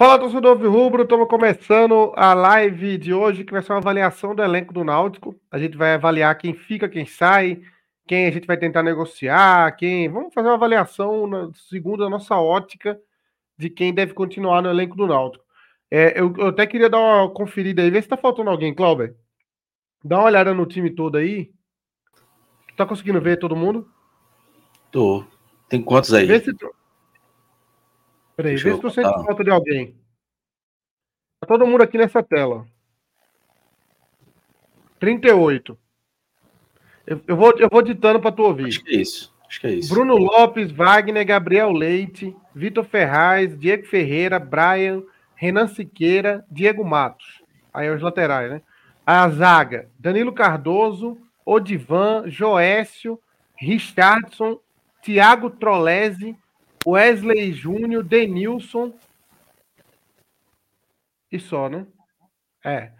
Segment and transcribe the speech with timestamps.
[0.00, 4.42] Fala, torcedor Rubro, estamos começando a live de hoje, que vai ser uma avaliação do
[4.42, 5.38] elenco do Náutico.
[5.50, 7.60] A gente vai avaliar quem fica, quem sai,
[8.06, 10.08] quem a gente vai tentar negociar, quem.
[10.08, 12.98] Vamos fazer uma avaliação na, segundo a nossa ótica
[13.58, 15.44] de quem deve continuar no elenco do Náutico.
[15.90, 19.14] É, eu, eu, até queria dar uma conferida aí, ver se tá faltando alguém, Cláudio.
[20.02, 21.50] Dá uma olhada no time todo aí.
[22.74, 23.86] Tá conseguindo ver todo mundo?
[24.90, 25.26] Tô.
[25.68, 26.24] Tem quantos aí?
[26.24, 26.52] Vê se,
[28.42, 29.94] Peraí, vê se tu sente falta de alguém.
[31.40, 32.66] Tá todo mundo aqui nessa tela.
[34.98, 35.78] 38.
[37.06, 38.68] Eu, eu, vou, eu vou ditando para tu ouvir.
[38.68, 39.34] Acho que é isso.
[39.46, 39.92] Acho que é isso.
[39.92, 45.02] Bruno Lopes, Wagner, Gabriel Leite, Vitor Ferraz, Diego Ferreira, Brian,
[45.34, 47.42] Renan Siqueira, Diego Matos.
[47.74, 48.62] Aí os laterais, né?
[49.04, 53.18] A zaga, Danilo Cardoso, Odivan, Joécio,
[53.56, 54.58] Richardson,
[55.02, 56.36] Thiago Trolese,
[56.86, 58.94] Wesley Júnior, Denilson.
[61.30, 61.86] E só, né?
[62.64, 62.92] É.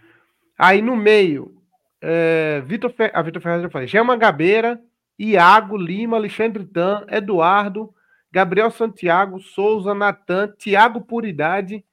[0.59, 1.61] Aí no meio,
[2.01, 3.87] é, Vitor a ah, Vitor Ferraz já falei.
[3.87, 4.81] Gema Gabeira,
[5.19, 7.95] Iago, Lima, Alexandre Tan, Eduardo,
[8.31, 11.85] Gabriel Santiago, Souza, Natan, Tiago Puridade,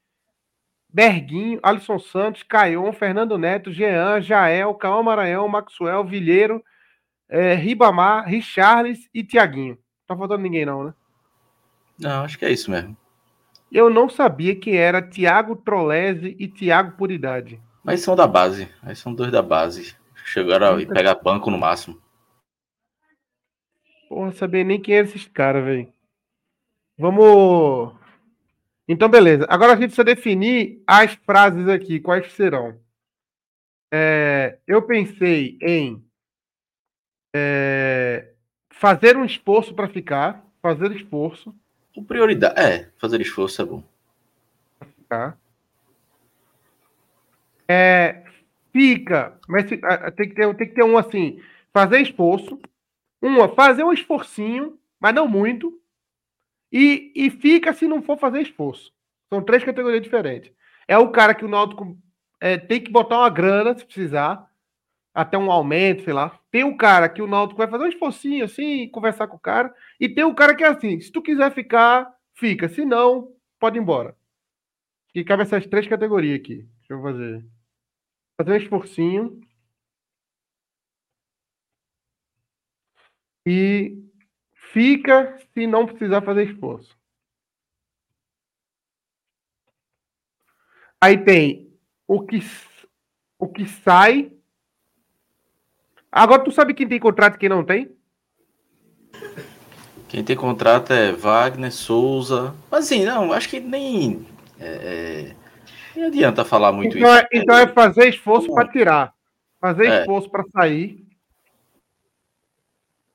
[0.90, 6.64] Berguinho, Alisson Santos, Caion, Fernando Neto, Jean, Jael, Calma Maranhão, Maxwell, Vilheiro,
[7.30, 9.78] é, Ribamar, Richarles e Tiaguinho.
[10.08, 10.94] Tá faltando ninguém, não, né?
[12.00, 12.96] Não, acho que é isso mesmo.
[13.72, 17.62] Eu não sabia que era Tiago Trolese e Tiago Puridade.
[17.84, 18.70] Mas são da base.
[18.82, 19.96] Aí são dois da base.
[20.26, 22.02] Chegaram a pegar banco no máximo.
[24.08, 25.92] Porra, sabia nem quem eram esses caras, velho.
[26.98, 27.94] Vamos.
[28.88, 29.46] Então, beleza.
[29.50, 32.00] Agora a gente precisa definir as frases aqui.
[32.00, 32.80] Quais serão?
[33.94, 36.04] É, eu pensei em
[37.36, 38.34] é,
[38.70, 40.46] fazer um esforço para ficar.
[40.62, 41.54] Fazer esforço.
[41.98, 42.60] O prioridade.
[42.62, 43.84] É, fazer esforço é bom.
[45.10, 45.36] Tá.
[47.68, 48.24] É,
[48.72, 49.80] fica, mas tem
[50.30, 51.42] que, ter, tem que ter um assim,
[51.74, 52.60] fazer esforço.
[53.20, 55.82] Uma, fazer um esforcinho, mas não muito.
[56.72, 58.94] E, e fica se não for fazer esforço.
[59.34, 60.52] São três categorias diferentes.
[60.88, 61.98] É o cara que o Náutico
[62.40, 64.47] é, tem que botar uma grana, se precisar,
[65.18, 66.40] até um aumento, sei lá.
[66.52, 69.74] Tem o cara que o Náutico vai fazer um esforcinho assim, conversar com o cara.
[70.00, 72.70] E tem o cara que é assim: se tu quiser ficar, fica.
[72.70, 74.16] Se não, pode ir embora.
[75.16, 76.58] E cabe essas três categorias aqui.
[76.58, 77.44] Deixa eu fazer.
[78.38, 79.42] Fazer um esforcinho.
[83.48, 83.98] E
[84.54, 86.96] fica se não precisar fazer esforço.
[91.02, 91.76] Aí tem
[92.08, 92.40] o que,
[93.40, 94.37] o que sai
[96.18, 97.96] Agora tu sabe quem tem contrato e quem não tem?
[100.08, 102.56] Quem tem contrato é Wagner, Souza.
[102.72, 104.26] Mas assim, não, acho que nem.
[104.60, 105.36] É, é
[105.96, 107.20] nem adianta falar muito então, isso.
[107.20, 109.14] É, então é fazer esforço para tirar.
[109.60, 110.00] Fazer é.
[110.00, 111.06] esforço para sair.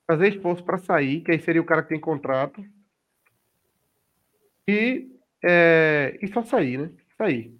[0.07, 2.63] Fazer esforço para sair, que aí seria o cara que tem contrato.
[4.65, 5.09] E,
[5.43, 6.89] é, e só sair, né?
[7.17, 7.53] Sair.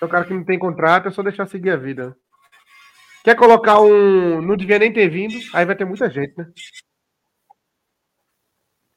[0.00, 2.16] É o cara que não tem contrato, é só deixar seguir a vida.
[3.22, 4.40] Quer colocar um.
[4.40, 6.50] Não devia nem ter vindo, aí vai ter muita gente, né?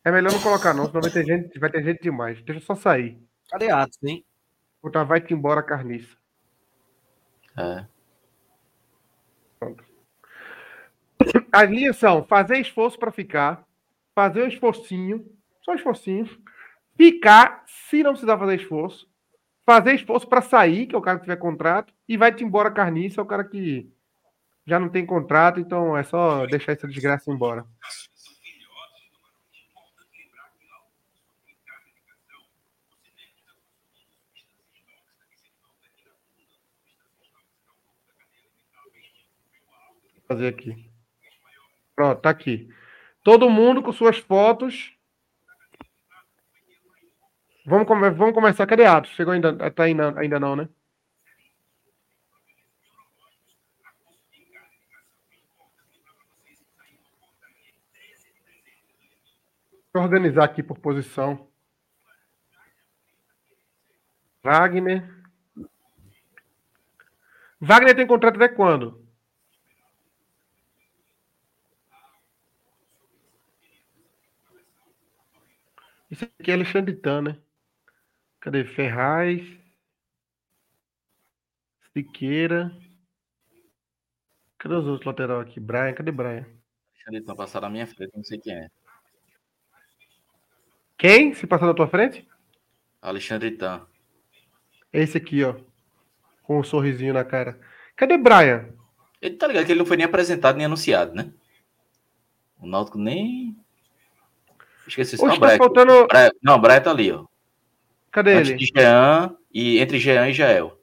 [0.06, 2.42] É melhor não colocar, não, senão vai ter gente, vai ter gente demais.
[2.44, 3.18] Deixa eu só sair.
[3.50, 4.26] Cadê Atos, hein?
[4.82, 6.18] Botar vai-te embora, carniça.
[7.58, 7.86] É.
[9.60, 9.84] Pronto.
[11.52, 13.66] As linhas são fazer esforço para ficar,
[14.14, 15.26] fazer um esforcinho,
[15.62, 16.28] só um esforcinho,
[16.98, 19.08] ficar, se não precisar fazer esforço,
[19.66, 23.22] fazer esforço para sair, que é o cara que tiver contrato, e vai-te embora, carniça,
[23.22, 23.93] é o cara que
[24.66, 27.66] já não tem contrato, então é só deixar essa desgraça embora.
[40.14, 40.90] Vou fazer aqui.
[41.96, 42.70] Pronto, tá aqui.
[43.24, 44.94] Todo mundo com suas fotos.
[47.66, 48.66] Vamos, vamos começar.
[48.66, 49.12] Cadê Atos?
[49.12, 49.72] Chegou ainda?
[49.72, 50.68] Tá ainda, ainda não, né?
[60.02, 61.48] Organizar aqui por posição.
[64.44, 65.08] Wagner.
[67.60, 69.02] Wagner tem contrato até quando?
[76.12, 77.40] Isso aqui é Alexandre Tan, né?
[78.40, 79.42] Cadê Ferraz?
[81.94, 82.72] Siqueira.
[84.58, 85.60] Cadê os outros lateral aqui?
[85.60, 86.46] Brian, cadê Brian?
[86.96, 88.70] Alexandre Tan passar na minha frente, não sei quem é.
[91.04, 92.26] Quem se passou na tua frente?
[93.02, 93.82] Alexandre Tan.
[94.94, 95.54] Esse aqui, ó.
[96.44, 97.60] Com um sorrisinho na cara.
[97.94, 98.70] Cadê Brian?
[99.22, 101.34] Ele tá ligado que ele não foi nem apresentado nem anunciado, né?
[102.58, 103.54] O Náutico nem.
[104.88, 106.08] Esqueci Hoje tá faltando.
[106.08, 106.32] Brian...
[106.42, 107.26] Não, o Brian tá ali, ó.
[108.10, 108.66] Cadê Antes ele?
[108.74, 110.80] Jean e entre Jean e Jael.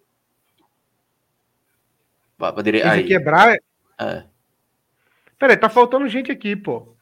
[2.63, 2.81] Dire...
[2.81, 3.05] Esse Aí.
[3.05, 3.57] aqui é Brian?
[3.99, 4.25] É.
[5.39, 6.95] Peraí, tá faltando gente aqui, pô.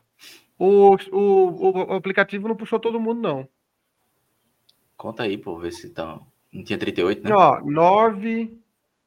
[0.59, 3.49] O, o, o aplicativo não puxou todo mundo, não.
[4.97, 6.21] Conta aí, pô, ver se tá.
[6.53, 7.33] Não tinha 38, né?
[7.33, 8.59] Ó, 9,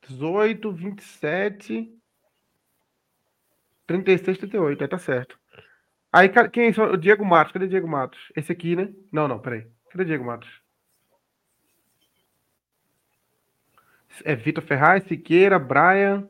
[0.07, 1.94] 18, 27,
[3.86, 4.81] 36, 38.
[4.83, 5.38] Aí tá certo.
[6.13, 6.92] Aí, quem são?
[6.92, 7.51] O Diego Matos.
[7.51, 8.31] Cadê o Diego Matos?
[8.36, 8.94] Esse aqui, né?
[9.12, 9.68] Não, não, peraí.
[9.89, 10.50] Cadê o Diego Matos?
[14.24, 16.27] É Vitor Ferraz, Siqueira, Brian.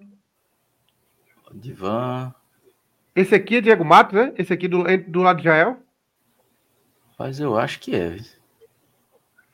[1.53, 2.33] Divan.
[3.15, 4.33] Esse aqui é Diego Matos, né?
[4.37, 5.77] Esse aqui do, do lado de Jael?
[7.19, 8.17] Mas eu acho que é.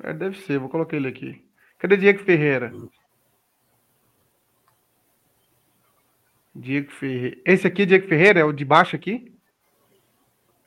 [0.04, 1.44] É, deve ser, vou colocar ele aqui.
[1.80, 2.72] Cadê Diego Ferreira?
[6.56, 7.38] Diego Ferreira.
[7.46, 8.40] Esse aqui é Diego Ferreira?
[8.40, 9.32] É o de baixo aqui?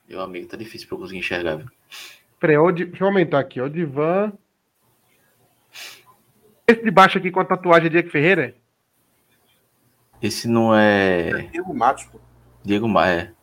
[0.09, 1.69] Meu amigo, tá difícil pra eu conseguir enxergar, viu?
[2.39, 3.61] Peraí, ó, o Di- deixa eu aumentar aqui.
[3.61, 4.33] ó, O Divan.
[6.67, 8.55] Esse de baixo aqui com a tatuagem é Diego Ferreira?
[10.23, 11.43] Esse não é.
[11.53, 12.21] Diego Matos, pô.
[12.65, 13.35] Diego Maia.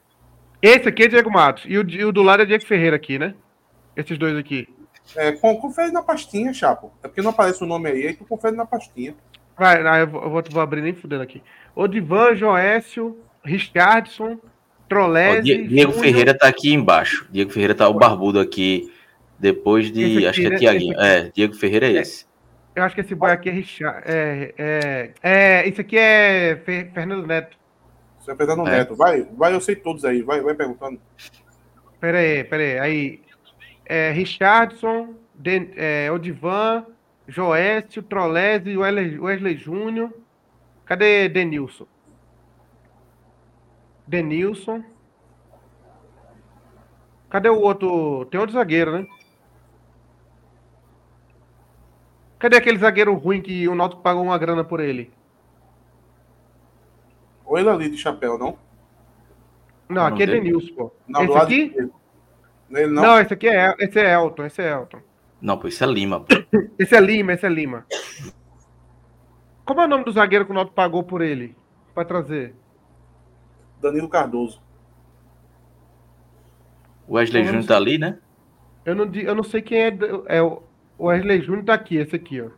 [0.62, 1.64] Esse aqui é Diego Matos.
[1.68, 3.34] E o, de- o do lado é Diego Ferreira aqui, né?
[3.96, 4.68] Esses dois aqui.
[5.16, 6.92] É, con- confere na pastinha, Chapo.
[7.04, 9.16] É porque não aparece o nome aí, aí tu confere na pastinha.
[9.58, 11.42] Vai, não, eu vou, eu vou- vou abrir nem fudendo aqui.
[11.76, 14.48] Odivan, Joécio, Richardson, Ó,
[14.90, 15.42] Trolese.
[15.44, 15.94] Die- Diego Júnior.
[16.06, 17.28] Ferreira tá aqui embaixo.
[17.32, 18.92] Diego Ferreira tá o barbudo aqui.
[19.40, 20.04] Depois de.
[20.04, 20.58] Aqui, acho que é né?
[20.58, 21.00] Tiaguinho.
[21.00, 22.26] É, Diego Ferreira é esse.
[22.76, 24.02] Eu acho que esse boy aqui é Richard.
[24.06, 27.58] É, é, é, esse aqui é Fer- Fernando Neto.
[28.28, 28.72] Você vai Fernando É.
[28.72, 28.96] Neto.
[28.96, 30.22] Vai, vai, eu sei todos aí.
[30.22, 31.00] Vai, vai perguntando.
[32.00, 32.80] Pera aí, pera aí.
[32.80, 33.22] Aí,
[33.86, 36.86] é, Richardson, Den- é, Odivan,
[37.26, 40.12] Joécio, Trolese, Wesley, Wesley Júnior.
[40.86, 41.88] Cadê Denilson?
[44.06, 44.84] Denilson.
[47.30, 48.26] Cadê o outro?
[48.26, 49.08] Tem outro zagueiro, né?
[52.40, 55.12] Cadê aquele zagueiro ruim que o Náutico pagou uma grana por ele?
[57.48, 58.58] Ou ele ali de chapéu, não?
[59.90, 60.26] Não, aqui é?
[60.28, 60.92] Denilson, pô.
[61.08, 61.76] Não, Esse aqui?
[62.70, 63.20] Não ele Não, não.
[63.20, 65.00] esse aqui é, esse é Elton, esse é Elton.
[65.42, 66.20] Não, pô, isso é Lima.
[66.20, 66.28] pô.
[66.78, 67.86] Esse é Lima, esse é Lima.
[69.66, 71.56] Como é o nome do zagueiro que o Náutico pagou por ele?
[71.94, 72.56] Pra trazer?
[73.82, 74.62] Danilo Cardoso.
[77.08, 78.20] O Wesley Júnior tá ali, né?
[78.86, 79.98] Eu não, eu não sei quem é.
[80.28, 80.62] é o
[80.98, 82.50] o Wesley Júnior tá aqui, esse aqui, ó.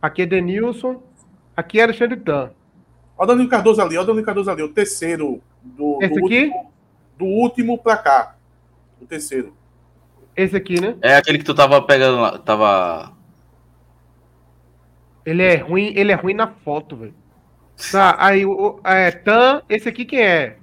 [0.00, 1.02] Aqui é Denilson.
[1.56, 2.52] Aqui é Alexandre Tan.
[3.20, 6.14] Olha o Danilo Cardoso ali, olha o Danilo Cardoso ali, o terceiro do, do Esse
[6.14, 6.22] aqui?
[6.22, 6.72] último,
[7.18, 8.34] do último pra cá.
[8.98, 9.54] O terceiro.
[10.34, 10.96] Esse aqui, né?
[11.02, 12.38] É aquele que tu tava pegando lá.
[12.38, 13.12] Tava.
[15.22, 17.14] Ele é ruim, ele é ruim na foto, velho.
[17.92, 20.56] Tá, aí o é, Tan, esse aqui quem é?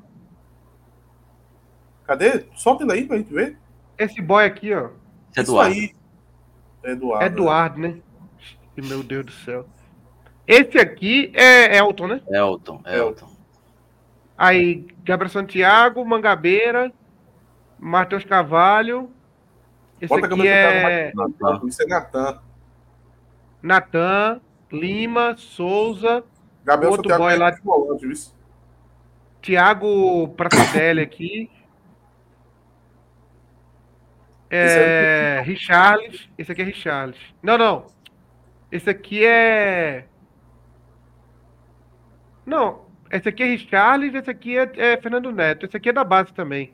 [2.06, 2.44] Cadê?
[2.56, 3.56] Solta ele aí pra gente ver.
[4.00, 4.88] Esse boy aqui, ó.
[4.88, 4.92] Isso
[5.36, 5.76] é Isso Eduardo.
[5.76, 5.96] aí.
[6.82, 7.26] É Eduardo.
[7.26, 7.98] Eduardo, né?
[8.76, 9.68] Meu Deus do céu.
[10.48, 12.22] Esse aqui é Elton, né?
[12.30, 13.30] Elton, Elton.
[14.38, 16.92] Aí, Gabriel Santiago, Mangabeira,
[17.78, 19.12] Matheus Carvalho.
[20.00, 21.12] Esse Bota aqui câmera é
[21.68, 22.40] Isso é Natan.
[23.62, 26.24] Natan, Lima, Souza,
[26.64, 28.16] Gabriel Outro Santiago boy é lá- de volante, viu?
[29.42, 31.50] Thiago Pracidelli aqui.
[34.50, 36.30] É, Richarles.
[36.38, 37.18] Esse aqui é Richarles.
[37.42, 37.88] Não, não.
[38.72, 40.06] Esse aqui é.
[42.48, 42.88] Não.
[43.12, 45.66] Esse aqui é Richarles, esse aqui é, é Fernando Neto.
[45.66, 46.74] Esse aqui é da base também.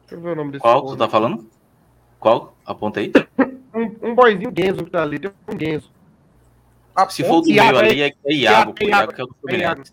[0.00, 0.62] Deixa eu ver o nome desse.
[0.62, 1.48] Qual tu tá falando?
[2.18, 2.56] Qual?
[2.64, 3.12] Aponta aí.
[3.76, 5.18] Um, um boyzinho Genzo que tá ali.
[5.18, 5.92] Tem um Genzo.
[6.94, 8.84] A Se for do Iago, meio ali, é, é Iago, pô.
[8.84, 9.74] é Iago Iago, que é o do é Iago.
[9.74, 9.92] Fluminense.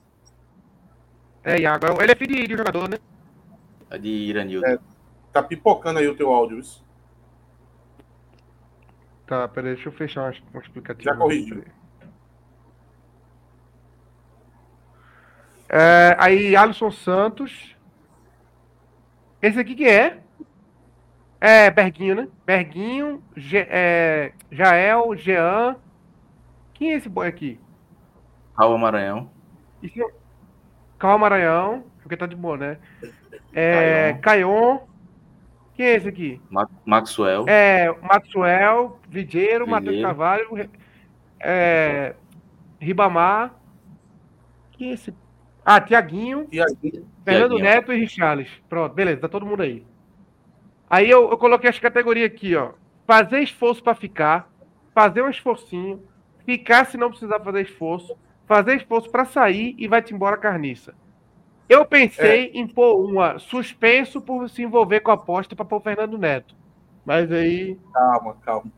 [1.43, 2.01] É, Iago.
[2.01, 2.97] Ele é filho de, jogador, né?
[3.89, 4.65] É de Iranildo.
[4.65, 4.79] É.
[5.33, 6.71] Tá pipocando aí o teu áudio, viu?
[9.27, 11.03] Tá, peraí, deixa eu fechar um, um explicativo.
[11.03, 11.65] Já corrigiu.
[15.75, 17.75] É, aí, Alisson Santos.
[19.41, 20.19] Esse aqui que é?
[21.41, 22.27] É, Berguinho, né?
[22.45, 25.75] Berguinho, Ge, é, Jael, Jean.
[26.75, 27.59] Quem é esse boy aqui?
[28.55, 29.31] Raul Maranhão.
[30.99, 32.77] Calma, Maranhão, porque tá de boa, né?
[33.51, 34.79] É, Caion.
[35.73, 36.39] Quem é esse aqui?
[36.51, 37.45] Ma- Maxwell.
[37.49, 40.03] É, Maxwell, Videiro, Matheus.
[40.03, 40.69] Carvalho,
[41.39, 42.13] é,
[42.79, 43.55] Ribamar.
[44.73, 45.22] Quem é esse?
[45.65, 46.47] Ah, Tiaguinho.
[47.23, 47.59] Fernando.
[47.59, 48.49] Neto e Richarles.
[48.67, 49.85] Pronto, beleza, tá todo mundo aí.
[50.89, 52.71] Aí eu, eu coloquei as categorias aqui, ó.
[53.07, 54.49] Fazer esforço pra ficar,
[54.93, 56.03] fazer um esforcinho,
[56.45, 58.15] ficar se não precisar fazer esforço,
[58.45, 60.93] fazer esforço para sair e vai-te embora carniça.
[61.67, 62.57] Eu pensei é.
[62.57, 66.55] em pôr uma suspenso por se envolver com a aposta para pôr o Fernando Neto.
[67.05, 67.79] Mas aí.
[67.93, 68.71] Calma, calma.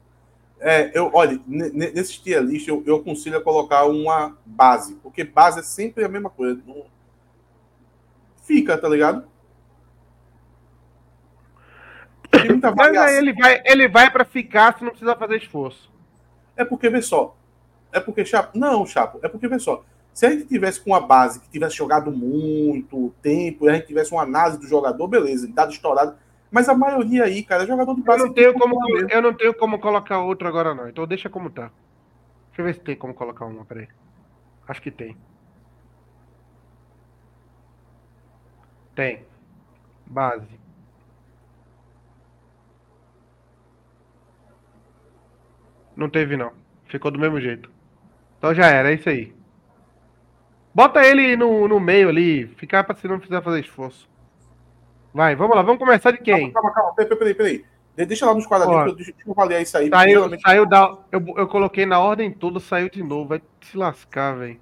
[0.67, 5.59] É, eu, olha, nesse tier list eu, eu aconselho a colocar uma base, porque base
[5.59, 6.59] é sempre a mesma coisa.
[6.65, 6.85] Não...
[8.41, 9.27] Fica, tá ligado?
[12.75, 15.93] Mas aí ele vai, ele vai para ficar se não precisar fazer esforço.
[16.57, 17.37] É porque, vê só.
[17.93, 18.57] É porque, Chapo.
[18.57, 19.19] Não, Chapo.
[19.21, 19.85] É porque, vê só.
[20.15, 23.85] Se a gente tivesse com uma base que tivesse jogado muito tempo, e a gente
[23.85, 26.17] tivesse uma análise do jogador, beleza, dado estourado.
[26.51, 28.21] Mas a maioria aí, cara, é jogador de base.
[28.21, 30.87] Eu não tenho, como, eu não tenho como colocar outro agora, não.
[30.87, 31.71] Então deixa como tá.
[32.47, 33.87] Deixa eu ver se tem como colocar uma, peraí.
[34.67, 35.17] Acho que tem.
[38.95, 39.25] Tem.
[40.05, 40.47] Base.
[45.95, 46.51] Não teve, não.
[46.85, 47.69] Ficou do mesmo jeito.
[48.37, 49.33] Então já era, é isso aí.
[50.73, 54.09] Bota ele no, no meio ali, ficar para se não precisar fazer esforço.
[55.15, 56.51] Vai, vamos lá, vamos começar de quem?
[56.51, 56.93] Calma, calma, calma.
[56.93, 57.65] Peraí, peraí, peraí.
[58.05, 59.87] Deixa lá nos quadradinhos, deixa eu avaliar isso aí.
[59.87, 60.41] Saiu, geralmente...
[60.41, 60.97] saiu da.
[61.09, 63.29] Eu, eu coloquei na ordem toda, saiu de novo.
[63.29, 64.59] Vai se lascar, velho.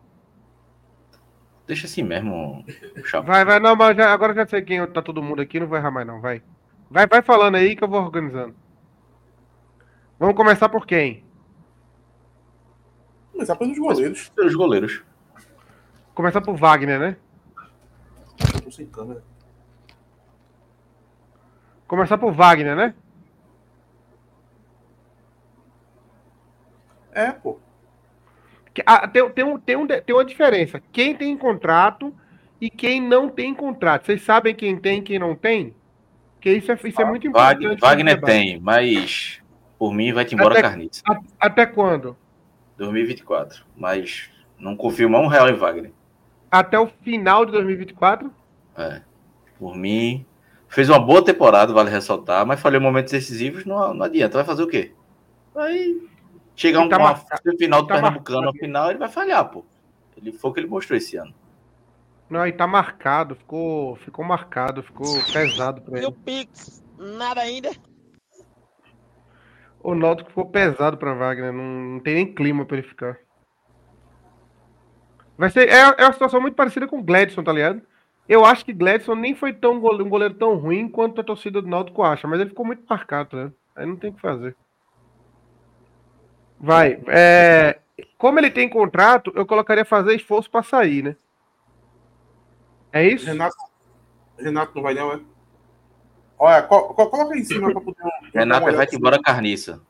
[1.66, 2.64] Deixa assim mesmo,
[3.04, 3.26] Chapo.
[3.26, 5.80] Vai, vai, não, mas já, agora já sei quem tá todo mundo aqui, não vai
[5.80, 6.22] errar mais, não.
[6.22, 6.44] Vai.
[6.88, 8.54] Vai, vai falando aí que eu vou organizando.
[10.20, 11.24] Vamos começar por quem?
[13.32, 14.30] Começar pelos goleiros.
[14.30, 15.04] Pelos goleiros.
[16.14, 17.18] Começar por Wagner, né?
[18.54, 19.33] Eu tô sem câmera.
[21.88, 22.94] Começar por Wagner, né?
[27.14, 27.60] É, pô.
[28.86, 30.82] Ah, tem, tem, um, tem, um, tem uma diferença.
[30.92, 32.14] Quem tem contrato
[32.60, 34.06] e quem não tem contrato.
[34.06, 35.76] Vocês sabem quem tem e quem não tem?
[36.42, 37.80] Que isso é, isso é muito importante.
[37.80, 39.42] Wagner, tem, mas
[39.78, 41.04] por mim vai-te embora até, Carniça.
[41.40, 42.18] Até quando?
[42.78, 43.64] 2024.
[43.78, 45.92] Mas não confio mais um real em Wagner.
[46.50, 48.34] Até o final de 2024?
[48.78, 49.02] É.
[49.60, 50.26] Por mim.
[50.74, 54.38] Fez uma boa temporada, vale ressaltar, mas falhou momentos decisivos, não, não adianta.
[54.40, 54.92] Vai fazer o quê?
[55.54, 55.96] Vai
[56.56, 59.64] chegar um, tá uma final do tá Pernambucano final, ele vai falhar, pô.
[60.18, 61.32] Ele foi o que ele mostrou esse ano.
[62.28, 66.08] Não, e tá marcado, ficou, ficou marcado, ficou pesado pra ele.
[66.08, 67.70] E o Pix, nada ainda.
[69.80, 73.20] O Náutico ficou pesado para Wagner, não, não, tem nem clima para ele ficar.
[75.38, 77.80] Vai ser, é, é uma situação muito parecida com o Gladson, tá ligado?
[78.28, 81.68] Eu acho que Gladson nem foi tão um goleiro tão ruim quanto a torcida do
[81.68, 83.52] Náutico acha, mas ele ficou muito marcado, né?
[83.76, 84.56] Aí não tem o que fazer.
[86.60, 87.02] Vai.
[87.08, 87.80] É,
[88.18, 91.16] como ele tem contrato, eu colocaria fazer esforço para sair, né?
[92.94, 93.26] É isso?
[93.26, 93.58] Renato,
[94.38, 95.20] Renato não vai não, é?
[96.40, 98.04] Olha, co coloca aí em cima para poder.
[98.34, 99.82] Renato vai embora carniça.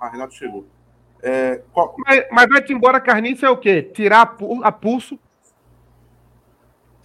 [0.00, 0.66] Ah, Renato chegou.
[1.22, 1.62] É,
[2.06, 3.82] mas, mas vai-te embora carniça é o quê?
[3.82, 5.18] Tirar a, pulso?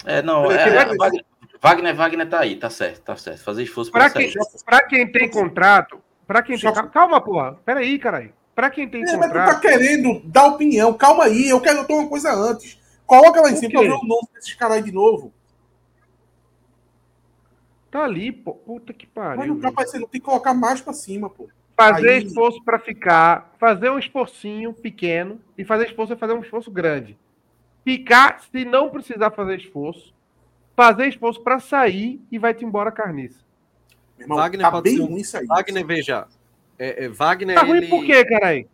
[0.06, 0.52] É, não.
[0.52, 1.26] É, é, Wagner,
[1.62, 3.44] Wagner, Wagner tá aí, tá certo, tá certo.
[3.44, 4.32] Fazer esforço para quem,
[4.66, 6.74] Pra quem tem contrato, para quem tem.
[6.90, 7.58] Calma, porra.
[7.66, 8.34] Peraí, caralho.
[8.54, 9.34] Pra quem tem é, contrato.
[9.34, 10.94] Mas tu tá querendo dar opinião.
[10.94, 12.80] Calma aí, eu quero ter uma coisa antes.
[13.06, 15.34] Coloca lá em cima pra ver o nome desses caras de novo.
[17.90, 18.54] Tá ali, pô.
[18.54, 19.38] Puta que pariu.
[19.38, 21.48] Mas não tá parecendo, tem que colocar mais pra cima, pô.
[21.76, 22.24] Fazer Aí...
[22.24, 27.18] esforço para ficar, fazer um esforcinho pequeno e fazer esforço é fazer um esforço grande.
[27.84, 30.14] Ficar, se não precisar fazer esforço,
[30.76, 33.44] fazer esforço para sair e vai-te embora carniça.
[34.18, 35.18] Irmão, Wagner tá pode ser um...
[35.18, 35.46] isso aí.
[35.46, 36.28] Wagner, veja.
[36.80, 37.56] É, é, Wagner.
[37.56, 37.88] Tá ruim ele...
[37.88, 38.68] por quê, caralho?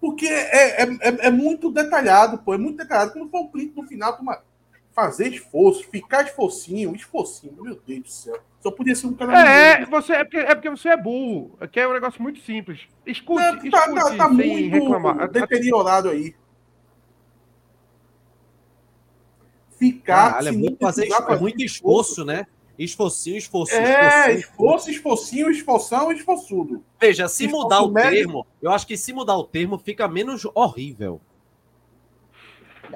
[0.00, 2.54] Porque é, é, é, é, muito detalhado, pô.
[2.54, 3.12] É muito detalhado.
[3.12, 4.24] Quando for o print no final, tu
[4.94, 8.38] fazer esforço, ficar esforcinho, esforcinho, meu Deus do céu.
[8.60, 9.46] Só podia ser um cara.
[9.46, 11.56] É, é, você, é, porque, é porque você é burro.
[11.60, 12.82] Aqui é um negócio muito simples.
[13.04, 15.28] Escute, Não, tá, tá escute tá, tá muito reclamar.
[15.28, 16.34] deteriorado aí.
[19.92, 20.30] Ficar.
[20.30, 22.46] Caralho, é muito, fazer, é muito esforço, né?
[22.78, 23.72] Esforcinho, esforço.
[23.72, 26.82] É, esforço, esforcinho, esforção, esforçudo.
[27.00, 28.10] Veja, se esforço mudar o médio...
[28.10, 31.20] termo, eu acho que se mudar o termo fica menos horrível.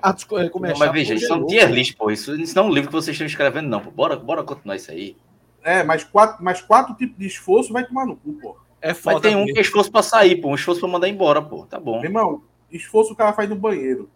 [0.02, 0.14] Ah,
[0.50, 2.11] como é não, mas veja, isso é um tier list, pô.
[2.11, 3.80] Isso, isso não é um livro que vocês estão escrevendo, não.
[3.80, 3.90] Pô.
[3.90, 5.16] Bora, bora continuar isso aí.
[5.62, 8.57] É, mas quatro, mas quatro tipos de esforço vai tomar no cu, pô.
[8.80, 9.14] É foda.
[9.14, 10.50] Mas tem um que é esforço pra sair, pô.
[10.50, 11.66] Um esforço pra mandar embora, pô.
[11.66, 11.97] Tá bom.
[11.97, 14.09] Meu irmão, esforço o cara faz no banheiro.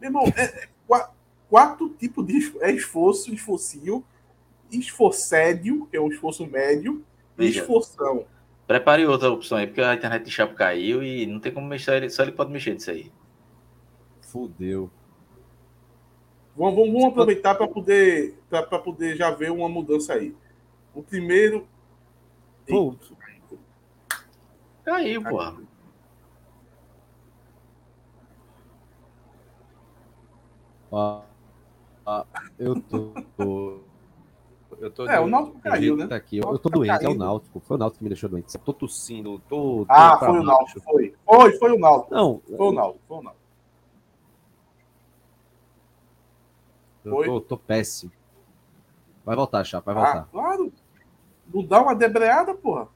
[0.00, 0.68] Meu irmão, é, é
[1.54, 4.04] quatro tipos de é esforço: esforcinho,
[4.72, 7.04] esforcédio, que é o esforço médio,
[7.36, 7.60] Veja.
[7.60, 8.26] e esforção.
[8.66, 12.10] Prepare outra opção aí, porque a internet de Chapo caiu e não tem como mexer,
[12.10, 13.12] só ele pode mexer disso aí.
[14.22, 14.90] Fudeu.
[16.56, 18.36] Vamos, vamos, vamos aproveitar para poder,
[18.82, 20.34] poder já ver uma mudança aí.
[20.92, 21.68] O primeiro.
[22.66, 22.96] Pô.
[24.84, 25.54] Caiu, pô.
[30.90, 31.22] Ó,
[32.04, 32.24] ó,
[32.58, 33.12] eu tô,
[34.78, 36.06] Eu tô É, o Náutico caiu, né?
[36.06, 36.38] tá aqui.
[36.38, 37.18] Eu, tô tá doente, é o caído.
[37.18, 37.60] Náutico.
[37.60, 38.54] Foi o Náutico que me deixou doente.
[38.54, 39.84] Eu tô tossindo, tô.
[39.84, 40.42] tô Ah, foi o.
[40.42, 41.14] Náutico, foi.
[41.24, 42.14] Foi, foi o Náutico.
[42.14, 43.44] Não, Foi o Náutico, foi o Náutico.
[47.04, 48.10] eu tô, tô péssimo.
[49.24, 50.28] Vai voltar, Chapa, vai Ah, voltar.
[50.30, 50.72] claro.
[51.52, 52.88] Não dá uma debreada, porra.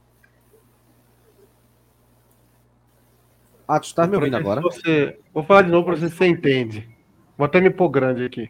[3.66, 4.62] Ah, tu tá me ouvindo agora?
[4.62, 5.20] Você...
[5.32, 6.88] Vou falar de novo pra ver se você entende.
[7.36, 8.48] Vou até me pôr grande aqui.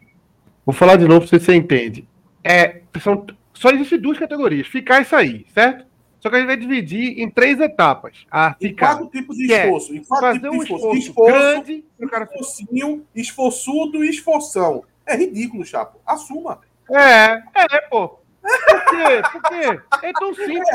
[0.69, 2.07] Vou falar de novo se você entende.
[2.43, 3.25] É, são...
[3.55, 5.83] Só existem duas categorias: ficar e sair, certo?
[6.19, 8.27] Só que a gente vai dividir em três etapas.
[8.29, 8.89] A Em ficar.
[8.97, 9.95] quatro tipos de é esforço.
[9.95, 10.97] Em quatro Fazer tipos um de esforço.
[10.97, 14.83] esforço, grande esforcinho, esforçudo e esforção.
[15.07, 15.99] É ridículo, Chapo.
[16.05, 16.59] Assuma.
[16.91, 18.09] É, é, pô.
[18.09, 19.21] Por quê?
[19.31, 19.81] Por quê?
[20.03, 20.69] É tão simples.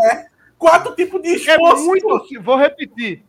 [0.58, 1.86] Quatro tipos de É esforço.
[1.86, 2.18] muito pô.
[2.18, 2.44] simples.
[2.44, 3.22] Vou repetir.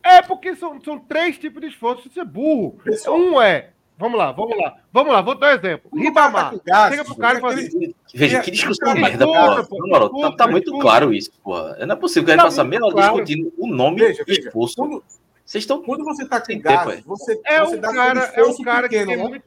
[0.00, 2.08] É porque são, são três tipos de esforço.
[2.08, 2.78] Você é burro.
[2.84, 3.70] Pessoal, Um é.
[3.98, 4.76] Vamos lá, vamos lá.
[4.92, 5.90] Vamos lá, vou dar um exemplo.
[5.98, 6.52] Ribamar.
[6.90, 9.64] Chega pro cara e fala assim, Veja, É, que discussão escuta, merda, porra.
[9.64, 11.76] pô, Na moral, tá, tá muito claro isso, porra.
[11.86, 13.24] Não é possível que a gente Tá passe a muito meia hora claro.
[13.24, 14.40] discutindo o nome Veja, e veja.
[14.48, 14.74] esforço.
[14.76, 15.02] Quando,
[15.44, 15.82] Vocês estão.
[15.82, 17.02] quando você tá com gás, é.
[17.06, 19.28] você, É você um dá cara, aquele é um cara que pequeno, tem né?
[19.30, 19.44] muito.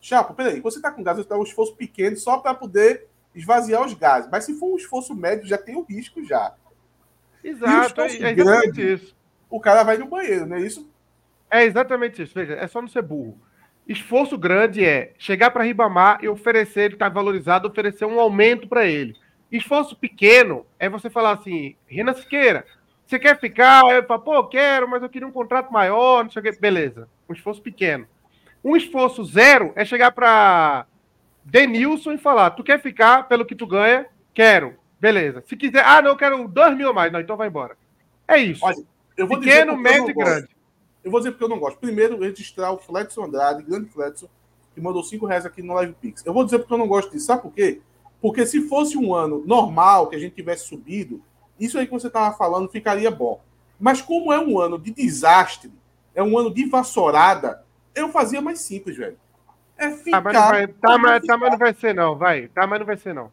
[0.00, 0.60] Chapo, peraí.
[0.62, 3.92] Quando você tá com gás, você dá um esforço pequeno só para poder esvaziar os
[3.92, 4.30] gases.
[4.32, 6.54] Mas se for um esforço médio, já tem o risco já.
[7.44, 8.92] Exato, é, é exatamente grande.
[8.94, 9.14] isso.
[9.50, 10.88] O cara vai no banheiro, não é isso?
[11.50, 12.32] É exatamente isso.
[12.34, 13.38] Veja, é só não ser burro.
[13.86, 18.86] Esforço grande é chegar para Ribamar e oferecer, ele está valorizado, oferecer um aumento para
[18.86, 19.16] ele.
[19.50, 22.64] Esforço pequeno é você falar assim, Renan Siqueira,
[23.04, 23.84] você quer ficar?
[23.84, 26.60] Aí Eu falo, pô, quero, mas eu queria um contrato maior, não sei o que.
[26.60, 27.08] Beleza.
[27.28, 28.06] Um esforço pequeno.
[28.62, 30.86] Um esforço zero é chegar para
[31.44, 34.06] Denilson e falar, tu quer ficar pelo que tu ganha?
[34.32, 34.76] Quero.
[35.00, 35.42] Beleza.
[35.48, 37.10] Se quiser, ah, não, eu quero dois mil a mais.
[37.10, 37.76] Não, então vai embora.
[38.28, 38.64] É isso.
[38.64, 38.76] Olha,
[39.16, 40.48] Eu vou Pequeno, dizer médio e grande.
[41.02, 41.78] Eu vou dizer porque eu não gosto.
[41.78, 44.28] Primeiro, registrar o Fletson Andrade, grande Fletson,
[44.74, 46.24] que mandou 5 reais aqui no Live Pix.
[46.24, 47.26] Eu vou dizer porque eu não gosto disso.
[47.26, 47.80] Sabe por quê?
[48.20, 51.22] Porque se fosse um ano normal, que a gente tivesse subido,
[51.58, 53.40] isso aí que você estava falando ficaria bom.
[53.78, 55.72] Mas como é um ano de desastre,
[56.14, 59.16] é um ano de vassourada, eu fazia mais simples, velho.
[59.76, 60.20] É Tá, ficar.
[60.20, 62.16] mas não vai, tá, mas, tá, mas não vai ser, não.
[62.16, 62.48] Vai.
[62.48, 63.32] Tá, mas não vai ser, não.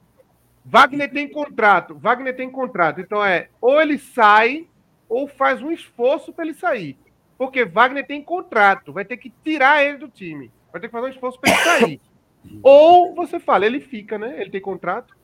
[0.64, 1.96] Wagner tem contrato.
[1.96, 3.02] Wagner tem contrato.
[3.02, 4.68] Então é, ou ele sai,
[5.10, 6.98] ou faz um esforço para ele sair.
[7.38, 8.92] Porque Wagner tem contrato.
[8.92, 10.52] Vai ter que tirar ele do time.
[10.72, 12.02] Vai ter que fazer um esforço para ele sair.
[12.64, 14.42] ou você fala, ele fica, né?
[14.42, 15.16] Ele tem contrato.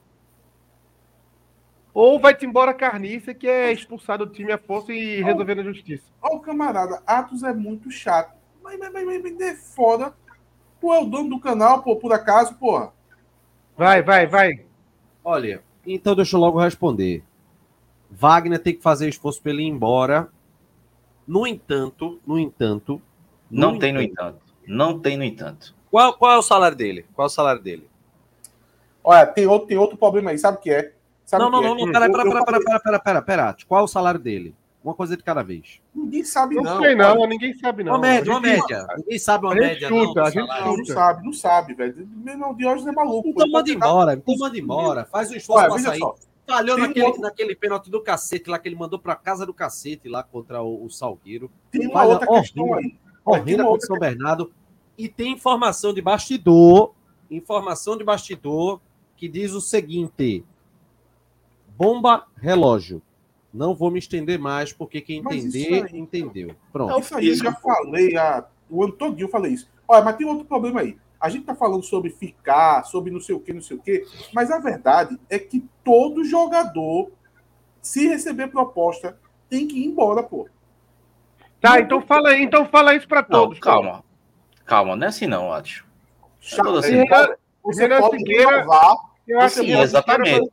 [1.93, 6.03] Ou vai-te embora Carniça, que é expulsado do time à força e resolver na justiça.
[6.21, 8.35] Ó, camarada, Atos é muito chato.
[8.63, 10.13] Mas, mas, mas, mas, mas é foda.
[10.81, 12.91] Tu é o dono do canal, pô, por acaso, porra.
[13.77, 14.65] Vai, vai, vai.
[15.23, 17.23] Olha, então deixa eu logo responder.
[18.09, 20.29] Wagner tem que fazer esforço para ele ir embora.
[21.27, 23.01] No entanto, no entanto.
[23.49, 24.39] Não tem, no entanto.
[24.67, 25.75] Não tem, no entanto.
[25.91, 27.05] Qual, qual é o salário dele?
[27.13, 27.87] Qual é o salário dele?
[29.03, 30.93] Olha, tem outro, tem outro problema aí, sabe o que é?
[31.25, 31.77] Sabe Não, não, que não, é?
[31.85, 33.55] não, pera, pera, pera, falei- pera, pera, pera, pera.
[33.67, 34.55] Qual é o salário dele?
[34.83, 35.79] Uma coisa de cada vez.
[35.95, 36.81] Ninguém sabe, Não, não.
[36.81, 37.17] sei, não.
[37.17, 37.93] Olha, Ninguém sabe, não.
[37.93, 38.85] Uma média, uma média.
[38.97, 40.27] Ninguém sabe uma a gente média, chuta, não.
[40.27, 40.65] a gente salário.
[40.65, 42.07] Não, não sabe, não sabe, velho.
[42.17, 43.29] Meu Diógenes é maluco.
[43.29, 45.05] Então manda embora, então manda embora.
[45.05, 45.99] Faz um esforço pra sair.
[45.99, 46.15] só.
[46.45, 49.53] Falhou Tem um naquele, naquele pênalti do cacete lá que ele mandou pra casa do
[49.53, 51.49] cacete lá contra o, o Salgueiro.
[51.71, 52.97] Tem uma Falha outra questão aí.
[53.25, 54.51] Uma contra outra São Bernardo.
[54.97, 56.93] E tem informação de bastidor,
[57.31, 58.79] informação de bastidor,
[59.15, 60.43] que diz o seguinte:
[61.77, 63.01] bomba relógio.
[63.53, 66.49] Não vou me estender mais, porque quem Mas entender, aí- entendeu.
[66.49, 66.99] É Pronto.
[66.99, 68.45] Isso aí eu já falei, a...
[68.69, 69.69] o ano todo eu falei isso.
[69.87, 70.97] Olha, mas tem outro problema aí.
[71.23, 74.05] A gente tá falando sobre ficar, sobre não sei o que, não sei o que,
[74.33, 77.09] mas a verdade é que todo jogador,
[77.81, 79.17] se receber proposta,
[79.49, 80.49] tem que ir embora, pô.
[81.61, 83.59] Tá, então fala aí, então fala isso para Não, todos.
[83.59, 84.03] calma.
[84.65, 85.85] Calma, não é assim não, acho.
[86.41, 86.97] Chato, assim.
[86.97, 90.51] você pode- você Renan pode Figueira- renovar, Eu acho Sim, que exatamente.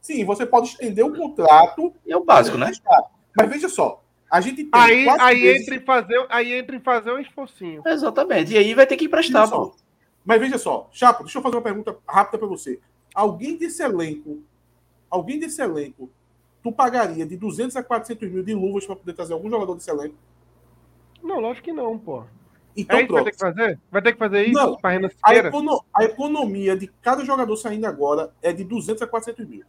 [0.00, 2.72] Sim, você pode estender o contrato, É o básico, né?
[3.36, 6.80] mas veja só, a gente tem Aí, aí, meses- entra em fazer, aí entra em
[6.80, 7.80] fazer um esforcinho.
[7.86, 8.52] Exatamente.
[8.54, 9.72] E aí vai ter que emprestar, pô.
[10.24, 12.78] Mas veja só, Chapo, deixa eu fazer uma pergunta rápida para você.
[13.14, 14.40] Alguém desse elenco,
[15.10, 16.10] alguém desse elenco,
[16.62, 19.90] tu pagaria de 200 a 400 mil de luvas para poder trazer algum jogador desse
[19.90, 20.14] elenco?
[21.22, 22.24] Não, lógico que não, pô.
[22.76, 23.80] Então, é isso que vai ter que fazer?
[23.90, 24.78] Vai ter que fazer isso Não.
[25.22, 29.64] A, econo- a economia de cada jogador saindo agora é de 200 a 400 mil.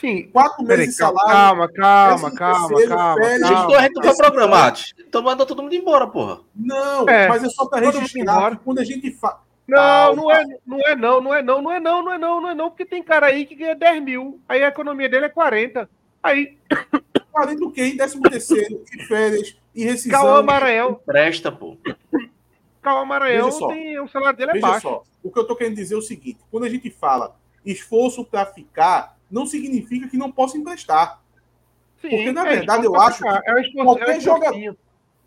[0.00, 0.28] Sim.
[0.32, 1.30] Quatro Peraí, meses de salário.
[1.30, 3.42] calma, calma, calma, terceiro, calma, férias.
[3.42, 4.02] A gente, calma.
[4.02, 4.94] foi programar, Atos.
[4.98, 6.40] Então manda todo mundo embora, porra.
[6.56, 9.42] Não, É, mas é só para registrar quando a gente fala.
[9.68, 12.40] Não, não é, não é não, não é não, não é não, não é não,
[12.40, 15.26] não é não, porque tem cara aí que ganha 10 mil, aí a economia dele
[15.26, 15.88] é 40.
[16.22, 16.58] Aí,
[17.30, 17.82] 40 o quê?
[17.84, 20.20] Em décimo terceiro, e férias, e rescisão.
[20.20, 21.76] Cauã Maranhão, Presta, pô.
[22.82, 24.88] Cauã Maranhão tem, o salário dele é veja baixo.
[24.88, 28.24] Só, o que eu tô querendo dizer é o seguinte: quando a gente fala esforço
[28.24, 31.20] para ficar, não significa que não possa emprestar.
[32.00, 33.22] Sim, Porque, na é verdade, eu acho.
[33.22, 34.76] Que é qualquer é jogador.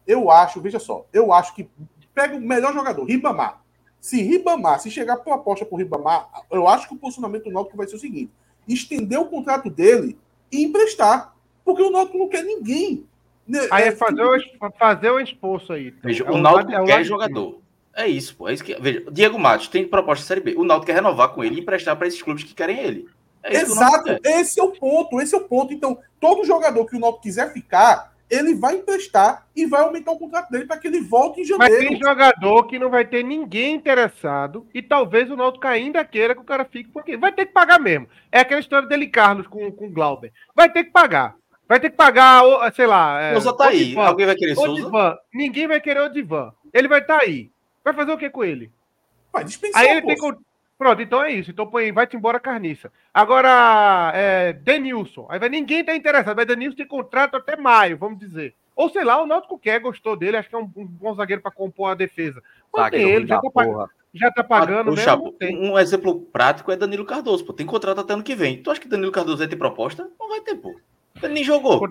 [0.06, 1.70] Eu acho, veja só, eu acho que
[2.14, 3.62] pega o melhor jogador, Ribamar.
[4.02, 7.78] Se Ribamar, se chegar por aposta por Ribamar, eu acho que o posicionamento do Náutico
[7.78, 8.32] vai ser o seguinte:
[8.68, 10.18] estender o contrato dele
[10.52, 11.34] e emprestar.
[11.64, 13.08] Porque o Náutico não quer ninguém.
[13.48, 15.88] Né, aí é, é fazer, o, fazer o expulso aí.
[15.88, 16.02] Então.
[16.04, 17.62] Veja, é o Náutico é quer jogador.
[17.96, 18.50] É isso, pô.
[18.50, 20.56] É isso que, veja, Diego Matos tem proposta Série B.
[20.58, 23.08] O Náutico quer renovar com ele e emprestar para esses clubes que querem ele.
[23.44, 25.74] É Exato, esse é o ponto, esse é o ponto.
[25.74, 30.18] Então, todo jogador que o Náutico quiser ficar, ele vai emprestar e vai aumentar o
[30.18, 31.76] contrato dele para que ele volte em janeiro.
[31.76, 36.34] Mas tem jogador que não vai ter ninguém interessado e talvez o Náutico ainda queira
[36.34, 38.08] que o cara fique, porque vai ter que pagar mesmo.
[38.32, 40.32] É aquela história dele Carlos com, com o Glauber.
[40.56, 41.36] Vai ter que pagar.
[41.68, 42.44] Vai ter que pagar,
[42.76, 43.22] sei lá.
[43.22, 43.96] É, Souza tá aí.
[43.98, 45.20] Alguém vai querer Souza?
[45.34, 46.52] Ninguém vai querer o Divan.
[46.74, 47.52] Ele vai estar tá aí.
[47.84, 48.72] Vai fazer o que com ele?
[49.32, 49.82] Vai dispensar.
[49.82, 50.18] Aí ele tem
[50.78, 51.52] Pronto, então é isso.
[51.52, 52.92] Então põe, vai-te embora carniça.
[53.14, 55.28] Agora, é, Denilson.
[55.30, 56.36] Aí vai, ninguém tá interessado.
[56.36, 58.56] Mas Denilson tem contrato até maio, vamos dizer.
[58.76, 61.42] Ou sei lá, o Náutico quer, gostou dele, acho que é um, um bom zagueiro
[61.42, 62.42] para compor a defesa.
[62.76, 65.36] Mantém ele, já tá, pagando, já tá pagando ah, mesmo.
[65.62, 67.54] um exemplo prático é Danilo Cardoso, pô.
[67.54, 68.62] Tem contrato até ano que vem.
[68.62, 70.10] Tu acha que Danilo Cardoso vai ter proposta?
[70.20, 70.76] Não vai ter, pô.
[71.22, 71.88] Ele nem jogou.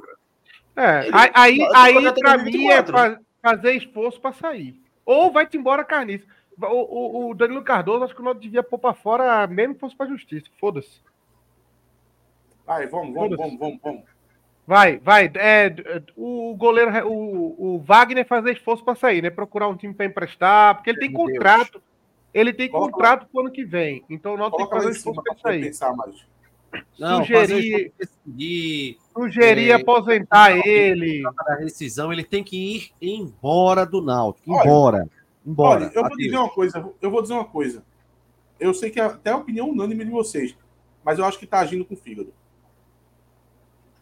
[0.74, 2.84] É, ele, aí, aí pra mim é
[3.40, 4.80] fazer esforço para sair.
[5.04, 6.24] Ou vai-te embora carniça.
[6.68, 9.80] O, o, o, Danilo Cardoso, acho que o Náutico devia pôr pra fora, mesmo que
[9.80, 10.46] fosse pra justiça.
[10.58, 11.00] Foda-se.
[12.66, 14.02] Vai, vamos, vamos, vamos, vamos, vamos.
[14.66, 15.30] Vai, vai.
[15.34, 15.74] É,
[16.16, 19.30] o goleiro, o, o Wagner fazer esforço para sair, né?
[19.30, 21.72] Procurar um time para emprestar, porque ele tem Meu contrato.
[21.72, 21.84] Deus.
[22.32, 24.02] Ele tem Coloca contrato pro ano que vem.
[24.08, 25.64] Então não tem que fazer esforço para sair.
[25.64, 25.94] Pensar.
[26.98, 27.92] Não, sugerir,
[29.12, 31.22] sugerir é, aposentar ele.
[31.46, 34.50] A rescisão, ele tem que ir embora do Náutico.
[34.50, 34.98] Embora.
[34.98, 35.10] Olha, embora.
[35.56, 36.92] Olha, eu vou dizer uma coisa.
[37.00, 37.84] Eu vou dizer uma coisa.
[38.60, 40.56] Eu sei que é até a opinião unânime de vocês,
[41.04, 42.32] mas eu acho que tá agindo com o fígado.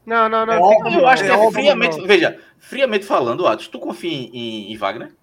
[0.05, 0.53] Não, não, não.
[0.53, 1.99] É óbvio, eu acho que é, é friamente.
[1.99, 2.07] Não.
[2.07, 5.15] Veja, friamente falando, Atos, tu confia em, em Wagner?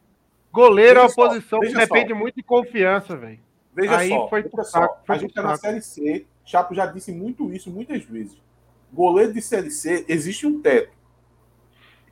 [0.52, 3.40] Goleiro é uma posição que depende muito de confiança, velho.
[3.76, 5.02] Veja Aí só, foi veja só.
[5.06, 8.42] Foi a gente tá na Série C, Chapo já disse muito isso muitas vezes.
[8.92, 10.97] Goleiro de Série C, existe um teto.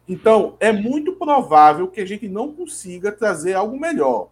[0.08, 4.30] Então, é muito provável que a gente não consiga trazer algo melhor.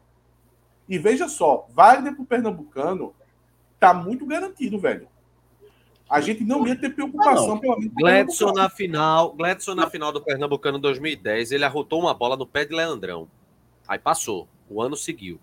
[0.88, 3.14] E veja só, Wagner pro Pernambucano
[3.80, 5.08] tá muito garantido, velho
[6.14, 7.94] a gente não ia ter preocupação, ah, pelo menos.
[7.96, 12.66] Gledson na final, Gledson na final do Pernambucano 2010, ele arrotou uma bola no pé
[12.66, 13.28] de Leandrão.
[13.88, 15.40] Aí passou, o ano seguiu.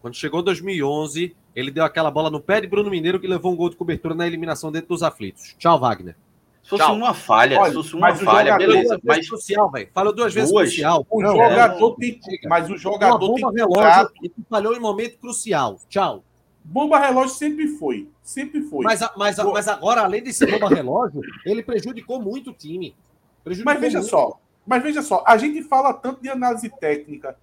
[0.00, 3.56] Quando chegou 2011, ele deu aquela bola no pé de Bruno Mineiro que levou um
[3.56, 5.56] gol de cobertura na eliminação dentro dos aflitos.
[5.58, 6.16] Tchau, Wagner.
[6.64, 6.96] Se fosse Tchau.
[6.96, 8.98] uma falha, Olha, se fosse uma falha, beleza.
[9.04, 9.86] Mas social, velho.
[9.92, 10.70] Falou duas vezes duas.
[10.70, 11.06] crucial.
[11.10, 15.78] O não, jogador tem, mas o jogador tem relógio e tu falhou em momento crucial.
[15.90, 16.24] Tchau.
[16.64, 18.08] Bomba relógio sempre foi.
[18.22, 18.82] Sempre foi.
[18.82, 22.96] Mas, mas, mas agora, além de ser bomba relógio, ele prejudicou muito o time.
[23.44, 24.10] Prejudicou mas veja muito.
[24.10, 24.40] só.
[24.66, 27.36] Mas veja só, a gente fala tanto de análise técnica.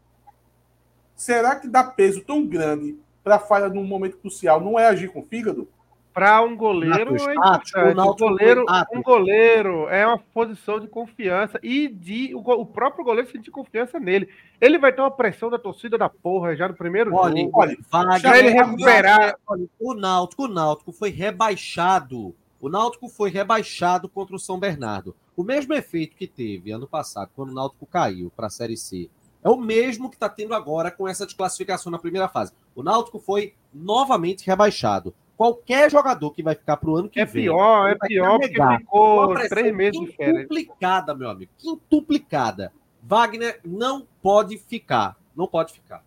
[1.16, 5.20] Será que dá peso tão grande para falha num momento crucial não é agir com
[5.20, 5.70] o fígado?
[6.14, 12.36] Para um goleiro, é um goleiro, um goleiro é uma posição de confiança e de
[12.36, 14.28] o, o, próprio goleiro sentir confiança nele.
[14.60, 17.60] Ele vai ter uma pressão da torcida da porra já no primeiro olha, jogo.
[17.94, 19.38] Olha, já ele recuperar.
[19.48, 22.36] Olha, o Náutico, o Náutico foi rebaixado.
[22.60, 25.16] O Náutico foi rebaixado contra o São Bernardo.
[25.36, 29.10] O mesmo efeito que teve ano passado, quando o Náutico caiu para a Série C,
[29.42, 32.52] é o mesmo que está tendo agora com essa desclassificação na primeira fase.
[32.76, 37.26] O Náutico foi novamente rebaixado qualquer jogador que vai ficar para o ano que é
[37.26, 37.46] vem.
[37.46, 40.38] Pior, é pior, porque ficou três meses de férias.
[40.38, 41.52] Quintuplicada, meu amigo.
[41.58, 42.72] Quintuplicada.
[43.02, 45.18] Wagner não pode ficar.
[45.36, 46.04] Não pode ficar.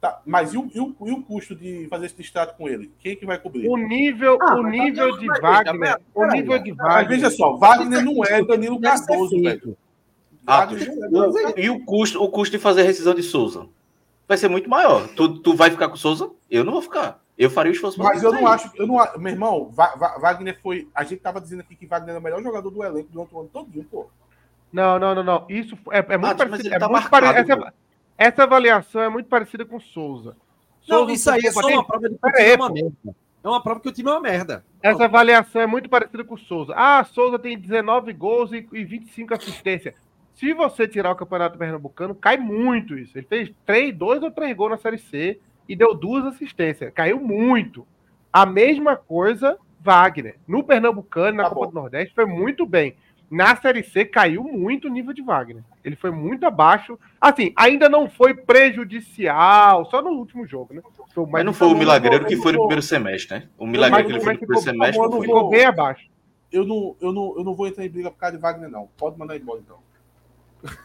[0.00, 2.90] Tá, mas e o, e, o, e o custo de fazer esse distrato com ele?
[2.98, 3.68] Quem é que vai cobrir?
[3.68, 6.00] O nível, ah, o nível de Wagner.
[6.12, 6.96] o nível de Wagner.
[6.96, 9.76] Mas veja só, Wagner não é Danilo Cardoso, velho.
[10.44, 10.66] Ah,
[11.56, 13.68] e o custo, o custo de fazer a rescisão de Souza?
[14.26, 15.06] Vai ser muito maior.
[15.14, 16.28] Tu, tu vai ficar com Souza?
[16.50, 17.21] Eu não vou ficar.
[17.42, 18.70] Eu faria o esforço Mas eu não acho.
[18.76, 20.88] Eu não, meu irmão, Wagner foi.
[20.94, 23.40] A gente tava dizendo aqui que Wagner era o melhor jogador do elenco durante o
[23.40, 24.08] ano todo, pô.
[24.72, 25.46] Não, não, não, não.
[25.48, 26.74] Isso é, é muito ah, parecido.
[26.74, 27.74] É tá muito marcado, essa,
[28.16, 30.36] essa, avaliação é muito parecida com Souza.
[30.82, 33.16] Souza não, isso aí é só uma prova de que é uma merda.
[33.42, 34.64] É uma prova que o time é uma merda.
[34.80, 36.72] Essa avaliação é muito parecida com o Souza.
[36.76, 39.94] Ah, Souza tem 19 gols e, e 25 assistências.
[40.34, 43.18] Se você tirar o Campeonato Pernambucano, cai muito isso.
[43.18, 46.92] Ele fez 3, 2 ou 3 gols na Série C e deu duas assistências.
[46.94, 47.86] Caiu muito.
[48.32, 50.36] A mesma coisa, Wagner.
[50.46, 51.70] No Pernambucano, na tá Copa bom.
[51.70, 52.96] do Nordeste, foi muito bem.
[53.32, 55.62] na Série C caiu muito o nível de Wagner.
[55.82, 56.98] Ele foi muito abaixo.
[57.18, 60.82] Assim, ainda não foi prejudicial, só no último jogo, né?
[61.14, 63.48] Foi, mas não foi o milagreiro que foi no primeiro semestre, né?
[63.56, 66.10] O milagreiro que ele foi no primeiro semestre não ficou bem abaixo.
[66.52, 68.86] Eu não, eu, não, eu não vou entrar em briga por causa de Wagner, não.
[68.98, 69.78] Pode mandar embora, então.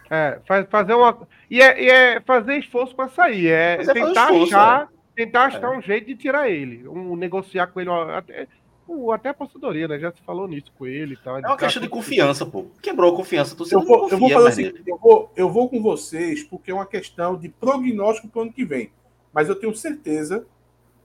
[0.10, 1.28] É, fazer uma.
[1.50, 3.48] E é, e é fazer esforço para sair.
[3.48, 4.88] É Mas tentar esforço, achar, é.
[5.16, 5.78] tentar achar é.
[5.78, 6.88] um jeito de tirar ele.
[6.88, 7.90] Um, negociar com ele.
[7.92, 8.48] Até,
[9.14, 10.00] até a apostadoria, né?
[10.00, 11.38] Já se falou nisso com ele e tal.
[11.38, 12.66] É uma questão de confiança, pô.
[12.82, 13.56] Quebrou a confiança.
[13.56, 16.74] Tu eu, vou, eu, vou fazer assim, eu, vou, eu vou com vocês porque é
[16.74, 18.92] uma questão de prognóstico para o ano que vem.
[19.34, 20.46] Mas eu tenho certeza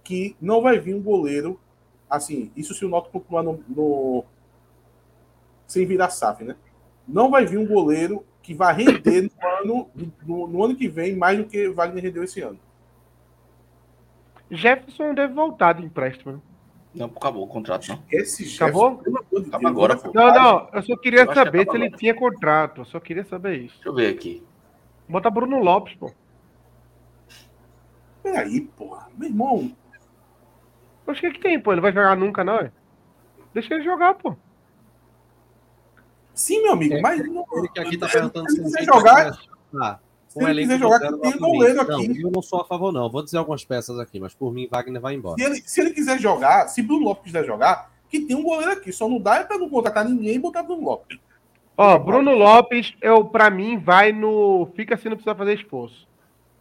[0.05, 1.61] que não vai vir um goleiro
[2.09, 2.51] assim.
[2.57, 4.25] Isso se o Noto continuar no, no,
[5.67, 6.57] sem virar SAF, né?
[7.07, 9.91] Não vai vir um goleiro que vai render no ano,
[10.27, 12.59] no, no, ano que vem mais do que Wagner rendeu esse ano.
[14.51, 16.43] Jefferson deve voltar de empréstimo.
[16.95, 18.03] Não, acabou o contrato, não.
[18.11, 19.69] Esse Jefferson, acabou?
[19.69, 20.11] Agora, pô.
[20.13, 22.83] Não, não, eu só queria eu saber que se ele tinha contrato.
[22.83, 23.77] Eu só queria saber isso.
[23.77, 24.45] Deixa eu ver aqui.
[25.09, 26.13] Bota Bruno Lopes, pô.
[28.23, 29.09] Peraí, porra.
[29.17, 29.73] Meu irmão.
[31.07, 31.73] Poxa, o que, que tem, pô?
[31.73, 32.71] Ele vai jogar nunca, não, é?
[33.55, 34.37] Deixa ele jogar, pô.
[36.35, 39.39] Sim, meu amigo, é, mas não, ele que aqui tá perguntando se, ele quiser jogar.
[39.81, 42.09] Ah, se ele quiser jogar, que tem um goleiro aqui.
[42.09, 43.11] Não, eu não sou a favor, não.
[43.11, 45.37] Vou dizer algumas peças aqui, mas por mim, Wagner vai embora.
[45.37, 48.73] Se ele, se ele quiser jogar, se Bruno Lopes quiser jogar, que tem um goleiro
[48.73, 48.93] aqui.
[48.93, 51.19] Só não dá é pra não contratar ninguém e botar Bruno Lopes.
[51.77, 54.69] Ó, Bruno Lopes, eu, pra mim, vai no.
[54.75, 56.07] Fica assim, não precisa fazer esforço.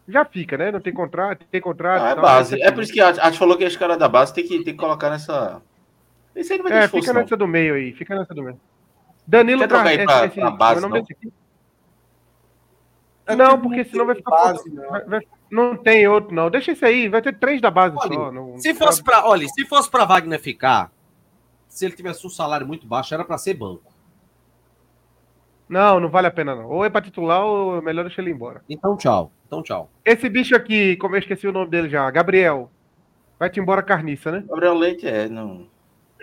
[0.08, 0.72] Já fica, né?
[0.72, 2.04] Não tem contrato, tem contrato.
[2.04, 2.62] Ah, é base.
[2.62, 4.74] É por isso que a gente falou que os caras da base tem que, tem
[4.74, 5.62] que colocar nessa.
[6.36, 7.22] Esse aí não vai ter é, esforço, fica não.
[7.22, 8.60] nessa do meio aí, fica nessa do meio.
[9.26, 11.06] Danilo Quer trocar aí pra, esse, pra base, não?
[13.28, 14.32] É não, porque senão vai ficar.
[14.32, 14.90] Base, não.
[14.90, 16.50] Vai, vai, não tem outro, não.
[16.50, 18.32] Deixa isso aí, vai ter três da base olha, só.
[18.32, 20.92] Não, se fosse para, olha, se fosse para Wagner ficar,
[21.68, 23.92] se ele tivesse um salário muito baixo, era para ser banco.
[25.68, 26.68] Não, não vale a pena não.
[26.68, 28.62] Ou é para titular ou é melhor deixar ele embora.
[28.70, 29.32] Então tchau.
[29.48, 29.90] Então tchau.
[30.04, 32.70] Esse bicho aqui, como eu esqueci o nome dele já, Gabriel.
[33.40, 34.44] Vai-te embora carniça, né?
[34.48, 35.68] Gabriel Leite é, não.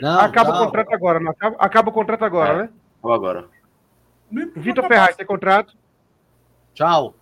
[0.01, 0.63] Não, acaba não.
[0.63, 2.57] o contrato agora, não acaba, acaba o contrato agora, é.
[2.59, 2.69] né?
[3.03, 3.49] Ou agora?
[4.57, 5.77] Vitor Ferraz tem contrato?
[6.75, 7.15] Tchau.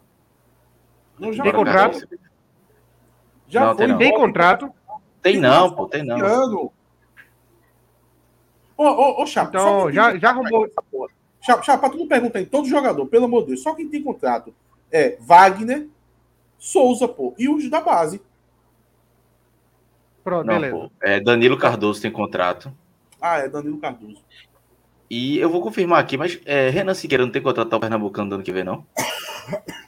[1.18, 2.08] Não, já tem contrato?
[3.48, 3.86] Já não, foi.
[3.86, 4.74] Tem, tem contrato?
[5.22, 6.72] Tem não, pô, tem não.
[8.76, 9.48] Ô, ô, ô, Chapa.
[9.48, 10.68] Então, já, já arrumou.
[11.40, 13.62] Chapa, Chapa, tu não pergunta em todo jogador, pelo amor de Deus.
[13.62, 14.54] Só quem tem contrato
[14.90, 15.88] é Wagner,
[16.58, 18.20] Souza, pô, e os da base.
[20.22, 20.76] Pronto, não, beleza.
[20.76, 22.72] Pô, é, Danilo Cardoso tem contrato.
[23.20, 24.22] Ah, é Danilo Cardoso.
[25.08, 28.34] E eu vou confirmar aqui, mas é, Renan Siqueira não tem contrato o Pernambucano do
[28.36, 28.84] ano que vem, não?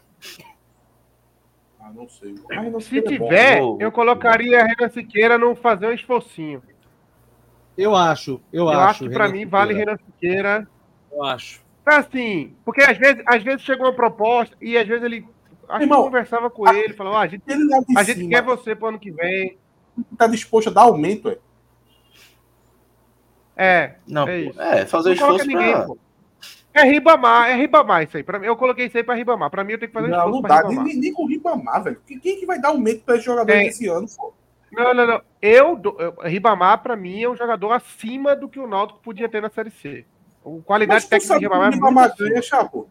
[1.81, 3.01] Ah, não sei.
[3.01, 6.63] Se tiver, é eu colocaria Renan Siqueira não fazer um esforcinho.
[7.77, 8.81] Eu acho, eu, eu acho.
[8.81, 10.69] acho que para mim vale Renan Siqueira.
[11.11, 11.63] Eu acho.
[11.87, 15.27] Assim, porque às vezes, às vezes chega uma proposta e às vezes ele.
[15.67, 17.45] Acho Irmão, que conversava com a, ele, falou: ah, a gente,
[17.97, 19.57] a gente quer você pro ano que vem.
[20.17, 21.39] Tá disposto a dar aumento, é?
[23.59, 23.95] É.
[24.07, 25.87] Não, é, é fazer não esforço ninguém, pra...
[25.87, 25.99] Pô.
[26.73, 28.23] É Ribamar, é Ribamar isso aí.
[28.23, 29.51] Pra mim, eu coloquei isso aí pra Ribamar.
[29.51, 32.01] Pra mim, eu tenho que fazer não, esforço não dá, nem, nem, com Ribamar, velho.
[32.07, 33.67] Quem que vai dar aumento pra esse jogador é.
[33.67, 34.33] esse ano, pô?
[34.71, 35.23] Não, não, não.
[35.43, 39.43] Eu, eu, Ribamar, pra mim, é um jogador acima do que o Náutico podia ter
[39.43, 40.05] na Série C.
[40.45, 42.89] A qualidade mas técnica de Ribamar é Ribamar ganha, Chapo.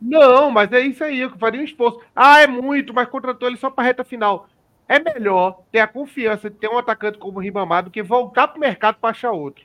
[0.00, 2.00] Não, mas é isso aí, eu faria um esforço.
[2.14, 4.48] Ah, é muito, mas contratou ele só pra reta final.
[4.88, 8.48] É melhor ter a confiança de ter um atacante como o Ribamar do que voltar
[8.48, 9.64] pro mercado pra achar outro.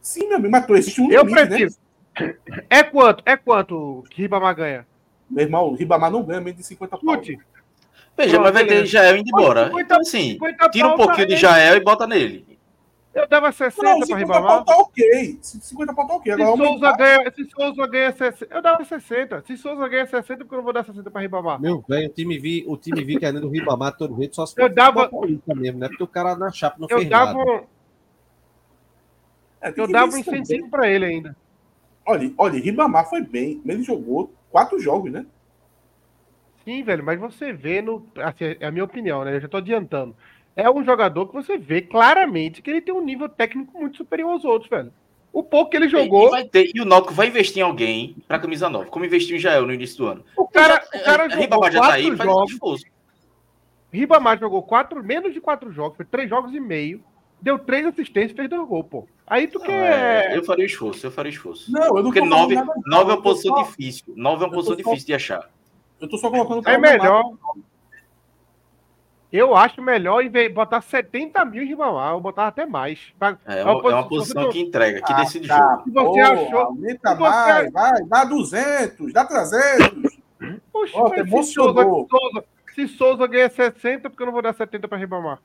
[0.00, 1.70] Sim, meu amigo, mas existe um Eu limite, prefiro.
[2.18, 2.34] Né?
[2.68, 3.22] É quanto?
[3.26, 4.86] É quanto que Ribamar ganha?
[5.30, 7.22] Meu irmão, o Ribamar não ganha menos de 50 pau.
[8.16, 9.66] Veja, mas vai ter Jael indo embora.
[9.66, 10.38] 50, então, assim,
[10.70, 12.51] tira um pouquinho de Jael e bota nele.
[13.14, 14.64] Eu dava 60 não, para Ribamar.
[14.64, 15.38] Tá ok.
[15.42, 16.32] 50 pau tá ok.
[16.32, 19.44] Agora, se, Souza ganha, se Souza ganha 60, eu dava 60.
[19.46, 21.60] Se Souza ganha 60, porque eu não vou dar 60 para Ribamar.
[21.60, 24.60] Meu velho, o time vi, o time vi querendo o Ribamar todo jeito, só se
[24.60, 25.10] eu dava
[25.54, 25.88] mesmo, né?
[25.88, 27.64] Porque o cara na chapa não eu fez dava, nada.
[29.60, 31.36] É, eu dava um incentivo para ele ainda.
[32.06, 33.60] Olha, olha, Ribamar foi bem.
[33.64, 35.26] Ele jogou quatro jogos, né?
[36.64, 38.06] Sim, velho, mas você vê no.
[38.16, 39.36] Assim, é a minha opinião, né?
[39.36, 40.16] Eu já tô adiantando.
[40.54, 44.30] É um jogador que você vê claramente que ele tem um nível técnico muito superior
[44.30, 44.92] aos outros, velho.
[45.32, 46.36] O pouco que ele jogou.
[46.36, 49.40] E, ter, e o Náutico vai investir em alguém pra camisa nova, como investiu em
[49.40, 50.24] Jael no início do ano.
[50.36, 52.84] O cara, já, o cara jogou Ribamar já tá aí, jogos.
[53.90, 57.02] Ribamar jogou quatro, menos de quatro jogos, foi três jogos e meio
[57.42, 59.08] deu três assistências e fez dois gols, pô.
[59.26, 60.30] Aí tu não, quer.
[60.30, 61.70] É, eu faria esforço, eu faria esforço.
[61.70, 63.62] Não, eu não Porque nove, nada, nove é uma posição só...
[63.64, 64.14] difícil.
[64.16, 64.82] Nove é uma posição só...
[64.82, 65.50] difícil de achar.
[66.00, 67.34] Eu tô só colocando É melhor.
[69.32, 73.12] Eu acho melhor botar 70 mil em Ribamar, eu botar até mais.
[73.18, 75.56] Pra- É uma, é uma posição você- que entrega, que Ah, decide o tá.
[75.58, 75.82] jogo.
[75.84, 80.18] Se você Porra, achou- Aumenta se você- mais, vai, dá 200, dá 300.
[80.70, 82.06] Poxa, Ó, mas se, Souza, emocionou.
[82.10, 85.38] Souza- se Souza ganha 60, porque eu não vou dar 70 para Ribamar?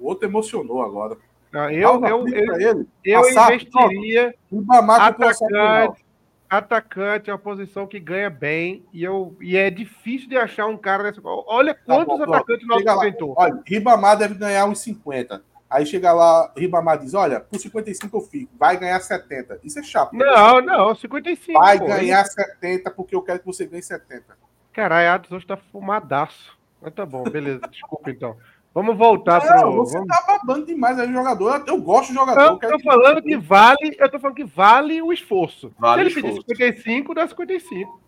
[0.00, 1.16] O outro emocionou agora.
[1.52, 2.86] Não, eu, eu, eu, ele.
[3.04, 5.64] eu investiria Ribamar com o final.
[5.64, 6.04] atacante.
[6.48, 10.78] Atacante é uma posição que ganha bem e, eu, e é difícil de achar um
[10.78, 11.20] cara dessa.
[11.24, 12.34] Olha quantos bom, pronto.
[12.34, 13.06] atacantes lá.
[13.06, 13.34] inventou.
[13.36, 15.42] Olha, Ribamar deve ganhar uns 50.
[15.68, 19.60] Aí chega lá, Ribamar diz: Olha, por 55 eu fico, vai ganhar 70.
[19.62, 20.14] Isso é chato.
[20.14, 21.58] Não, não, 55.
[21.58, 21.86] Vai pô.
[21.86, 24.24] ganhar 70 porque eu quero que você ganhe 70.
[24.72, 26.56] Caralho, Atos hoje tá fumadaço.
[26.80, 27.60] Mas tá bom, beleza.
[27.70, 28.36] Desculpa então.
[28.74, 29.76] Vamos voltar Não, pro.
[29.76, 31.64] você vamos- tá babando demais aí o jogador.
[31.66, 32.40] Eu gosto do jogador.
[32.40, 35.72] Eu quero tô que- falando que vale, eu tô falando que vale o esforço.
[35.78, 36.48] Vale Se o ele pedir esforço.
[36.54, 38.00] 55, dá 55.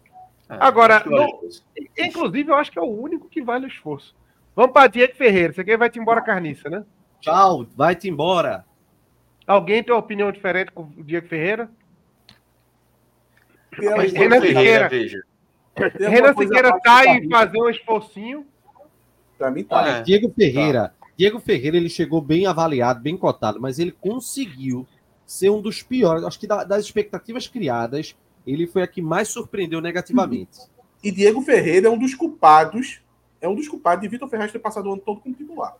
[0.49, 1.49] É, Agora, não- o.
[1.99, 4.15] Inclusive, eu acho que é o único que vale o esforço.
[4.55, 5.53] Vamos para Diego Ferreira.
[5.53, 6.85] Você quer vai te embora carniça, né?
[7.21, 8.65] Tchau, vai-te embora.
[9.47, 11.71] Alguém tem uma opinião diferente com o Diego Ferreira?
[13.73, 14.89] Renan Ferreira,
[15.99, 16.35] Renan
[16.83, 18.47] tá em tá- fazer um esforcinho.
[19.41, 19.81] Pra mim tá.
[19.81, 20.03] Olha, É.
[20.03, 20.95] Diego Ferreira.
[21.17, 24.87] Diego Ferreira, ele chegou bem avaliado, bem cotado, mas ele conseguiu
[25.25, 26.25] ser um dos piores.
[26.25, 28.15] Acho que da- das expectativas criadas,
[28.47, 30.61] ele foi a que mais surpreendeu negativamente.
[31.03, 33.01] E Diego Ferreira é um dos culpados.
[33.41, 35.75] É um dos culpados de Vitor Ferraz ter passado o ano todo como titular.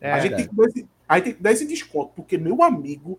[0.00, 2.38] É, a, gente tem que dar esse, a gente tem que dar esse desconto, porque,
[2.38, 3.18] meu amigo,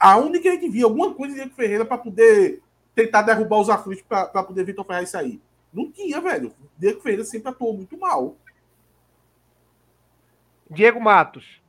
[0.00, 2.62] aonde que a gente via alguma coisa de Diego Ferreira para poder
[2.94, 5.42] tentar derrubar os aflitos para poder Vitor Ferraz sair?
[5.70, 6.54] Não tinha, velho.
[6.78, 8.34] Diego Ferreira sempre atuou muito mal.
[10.70, 11.60] Diego Matos.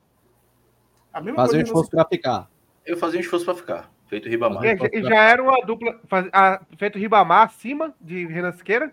[1.12, 2.50] A mesma Fazer um coisa esforço para ficar.
[2.84, 3.90] Eu fazia um esforço pra ficar.
[4.06, 4.64] Feito Ribamar.
[4.64, 6.00] E já- já era uma dupla.
[6.06, 8.92] Faz, a, feito Ribamar acima de Renan Siqueira?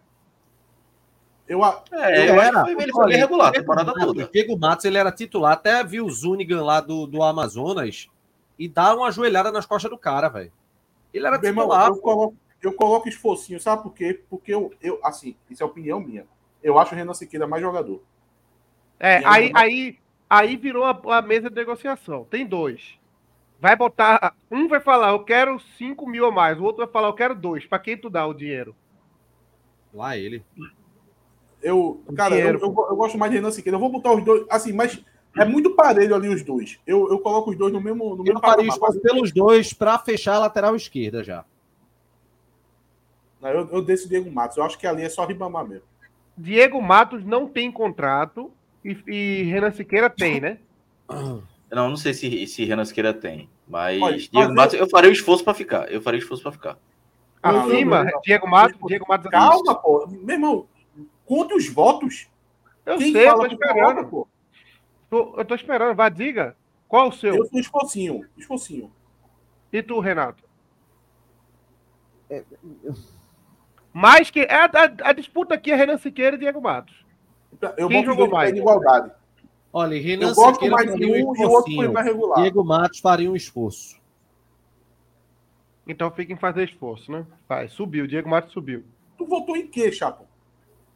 [1.48, 4.30] Eu, a- É, eu acho que foi, ele foi bem regular temporada Matos- toda.
[4.34, 8.08] Diego Matos, ele era titular, até viu o Zunigan lá do, do Amazonas
[8.58, 10.52] e dá uma joelhada nas costas do cara, velho.
[11.14, 11.88] Ele era Meu irmão, titular.
[11.90, 14.22] eu coloco, eu coloco esforcinho, sabe por quê?
[14.30, 16.26] Porque eu, eu, assim, isso é opinião minha.
[16.64, 18.02] Eu acho o Renan Siqueira mais jogador.
[19.00, 22.26] É, aí, aí, aí, aí virou a, a mesa de negociação.
[22.26, 22.98] Tem dois.
[23.60, 24.36] Vai botar.
[24.52, 26.60] Um vai falar, eu quero 5 mil a mais.
[26.60, 27.66] O outro vai falar, eu quero dois.
[27.66, 28.76] Pra quem tu dá o dinheiro?
[29.94, 30.44] Lá ele.
[31.62, 33.76] Eu, cara, eu, Dinheiro, eu, eu gosto mais de Renan Siqueira.
[33.76, 35.04] Eu vou botar os dois, assim, mas
[35.36, 36.80] é muito parelho ali os dois.
[36.86, 38.74] Eu, eu coloco os dois no mesmo, no Eu mesmo faria patamar.
[38.74, 41.44] esforço pelos dois para fechar a lateral esquerda já.
[43.42, 44.58] Não, Eu, eu desço o Diego Matos.
[44.58, 45.88] Eu acho que ali é só Ribamar mesmo.
[46.38, 48.52] Diego Matos não tem contrato
[48.86, 50.60] e, e Renan Siqueira tem, né?
[51.10, 53.50] Não, não sei se, se Renan Siqueira tem.
[53.68, 55.92] Mas Olha, Diego fazer- Matos, eu faria o esforço pra ficar.
[55.92, 56.78] Eu faria o esforço pra ficar.
[57.44, 58.22] Não, Acima, não, não.
[58.22, 59.30] Diego Matos, Diego Matos.
[59.32, 60.08] Calma, pô.
[60.08, 60.68] Meu irmão,
[61.26, 62.28] conte os votos.
[62.86, 63.74] Eu Quem sei, eu tô esperando.
[63.86, 64.28] coloca, pô?
[65.10, 65.96] Tô- eu tô esperando.
[65.96, 66.56] Vai, diga.
[66.88, 67.36] Qual o seu?
[67.36, 68.26] Eu sou esforcinho.
[68.38, 68.92] Esforcinho.
[69.74, 70.44] E tu, Renato?
[73.94, 74.42] Mais que.
[74.42, 74.70] É, a,
[75.04, 77.05] a disputa aqui é Renan Siqueira e Diego Matos.
[77.78, 78.54] Eu Quem jogou mais?
[78.54, 79.12] em igualdade.
[79.72, 82.42] Olha, Renan Eu gosto mais de um um e o outro foi mais regular.
[82.42, 84.00] Diego Matos faria um esforço.
[85.88, 87.26] Então fica em fazer esforço, né?
[87.48, 88.08] Vai, subiu.
[88.08, 88.84] Diego Matos subiu.
[89.18, 90.26] Tu votou em quê, Chapo?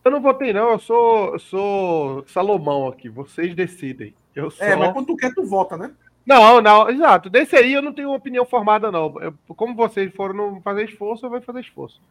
[0.03, 0.71] Eu não votei, não.
[0.71, 3.09] Eu sou, eu sou Salomão aqui.
[3.09, 4.13] Vocês decidem.
[4.35, 4.65] Eu sou.
[4.65, 5.91] É, mas quando tu quer, tu vota, né?
[6.25, 7.29] Não, não, exato.
[7.29, 9.13] Desse aí eu não tenho uma opinião formada, não.
[9.21, 12.01] Eu- como vocês foram não fazer esforço, eu vou fazer esforço.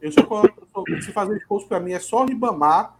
[0.00, 0.42] Eu só
[1.00, 2.96] se fazer esforço pra mim é só Ribamar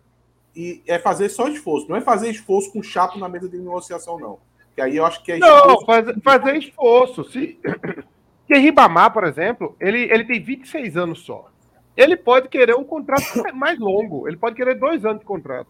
[0.57, 1.87] e é fazer só esforço.
[1.89, 4.39] Não é fazer esforço com chapo na mesa de negociação, não.
[4.75, 5.87] Que aí eu acho que é Não, esforço.
[5.87, 7.25] fazer, fazer esforço.
[7.25, 7.59] Se...
[8.47, 11.51] Porque Ribamar, por exemplo, ele, ele tem 26 anos só.
[11.97, 14.27] Ele pode querer um contrato mais longo.
[14.29, 15.69] Ele pode querer dois anos de contrato.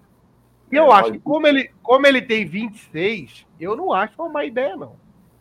[0.70, 4.12] E eu É, acho olha- que como ele, como ele tem 26, eu não acho
[4.18, 4.95] uma má ideia, não.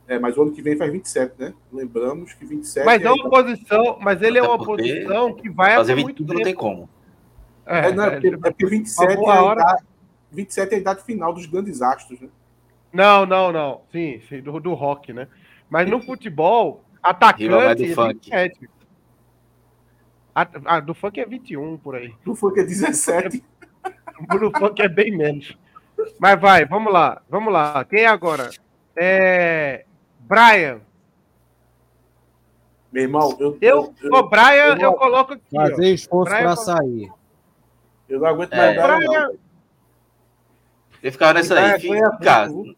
[0.07, 1.53] É, mas o ano que vem faz 27, né?
[1.73, 5.33] Lembramos que 27 Mas é é, uma posição, mas ele é Até uma porque posição
[5.33, 6.87] que vai Fazer até 20 muito não tem como.
[7.65, 9.61] É, não, é, porque, é porque 27, é a hora.
[9.61, 9.83] idade,
[10.31, 12.29] 27 é a idade final dos grandes astros, né?
[12.93, 13.81] Não, não, não.
[13.91, 15.27] Sim, sim do, do rock, né?
[15.69, 18.29] Mas no futebol, mais atacante do é funk.
[18.31, 18.69] 27.
[20.33, 22.13] A, a do funk é 21 por aí.
[22.35, 23.43] Foi que é 17.
[24.29, 25.57] O do funk é bem menos.
[26.19, 27.83] Mas vai, vamos lá, vamos lá.
[27.85, 28.49] Quem é agora?
[28.95, 29.85] É.
[30.19, 30.81] Brian.
[32.91, 35.43] Meu irmão, eu, Eu, eu, o Brian, eu- eu coloco aqui.
[35.53, 37.11] Fazer esforço Brian para sair.
[38.09, 38.57] Eu não aguento É.
[38.57, 39.37] mais dar, Brian, não.
[41.03, 41.79] Eu ficava nessa aí.
[41.79, 42.75] Fica em casa.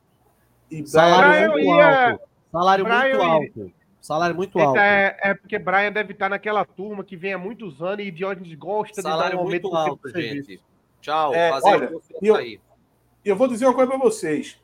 [0.70, 2.24] E Salário muito ia- alto.
[2.52, 3.74] Salário Brian muito ia- alto.
[4.02, 4.80] Salário muito alto.
[4.80, 8.54] é, é porque Brian deve estar naquela turma que vem há muitos anos e Diógenes
[8.56, 10.50] gosta de dar Salário um muito alto, de serviço.
[10.52, 10.64] gente.
[11.02, 11.34] Tchau.
[11.34, 12.60] É, fazer olha, eu- aí.
[13.24, 14.60] E eu vou dizer uma coisa pra vocês.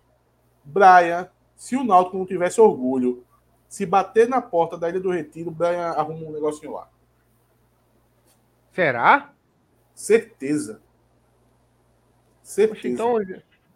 [0.64, 3.24] Brian, se o Náutico não tivesse orgulho,
[3.68, 6.88] se bater na porta da Ilha do Retiro, o Brian arruma um negocinho lá.
[8.72, 9.33] Será?
[9.94, 10.82] Certeza.
[12.42, 12.88] Poxa, Certeza.
[12.88, 13.16] então,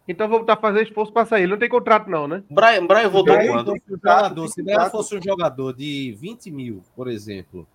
[0.06, 1.42] então vou estar fazendo esforço para sair.
[1.42, 2.42] Ele não tem contrato, não, né?
[2.50, 3.72] Brian, Brian voltou Brian quando?
[3.72, 7.66] Se o jogador, se fosse um jogador de 20 mil, por exemplo,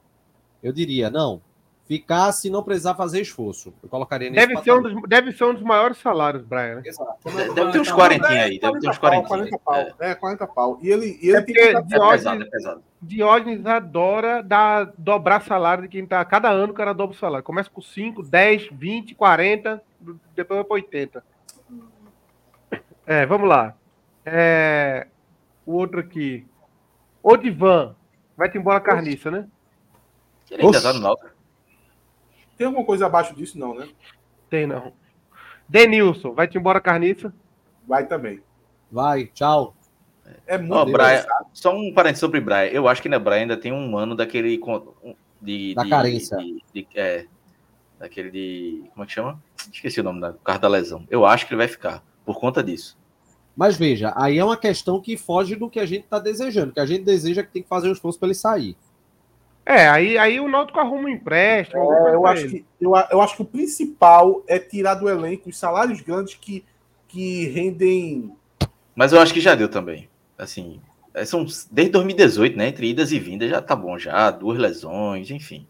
[0.62, 1.42] eu diria, não,
[1.98, 3.74] ficar se não precisar fazer esforço.
[3.84, 6.76] Eu colocaria nesse Deve ser, um dos, deve ser um dos maiores salários, Brian.
[6.76, 6.82] Né?
[6.86, 7.14] Exato.
[7.54, 9.28] Deve ter uns 40 aí, deve ter uns 40.
[9.28, 9.88] 40 pau.
[10.00, 10.80] É, 40 pau.
[10.82, 12.84] E ele, e ele É tem porque contrato- É Diógenes- pesado, é pesado.
[13.02, 16.24] Diógenes adora dar, dobrar salário de quem tá.
[16.26, 17.44] Cada ano o cara dobra o salário.
[17.46, 19.82] Começa com 5, 10, 20, 40,
[20.36, 21.24] depois vai para 80.
[23.06, 23.76] É, vamos lá.
[24.26, 25.08] É,
[25.66, 26.46] o outro aqui.
[27.22, 27.96] Odivan.
[28.38, 29.46] Vai-te embora carniça, né?
[30.50, 31.30] Ele ainda tá no Náutico.
[32.58, 33.88] Tem alguma coisa abaixo disso, não, né?
[34.50, 34.94] Tem não.
[35.68, 36.34] Denilson.
[36.34, 37.34] Vai-te embora carniça.
[37.88, 38.42] Vai também.
[38.92, 39.76] Vai, tchau.
[40.48, 42.66] É muito Ó, Brian, só um parênteses sobre Brian.
[42.72, 44.60] Eu acho que na Brian ainda tem um ano daquele.
[45.42, 46.38] De, Da de- carência.
[46.38, 47.26] de- de- é.
[48.00, 48.84] Daquele de.
[48.94, 49.42] Como é que chama?
[49.72, 51.06] Esqueci o nome da carro da lesão.
[51.10, 52.04] Eu acho que ele vai ficar.
[52.26, 52.98] Por conta disso.
[53.56, 56.72] Mas veja, aí é uma questão que foge do que a gente está desejando.
[56.74, 58.76] que a gente deseja que tem que fazer um esforço para ele sair.
[59.66, 61.82] É, aí, aí o Náutico arruma um empréstimo.
[61.94, 65.58] É, eu, acho que, eu, eu acho que o principal é tirar do elenco os
[65.58, 66.66] salários grandes que,
[67.08, 68.36] que rendem.
[68.96, 70.10] Mas eu acho que já deu também.
[70.38, 70.82] Assim.
[71.14, 72.68] é, São desde 2018, né?
[72.68, 74.30] Entre idas e vindas já tá bom já.
[74.32, 75.66] Duas lesões, enfim.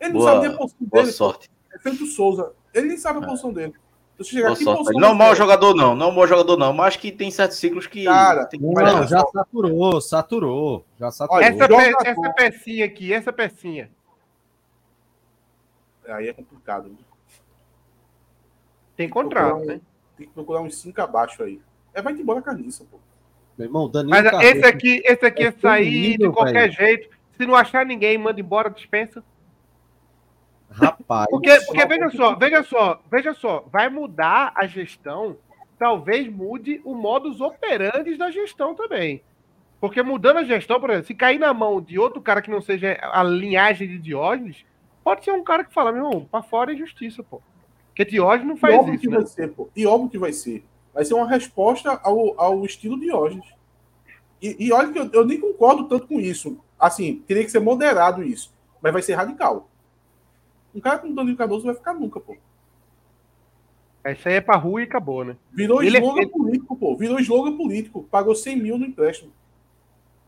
[0.00, 1.12] Ele Boa- não sabe nem a posição Boa dele.
[1.14, 1.50] sorte.
[1.74, 2.52] É feito Souza.
[2.74, 3.26] Ele nem sabe a É.
[3.26, 3.72] posição dele.
[4.24, 4.92] Chegar Boa aqui, sorte.
[4.98, 5.94] não é um mau jogador, não.
[5.94, 6.72] Não é um mau jogador, não.
[6.72, 8.04] Mas acho que tem certos ciclos que.
[8.04, 10.84] Cara, tem que Não, já saturou, saturou.
[10.98, 11.38] Já saturou.
[11.42, 13.90] Olha, Essa, pe- essa pecinha aqui, essa pecinha.
[16.08, 16.96] Aí é complicado.
[18.96, 19.80] Tem contrato, um- né?
[20.16, 21.60] Tem que procurar uns 5 abaixo aí.
[21.94, 22.98] É, vai embora a carniça, pô.
[23.56, 26.72] Meu irmão, Danilo Mas Cardoso, esse aqui, esse aqui É é sair de qualquer velho.
[26.72, 27.10] jeito.
[27.36, 29.22] Se não achar ninguém, manda embora, dispensa.
[30.72, 31.26] Rapaz.
[31.30, 35.36] Porque, porque veja só, veja só, veja só, vai mudar a gestão,
[35.78, 39.22] talvez mude o modus operandi da gestão também.
[39.80, 42.60] Porque mudando a gestão, por exemplo, se cair na mão de outro cara que não
[42.60, 44.64] seja a linhagem de Diógenes,
[45.02, 47.42] pode ser um cara que fala, meu irmão, pra fora é justiça, pô.
[47.88, 49.16] Porque Diógenes não E faz óbvio isso, que né?
[49.16, 49.68] vai ser, pô.
[49.74, 50.64] E óbvio que vai ser.
[50.94, 53.46] Vai ser uma resposta ao, ao estilo Diógenes.
[54.40, 56.58] E, e olha que eu, eu nem concordo tanto com isso.
[56.78, 58.54] Assim, teria que ser moderado isso.
[58.80, 59.68] Mas vai ser radical.
[60.74, 62.36] Um cara como o Danilo Cardoso vai ficar nunca, pô.
[64.06, 65.36] Isso aí é pra rua e acabou, né?
[65.52, 66.96] Virou Ele é- slogan ele- político, pô.
[66.96, 68.02] Virou slogan político.
[68.10, 69.30] Pagou 100 mil no empréstimo.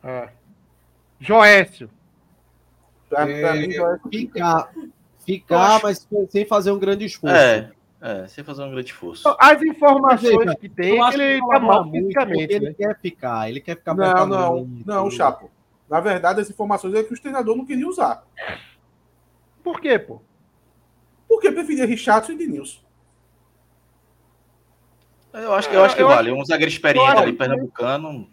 [0.02, 0.28] Ah.
[1.18, 1.90] Joécio.
[3.08, 4.72] Pra, É, pra mim, já é Ficar,
[5.24, 7.34] ficar mas sem fazer um grande esforço.
[7.34, 9.34] É, é, sem fazer um grande esforço.
[9.40, 12.74] As informações que tem, é que ele tá mal fisicamente, Ele né?
[12.74, 14.86] quer ficar, ele quer ficar Não, não, muito.
[14.86, 15.50] não, Chapo.
[15.88, 18.24] Na verdade, as informações é que os treinadores não queriam usar.
[19.62, 20.20] Por quê, pô?
[21.34, 22.78] Porque preferia Richardson e Denilson.
[25.32, 26.30] Eu acho que, eu acho que Eu vale.
[26.30, 28.28] Um zagueiro experiente ali, pernambucano.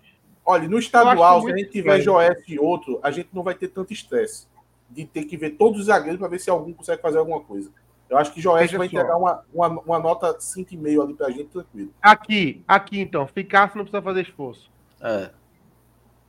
[0.45, 1.99] Olha, no estadual, se a gente tiver.
[1.99, 4.47] Joés e outro, a gente não vai ter tanto estresse
[4.87, 7.71] de ter que ver todos os zagueiros para ver se algum consegue fazer alguma coisa.
[8.07, 11.45] Eu acho que Joés Veja vai entregar uma, uma, uma nota 5,5 ali pra gente,
[11.45, 11.91] tranquilo.
[12.01, 14.69] Aqui, aqui então, ficar se não precisa fazer esforço.
[15.01, 15.31] É.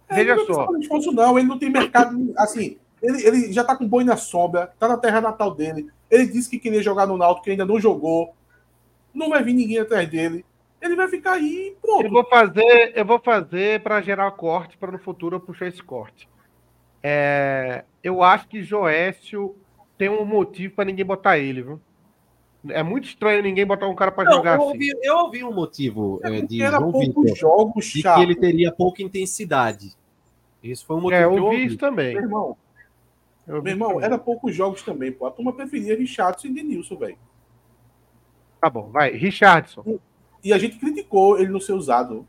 [0.09, 0.66] É, Veja ele não só.
[0.66, 1.39] fazer esforço, não.
[1.39, 2.16] Ele não tem mercado.
[2.39, 5.91] Assim, ele, ele já tá com boi na sombra, tá na terra natal dele.
[6.13, 8.35] Ele disse que queria jogar no Náutico, que ainda não jogou.
[9.15, 10.45] Não vai vir ninguém atrás dele.
[10.81, 12.05] Ele vai ficar aí e pronto.
[12.05, 15.83] Eu vou fazer, eu vou fazer para gerar corte para no futuro eu puxar esse
[15.83, 16.29] corte.
[17.03, 19.57] É, eu acho que Joécio
[19.97, 21.81] tem um motivo para ninguém botar ele, viu?
[22.69, 24.73] É muito estranho ninguém botar um cara para jogar eu, assim.
[24.73, 28.17] ouvi, eu ouvi um motivo É é, de era João poucos Vitor, jogos, de chato.
[28.19, 29.97] que ele teria pouca intensidade.
[30.63, 31.67] Esse foi um motivo É, que eu eu ouvi ouvi.
[31.67, 32.15] isso também.
[32.15, 32.61] Meu irmão, ouvi
[33.47, 35.26] meu irmão, era poucos jogos também, pô.
[35.26, 37.18] A turma preferia Richardson e Denilson, velho.
[38.61, 39.11] Tá bom, vai.
[39.11, 39.99] Richardson.
[40.45, 42.26] E a gente criticou ele não ser usado.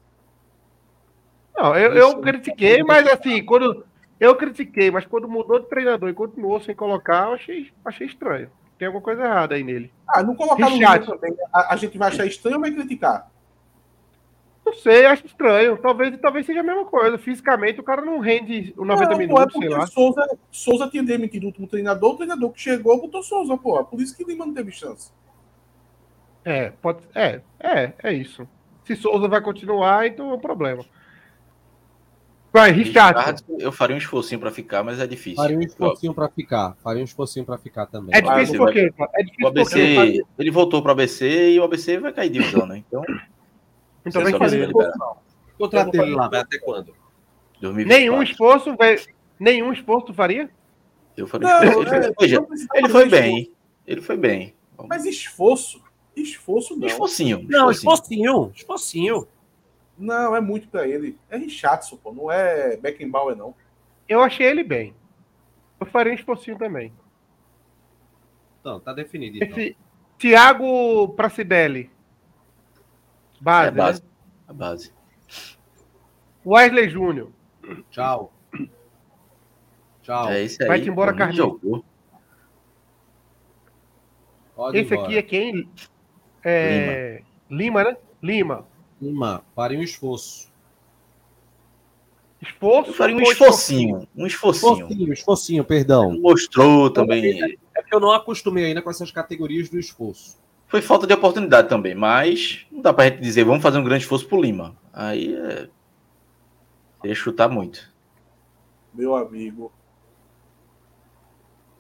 [1.55, 3.85] Não, eu, eu critiquei, mas assim, quando.
[4.19, 8.49] Eu critiquei, mas quando mudou de treinador e continuou sem colocar, eu achei, achei estranho.
[8.77, 9.91] Tem alguma coisa errada aí nele.
[10.07, 11.11] Ah, não colocar no Richardson.
[11.11, 11.37] Lula também.
[11.53, 13.29] A, a gente vai achar estranho ou vai criticar?
[14.65, 15.77] Não sei, acho estranho.
[15.77, 17.17] Talvez, talvez seja a mesma coisa.
[17.17, 19.87] Fisicamente, o cara não rende os 90 não, pô, é minutos, sei porque lá.
[19.87, 23.83] Souza, Souza tinha demitido o último treinador, o treinador que chegou botou Souza, pô.
[23.83, 25.11] Por isso que Lima não teve chance.
[26.45, 28.47] É, pode, é, é, é isso.
[28.85, 30.85] Se Souza vai continuar, então é um problema.
[32.53, 33.43] Vai, Richard.
[33.57, 35.37] Eu faria um esforcinho para ficar, mas é difícil.
[35.37, 36.77] Faria um esforcinho para ficar.
[36.83, 38.15] Faria um esforcinho para ficar também.
[38.15, 38.93] É difícil por quê?
[39.15, 42.29] É difícil o ABC, porque ele voltou para o ABC e o ABC vai cair
[42.29, 42.77] divisão, né?
[42.77, 43.03] Então.
[44.05, 44.71] Então vai fazer.
[45.57, 46.93] Contratei ele lá, vai até quando?
[47.61, 47.87] 2024.
[47.87, 48.97] Nenhum esforço, vai...
[49.39, 50.49] nenhum esforço tu faria?
[51.15, 51.95] Eu faria não, esforço.
[51.95, 53.51] Ele, é, veja, ele foi bem.
[53.85, 54.55] Ele foi bem.
[54.87, 55.81] Mas esforço?
[56.15, 56.87] Esforço não.
[56.87, 57.45] Esforcinho.
[57.49, 58.51] Não, esforcinho.
[58.55, 59.27] Esforcinho.
[59.97, 61.17] Não, é muito para ele.
[61.29, 62.11] É Richardson, pô.
[62.11, 63.55] Não é Beckenbauer, não.
[64.07, 64.93] Eu achei ele bem.
[65.79, 66.91] Eu faria um esforcinho também.
[68.59, 69.37] Então, tá definido.
[69.37, 69.47] Então.
[69.49, 69.77] Esse
[70.17, 71.89] Thiago Pracidelli.
[73.43, 73.67] Base.
[73.67, 74.01] É base.
[74.01, 74.07] Né?
[74.47, 74.93] A base.
[76.45, 77.29] Wesley Júnior.
[77.91, 78.33] Tchau.
[80.01, 80.29] Tchau.
[80.29, 80.67] É isso aí.
[80.69, 81.59] Vai-te embora, Carlinhos.
[84.73, 85.07] Esse embora.
[85.07, 85.69] aqui é quem?
[86.43, 87.21] É...
[87.49, 87.81] Lima.
[87.81, 87.97] Lima, né?
[88.21, 88.65] Lima.
[89.01, 90.49] Lima, pare um esforço.
[92.41, 92.91] Esforço?
[92.91, 94.07] Eu faria um esforcinho.
[94.15, 94.73] Um esforcinho.
[94.73, 96.17] Esforcinho, esforcinho, perdão.
[96.19, 97.41] Mostrou também.
[97.75, 100.41] É porque eu não acostumei ainda com essas categorias do esforço.
[100.73, 104.05] Foi falta de oportunidade também, mas não dá pra gente dizer, vamos fazer um grande
[104.05, 104.75] esforço pro Lima.
[104.91, 105.35] Aí
[107.03, 107.13] é.
[107.13, 107.93] Chutar muito.
[108.91, 109.71] Meu amigo,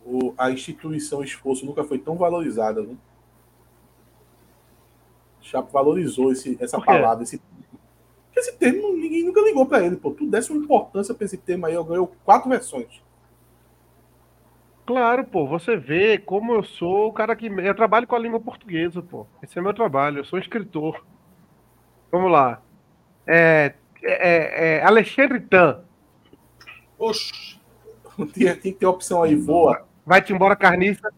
[0.05, 2.83] o, a instituição esforço nunca foi tão valorizada.
[2.83, 2.95] Viu?
[5.41, 7.41] Chapo valorizou esse, essa palavra, esse
[8.35, 10.11] esse termo ninguém nunca ligou para ele, pô.
[10.11, 13.01] Tu desse uma importância para esse termo aí, eu ganhou quatro versões.
[14.85, 17.47] Claro, pô, você vê como eu sou o cara que.
[17.47, 19.25] Eu trabalho com a língua portuguesa, pô.
[19.41, 21.05] Esse é meu trabalho, eu sou escritor.
[22.11, 22.61] Vamos lá.
[23.25, 23.73] É,
[24.03, 25.83] é, é Alexandre Tan.
[26.97, 27.59] Oxi.
[28.33, 29.87] Tem, tem que ter opção aí, voa.
[30.05, 31.11] Vai-te embora, carniça.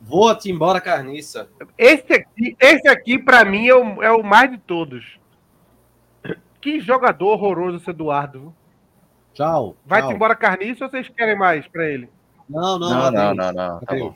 [0.00, 1.48] Voa-te embora, carniça.
[1.78, 5.18] Esse aqui, esse aqui para mim, é o, é o mais de todos.
[6.60, 8.54] Que jogador horroroso esse Eduardo.
[9.34, 9.76] Tchau.
[9.86, 12.08] Vai-te embora, carniça, ou vocês querem mais para ele?
[12.48, 13.80] Não, não, não, não, não, não.
[13.80, 14.14] Tá bom.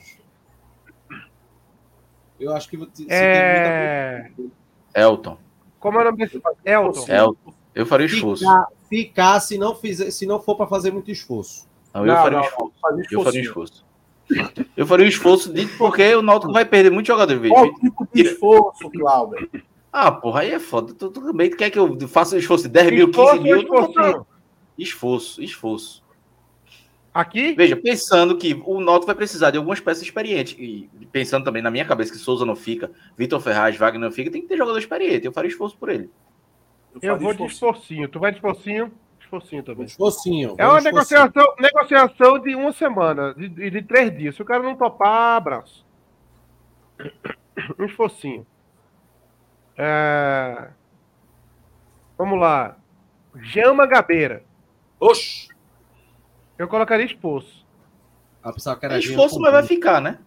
[2.39, 4.21] Eu acho que você é...
[4.21, 4.53] tem muita...
[4.93, 5.37] Elton.
[5.79, 6.41] Como é o nome desse?
[6.63, 7.05] Elton.
[7.11, 7.53] Elton.
[7.73, 8.43] Eu faria esforço.
[8.43, 11.67] Ficar, ficar se, não fizer, se não for para fazer muito esforço.
[11.93, 12.73] Não, eu não, faria não, esforço.
[13.11, 13.85] Eu faria esforço.
[14.75, 17.39] Eu faria um esforço de, porque o Náutico vai perder muito jogador.
[17.47, 19.49] Qual tipo de esforço, Cláudio?
[19.91, 20.93] Ah, porra, aí é foda.
[20.93, 23.61] Tu, tu também quer que eu faça um esforço de 10 mil, 15 mil?
[23.61, 24.27] Esforço,
[24.77, 26.03] esforço, esforço.
[27.13, 27.53] Aqui?
[27.53, 30.55] Veja, pensando que o Náutico vai precisar de algumas peças experientes.
[30.59, 34.29] E pensando também na minha cabeça que Souza não fica, Vitor Ferraz, Wagner não fica,
[34.29, 35.25] tem que ter jogador experiente.
[35.25, 36.11] Eu faria esforço por ele.
[37.01, 38.07] Eu, eu vou de esforcinho.
[38.07, 38.91] Tu vai de esforcinho?
[39.19, 39.85] Esforcinho também.
[39.85, 40.55] Esforcinho.
[40.57, 44.35] É uma negociação, negociação de uma semana, de, de três dias.
[44.35, 45.85] Se o cara não topar, abraço.
[47.79, 48.45] Um esforcinho.
[49.75, 50.69] É...
[52.15, 52.77] Vamos lá.
[53.35, 54.43] Jama Gabeira.
[54.99, 55.47] Oxi!
[56.57, 57.65] Eu colocaria esforço.
[58.43, 60.19] Ah, que era é esforço, mas vai ficar, né?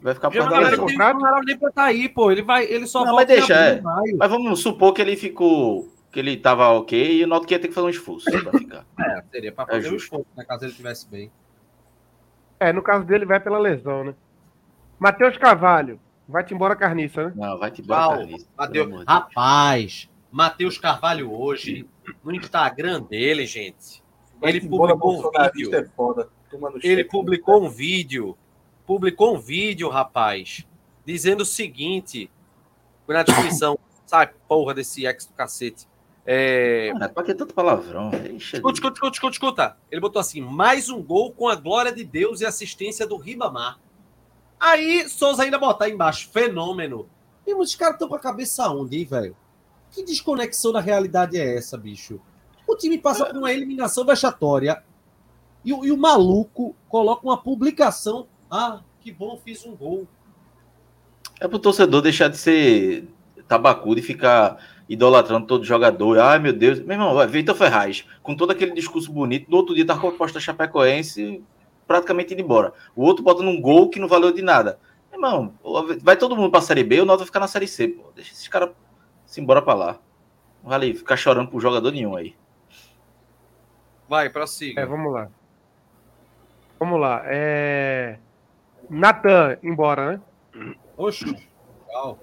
[0.00, 1.18] Vai ficar por causa contrato.
[1.18, 2.30] Não era nem pra estar aí, pô.
[2.30, 3.80] Ele, vai, ele só não, mas deixa, é.
[3.80, 5.88] Mas vamos supor que ele ficou.
[6.10, 8.84] Que ele tava ok e o Náutico ia ter que fazer um esforço pra ficar.
[9.00, 11.32] É, seria pra é fazer é um esforço, né, caso ele estivesse bem.
[12.60, 14.14] É, no caso dele vai pela lesão, né?
[14.98, 15.98] Matheus Carvalho.
[16.28, 17.32] Vai-te embora, carniça, né?
[17.34, 18.46] Não, vai-te embora, carniça.
[18.56, 21.86] Mateus, rapaz, Matheus Carvalho hoje,
[22.24, 24.02] no Instagram dele, gente,
[24.42, 25.74] ele publicou um vídeo.
[25.74, 26.28] É foda.
[26.82, 28.36] Ele publicou um vídeo
[28.86, 30.66] publicou um vídeo, rapaz,
[31.04, 32.30] dizendo o seguinte,
[33.08, 35.88] na descrição, sai porra desse ex do cacete.
[36.26, 36.90] É...
[36.92, 38.10] Cara, pra que tanto palavrão?
[38.36, 39.76] Escuta, escuta, escuta, escuta, escuta.
[39.90, 43.78] Ele botou assim: mais um gol com a glória de Deus e assistência do Ribamar.
[44.58, 47.08] Aí, Souza ainda botar embaixo, fenômeno.
[47.46, 49.36] E os caras estão com a cabeça onde, hein, velho?
[49.94, 52.20] Que desconexão da realidade é essa, bicho?
[52.66, 54.82] O time passa por uma eliminação vexatória
[55.64, 60.06] e, e o maluco coloca uma publicação ah, que bom, fiz um gol.
[61.40, 63.08] É pro torcedor deixar de ser
[63.48, 66.18] tabacudo e ficar idolatrando todo jogador.
[66.18, 66.80] Ai, meu Deus.
[66.80, 70.10] Meu irmão, Vitor Ferraz, com todo aquele discurso bonito, no outro dia tá com a
[70.10, 71.42] proposta Chapecoense
[71.86, 72.72] praticamente indo embora.
[72.94, 74.78] O outro bota num gol que não valeu de nada.
[75.12, 75.54] Irmão,
[76.00, 78.10] vai todo mundo pra Série B, o Nota vai ficar na Série C, pô.
[78.14, 78.70] Deixa esses caras
[79.34, 79.98] se embora pra lá.
[80.62, 82.36] Não vale ficar chorando por jogador nenhum aí.
[84.08, 84.80] Vai, prossiga.
[84.80, 85.28] É, vamos lá.
[86.78, 87.22] Vamos lá.
[87.24, 88.16] É...
[88.88, 90.22] Natan, embora,
[90.52, 90.76] né?
[90.96, 92.20] Oxe, legal.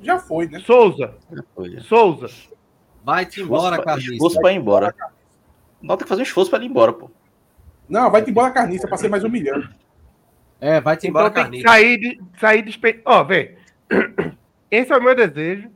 [0.00, 0.60] Já foi, né?
[0.60, 1.14] Souza.
[1.54, 1.80] Foi, já.
[1.82, 2.28] Souza.
[3.04, 4.12] Vai-te embora, Carniça.
[4.14, 4.94] Esforço pra ir embora.
[5.82, 7.10] Nota que fazer um esforço pra ir embora, pô.
[7.86, 9.68] Não, vai-te embora, Carniça, pra ser mais humilhante.
[10.58, 11.68] É, vai-te embora, então, Carniça.
[11.68, 12.22] Sair de.
[12.40, 13.02] Sair de.
[13.04, 13.58] Ó, oh, vê.
[14.70, 15.70] Esse é o meu desejo.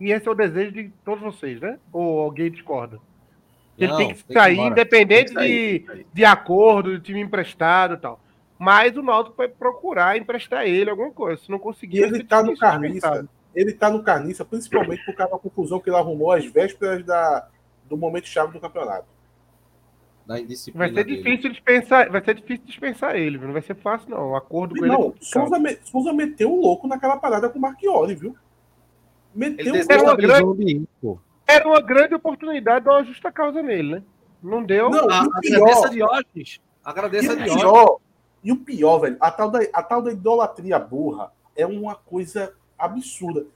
[0.00, 1.78] E esse é o desejo de todos vocês, né?
[1.92, 3.00] Ou alguém discorda?
[3.78, 4.70] Ele Não, tem que tem que sair, ir embora.
[4.70, 6.06] independente Tem que sair, de, tem que sair.
[6.12, 8.20] de acordo, de time emprestado e tal.
[8.58, 11.42] Mas o Náutico vai procurar emprestar ele alguma coisa.
[11.42, 13.28] Se não conseguir, E ele tá ser no carniça.
[13.54, 17.48] Ele tá no carniça, principalmente por causa da confusão que ele arrumou às vésperas da,
[17.88, 19.06] do momento chave do campeonato.
[20.26, 21.16] Da indisciplina Vai ser dele.
[21.22, 23.46] difícil dispensar, vai ser difícil dispensar ele, viu?
[23.46, 24.30] não vai ser fácil não.
[24.30, 25.24] O acordo com ele é Não, complicado.
[25.32, 28.34] Souza, me- Souza meteu o louco naquela parada com o Marchiori, viu?
[29.34, 31.18] Meteu Ele o Era uma ambiente, pô.
[31.46, 34.02] Era uma grande oportunidade de dar uma justa causa nele, né?
[34.42, 34.88] Não deu.
[34.88, 36.60] Não, A- o Agradeça a Diógenes.
[36.82, 37.62] Agradeça a Diógenes.
[37.62, 37.98] pior,
[38.42, 42.54] e o pior, velho, a tal, da, a tal da idolatria burra é uma coisa
[42.78, 43.46] absurda.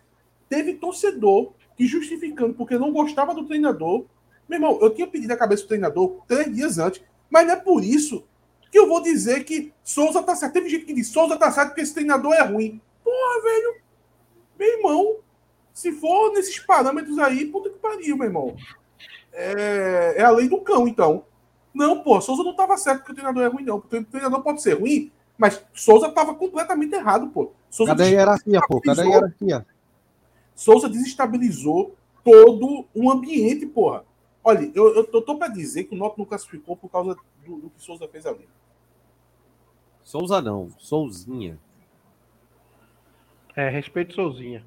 [0.50, 4.04] Teve torcedor que justificando porque não gostava do treinador.
[4.48, 7.56] Meu irmão, eu tinha pedido a cabeça do treinador três dias antes, mas não é
[7.56, 8.24] por isso
[8.70, 10.54] que eu vou dizer que Souza tá certo.
[10.54, 12.80] Teve gente que diz Souza tá certo porque esse treinador é ruim.
[13.04, 13.76] Porra, velho,
[14.58, 15.16] meu irmão,
[15.72, 18.56] se for nesses parâmetros aí, puta que pariu, meu irmão.
[19.32, 21.24] É, é a lei do cão, então.
[21.72, 23.80] Não, pô, Souza não tava certo porque o treinador é ruim, não.
[23.80, 27.52] Porque o treinador pode ser ruim, mas Souza tava completamente errado, pô.
[27.70, 28.80] Souza Cadê a hierarquia, pô?
[28.80, 29.66] Cadê a hierarquia?
[30.54, 31.94] Souza desestabilizou
[32.24, 34.04] todo o ambiente, porra.
[34.42, 37.82] Olha, eu, tô pra dizer que o Noto não classificou por causa do, do que
[37.82, 38.48] Souza fez ali.
[40.02, 41.58] Souza não, Souzinha.
[43.54, 44.64] É, respeito Souzinha.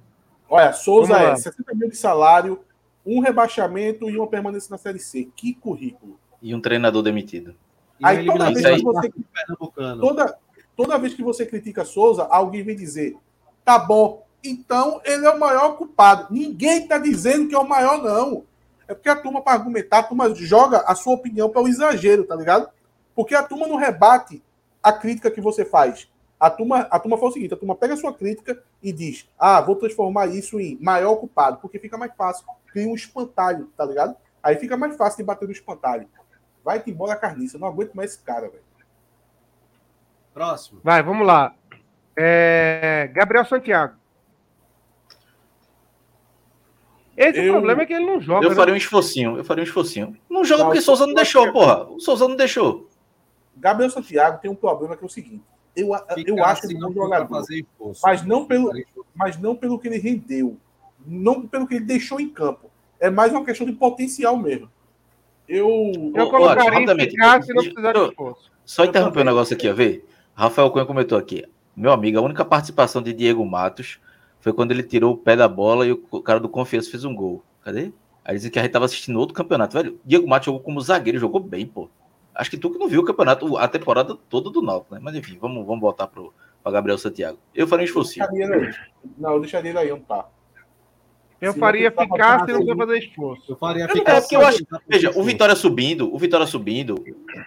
[0.50, 1.36] Olha, Souza é lá.
[1.36, 2.60] 60 mil de salário,
[3.06, 5.30] um rebaixamento e uma permanência na Série C.
[5.36, 6.20] Que currículo.
[6.42, 7.56] E um treinador demitido.
[8.04, 10.02] Aí toda vez que você, Pernambucano.
[10.02, 10.38] toda,
[10.76, 13.16] toda vez que você critica Souza, alguém vem dizer,
[13.64, 16.34] tá bom, então ele é o maior culpado.
[16.34, 18.44] Ninguém tá dizendo que é o maior, não.
[18.92, 22.26] É porque a turma, para argumentar, a turma joga a sua opinião para o exagero,
[22.26, 22.70] tá ligado?
[23.16, 24.44] Porque a turma não rebate
[24.84, 26.12] a crítica que você faz.
[26.38, 29.30] A turma, a turma faz o seguinte: a turma pega a sua crítica e diz,
[29.40, 32.46] ah, vou transformar isso em maior culpado, porque fica mais fácil.
[32.68, 34.14] Cria um espantalho, tá ligado?
[34.44, 36.06] Aí fica mais fácil de bater no espantalho.
[36.62, 38.64] Vai-te embora a carniça, eu não aguento mais esse cara, velho.
[40.34, 40.82] Próximo.
[40.84, 41.56] Vai, vamos lá.
[42.18, 44.01] É, Gabriel Santiago.
[47.30, 48.46] Esse Eu- problema é que ele não joga.
[48.46, 48.56] Eu né?
[48.56, 50.18] faria um esforcinho, eu faria um esforcinho.
[50.30, 51.84] Não joga Não, porque Souza não eu- deixou, porra.
[51.90, 52.88] O Souza não deixou.
[53.58, 55.44] Gabriel Santiago tem um problema que é o seguinte:
[55.76, 58.02] eu, a- eu acho ele assim um jogador, fazer esforço.
[58.04, 58.72] mas não, pelo,
[59.14, 60.58] mas não pelo que ele rendeu,
[61.06, 62.70] não pelo que ele deixou em campo.
[63.00, 64.70] É mais uma questão de potencial mesmo.
[65.48, 65.68] Eu.
[66.16, 68.52] Eu Ó, colocaria em rapidamente, eficácia se não eu- precisar de eu- esforço.
[68.66, 70.04] Só Eu interromper um negócio aqui, ó, vê.
[70.34, 71.44] Rafael Cunha comentou aqui.
[71.76, 74.00] Meu amigo, a única participação de Diego Matos
[74.42, 77.16] foi quando ele tirou o pé da bola e o cara do Confiança fez um
[77.16, 77.44] gol.
[77.64, 77.94] Cadê?
[78.26, 79.78] Aí dizem que a gente tava assistindo outro campeonato.
[79.78, 81.90] Velho, Diego Matos jogou como zagueiro, jogou bem, pô.
[82.34, 85.02] Acho que tu que não viu o campeonato, a temporada toda do Náutico, né?
[85.04, 86.34] Mas enfim, vamos, vamos voltar pro,
[86.64, 87.38] pra Gabriel Santiago.
[87.54, 88.74] Eu faria um aí.
[89.18, 90.28] Não, eu deixaria ele aí, onde tá.
[91.42, 93.52] Eu Se faria você tá eficácia botando e não precisa fazer esforço.
[93.52, 96.46] Eu faria Eu não ficar quero, porque eu acho- Veja, o Vitória subindo, o Vitória
[96.46, 96.96] subindo.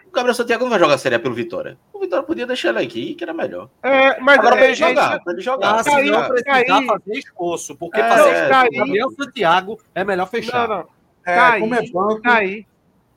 [0.06, 1.78] O Gabriel Santiago não vai jogar a Série A pelo Vitória.
[2.14, 3.68] O Vitória podia deixar ele aqui, que era melhor.
[3.82, 5.74] É, mas Agora pra é, ele jogar, pra ele jogar.
[5.74, 8.70] Ah, se Aí, não precisar fazer esforço, porque É, fazer esforço aí.
[8.70, 10.68] Gabriel Santiago é melhor é, fechar.
[10.68, 10.88] não, não.
[11.26, 12.40] É, Tá como aí, é banco, Tá.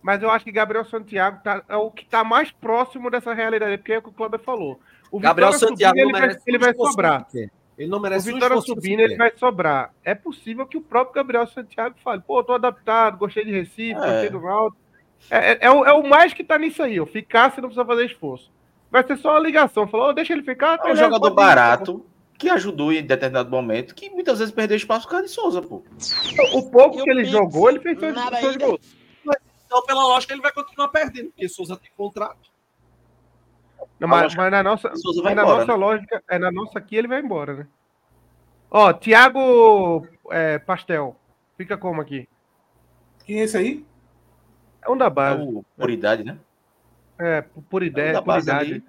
[0.01, 3.77] Mas eu acho que Gabriel Santiago tá, é o que tá mais próximo dessa realidade,
[3.77, 4.79] porque é o que o Cláudio falou.
[5.11, 7.27] O Gabriel Vitória Santiago subindo, não ele vai, ele um vai sobrar.
[7.77, 9.91] Ele não O merece um Vitória esforço subindo, ele vai sobrar.
[10.03, 13.95] É possível que o próprio Gabriel Santiago fale, pô, tô adaptado, gostei de Recife, É.
[13.95, 14.81] gostei do Náutico.
[15.29, 17.05] É, é, é o, é o mais que tá nisso aí, ó.
[17.05, 18.51] Ficar se não precisa fazer esforço.
[18.89, 19.87] Vai ser só uma ligação.
[19.87, 20.79] Falou, "Ô, deixa ele ficar.
[20.83, 22.05] É um jogador pode ir." barato,
[22.37, 25.83] que ajudou em determinado momento, que muitas vezes perdeu espaço por causa de Souza, pô.
[26.53, 27.31] O pouco E o que ele Pix?
[27.31, 28.65] jogou, ele fez seus, Nada seus ainda.
[28.65, 28.97] gols.
[29.65, 32.49] Então, pela lógica, ele vai continuar perdendo, porque Souza tem contrato.
[33.99, 35.73] Não, mas, mas na nossa, mas na embora, nossa né?
[35.75, 37.67] lógica, é na nossa aqui ele vai embora, né?
[38.71, 41.15] Ó, Thiago é, Pastel.
[41.57, 42.27] Fica como aqui?
[43.25, 43.85] quem é esse aí?
[44.81, 45.41] É um da É base.
[45.43, 46.37] o, por idade, né?
[47.19, 48.83] É, por, É ideia, por idade.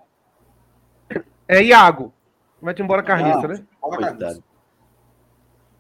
[1.13, 1.23] ali.
[1.47, 2.13] É Iago.
[2.61, 3.63] Vai-te embora carniça, Ah, né?
[3.81, 4.45] Coitado.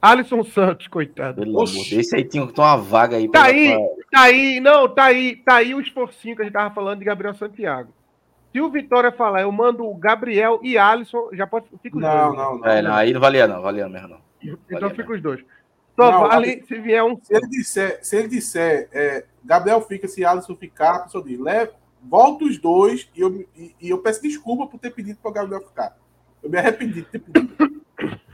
[0.01, 1.43] Alisson Santos, coitado.
[1.43, 1.65] Pelo.
[1.65, 3.29] Esse aí tinha uma vaga aí.
[3.31, 3.73] Tá aí.
[3.75, 7.01] pra- Tá aí, não, tá aí, tá aí o esforcinho que a gente tava falando
[7.01, 7.93] de Gabriel Santiago.
[8.51, 11.67] Se o Vitória falar, eu mando o Gabriel e Alisson, já pode.
[11.83, 12.39] Fica os Não, dois.
[12.39, 12.67] não, não.
[12.67, 14.21] É, não, aí não valia não, valia mesmo não.
[14.43, 15.45] Então valia fica os dois.
[15.95, 17.19] Só Não, vale se vier um.
[17.21, 21.39] Se ele disser, se ele disser é, Gabriel fica, se Alisson ficar, a pessoa diz,
[21.39, 21.73] leva,
[22.03, 25.35] volta os dois e eu, e, e eu peço desculpa por ter pedido para o
[25.35, 25.97] Gabriel ficar.
[26.43, 27.83] Eu me arrependi de ter pedido.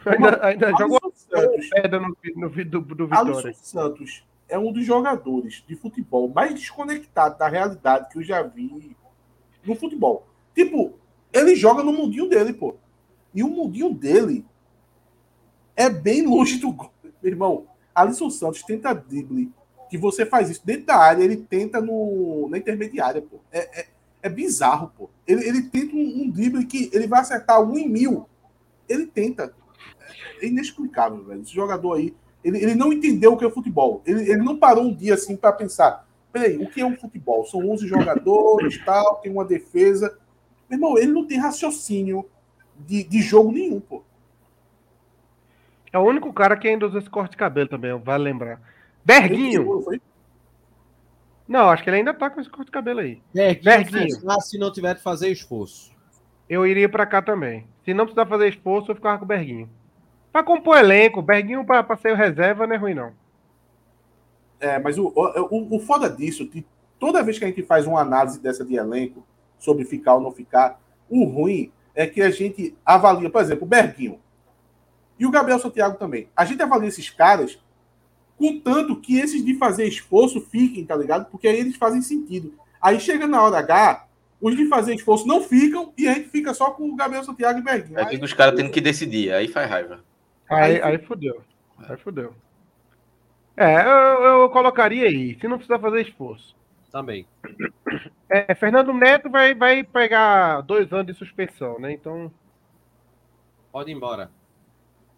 [0.06, 3.54] Ainda, ainda Alisson Santos, pedra no, no vídeo do, do Alisson Vitória.
[3.54, 8.94] Santos é um dos jogadores de futebol mais desconectado da realidade que eu já vi
[9.64, 10.26] no futebol.
[10.54, 10.98] Tipo,
[11.32, 12.76] ele joga no mundinho dele, pô.
[13.34, 14.44] E o mundinho dele
[15.74, 16.92] é bem longe do gol.
[17.22, 19.50] Meu irmão, Alisson Santos tenta drible,
[19.94, 23.38] que você faz isso dentro da área, ele tenta no, na intermediária, pô.
[23.52, 23.86] É, é,
[24.24, 25.08] é bizarro, pô.
[25.24, 28.28] Ele, ele tenta um, um drible que ele vai acertar um em mil.
[28.88, 29.54] Ele tenta.
[30.42, 31.42] É inexplicável, velho.
[31.42, 34.02] Esse jogador aí, ele, ele não entendeu o que é futebol.
[34.04, 37.46] Ele, ele não parou um dia assim para pensar: peraí, o que é um futebol?
[37.46, 40.18] São 11 jogadores, tal, tem uma defesa.
[40.68, 42.28] Meu irmão, ele não tem raciocínio
[42.80, 44.02] de, de jogo nenhum, pô.
[45.92, 48.73] É o único cara que ainda usa esse corte de cabelo também, vale lembrar.
[49.04, 49.84] Berguinho.
[51.46, 53.20] Não, acho que ele ainda tá com esse corte de cabelo aí.
[53.32, 53.64] Berguinho.
[53.64, 54.40] Berguinho.
[54.40, 55.92] se não tiver de fazer esforço.
[56.48, 57.66] Eu iria para cá também.
[57.84, 59.68] Se não precisar fazer esforço, eu ficava com o Berguinho.
[60.32, 63.12] Pra compor elenco, Berguinho pra, pra ser o reserva não é ruim, não.
[64.58, 66.66] É, mas o, o, o foda disso, que
[66.98, 69.24] toda vez que a gente faz uma análise dessa de elenco,
[69.58, 73.68] sobre ficar ou não ficar, o ruim é que a gente avalia, por exemplo, o
[73.68, 74.18] Berguinho
[75.18, 76.28] e o Gabriel Santiago também.
[76.36, 77.58] A gente avalia esses caras
[78.44, 81.30] contanto que esses de fazer esforço fiquem, tá ligado?
[81.30, 82.52] Porque aí eles fazem sentido.
[82.80, 84.06] Aí chega na hora H,
[84.40, 87.58] os de fazer esforço não ficam e a gente fica só com o Gabriel Santiago
[87.58, 87.98] e Berguinho.
[87.98, 90.04] Aí, aí os caras tendo que decidir, aí faz raiva.
[90.50, 91.40] Aí, aí fudeu.
[91.78, 92.34] Aí fudeu.
[93.56, 96.54] É, eu, eu colocaria aí, se não precisar fazer esforço.
[96.92, 97.26] Também.
[98.28, 101.92] É, Fernando Neto vai, vai pegar dois anos de suspensão, né?
[101.92, 102.30] Então.
[103.72, 104.30] Pode ir embora.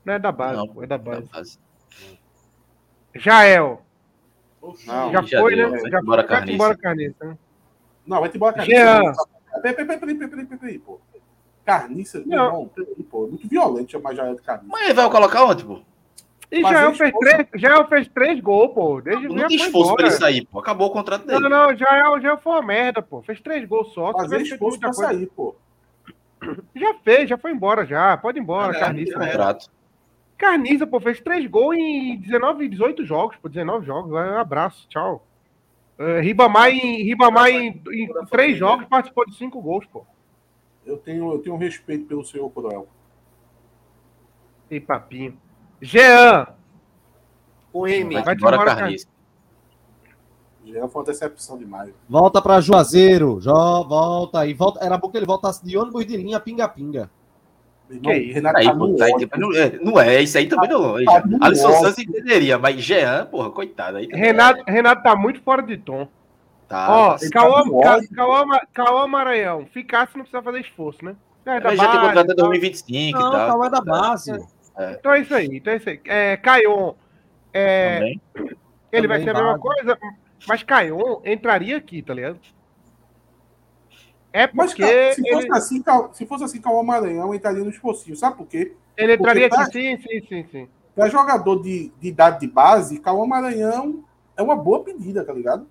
[0.05, 1.29] Não é da base, não, pô, é da base.
[1.31, 1.59] base.
[3.19, 3.83] Jael.
[4.63, 5.81] Não, já, já, foi, deu, né?
[5.91, 7.25] Já embora foi, embora Carniça.
[7.25, 7.39] Né?
[8.07, 8.81] Não, vai embora Carniça.
[8.81, 9.13] Jean.
[9.63, 11.01] Peraí, peraí, peraí, peraí, peraí, pô.
[11.65, 12.53] Carniça, não.
[12.53, 13.27] não peraí, pô.
[13.27, 14.69] Muito violento chamar Jael de Carniça.
[14.71, 15.81] Mas ele vai colocar onde, pô?
[16.51, 19.01] E Jael fez, três, Jael fez três gols, pô.
[19.01, 20.61] Desde, não tem esforço pra ele sair, pô.
[20.61, 21.41] Acabou o contrato dele.
[21.41, 23.21] Não, não, Jael, Jael foi uma merda, pô.
[23.23, 24.13] Fez três gols só.
[24.13, 25.13] Fazer esforço pra coisa.
[25.13, 25.57] sair, pô.
[26.75, 28.17] Já fez, já foi embora, já.
[28.17, 29.17] Pode ir embora, é, Carniça.
[29.17, 29.69] É, contrato.
[30.37, 34.13] Carniça, pô, fez três gols em 19, 18 jogos, pô, 19 jogos.
[34.13, 35.27] Um abraço, tchau.
[35.99, 40.05] Uh, Ribamar em, Ribamar em, em três jogos participou de cinco gols, pô.
[40.85, 42.87] Eu tenho, eu tenho um respeito pelo senhor Coroel.
[44.69, 45.39] Tem papinho.
[45.81, 46.49] Jean!
[47.73, 48.15] O M.
[48.15, 49.09] Vai, vai embora, embora Carniça.
[50.65, 51.95] Jean foi uma decepção demais.
[52.09, 53.41] Volta para Juazeiro.
[53.41, 53.53] Jo,
[53.85, 54.53] volta aí.
[54.53, 54.85] Volta.
[54.85, 57.11] Era bom que ele voltasse de ônibus de linha pinga-pinga.
[57.89, 60.69] Irmão, aí, Renato aí, tá pô, tá aí, não, é, não é, isso aí também
[60.69, 61.05] não.
[61.05, 63.99] Tá Alisson Santos entenderia, mas Jean, porra, coitado.
[63.99, 64.73] Aí Renato, é.
[64.73, 66.09] Renato tá muito fora de tom.
[66.69, 66.87] Tá.
[66.91, 71.15] Ó, Cauã, Cauã, Maranhão, ficasse não precisa fazer esforço, né?
[71.45, 73.47] É, já tem contrato até 2025 não, e tal.
[73.47, 74.33] Cauã é da base.
[74.77, 74.93] É.
[74.99, 76.01] Então é isso aí, então é isso aí.
[76.07, 76.95] É, Caion,
[77.55, 78.15] é,
[78.93, 79.99] ele também vai ser a mesma coisa,
[80.49, 82.41] mas Caion entraria aqui, tá ligado?
[84.37, 84.83] É porque.
[84.83, 85.57] Mas, se, fosse ele...
[85.57, 88.15] assim, se fosse assim, Cauã Maranhão entraria no esforcinho.
[88.15, 88.75] Sabe por quê?
[88.95, 90.69] Ele entraria aqui, sim, sim, sim, sim.
[90.95, 94.05] Para jogador de, de idade de base, Cauã Maranhão
[94.37, 95.67] é uma boa pedida, tá ligado?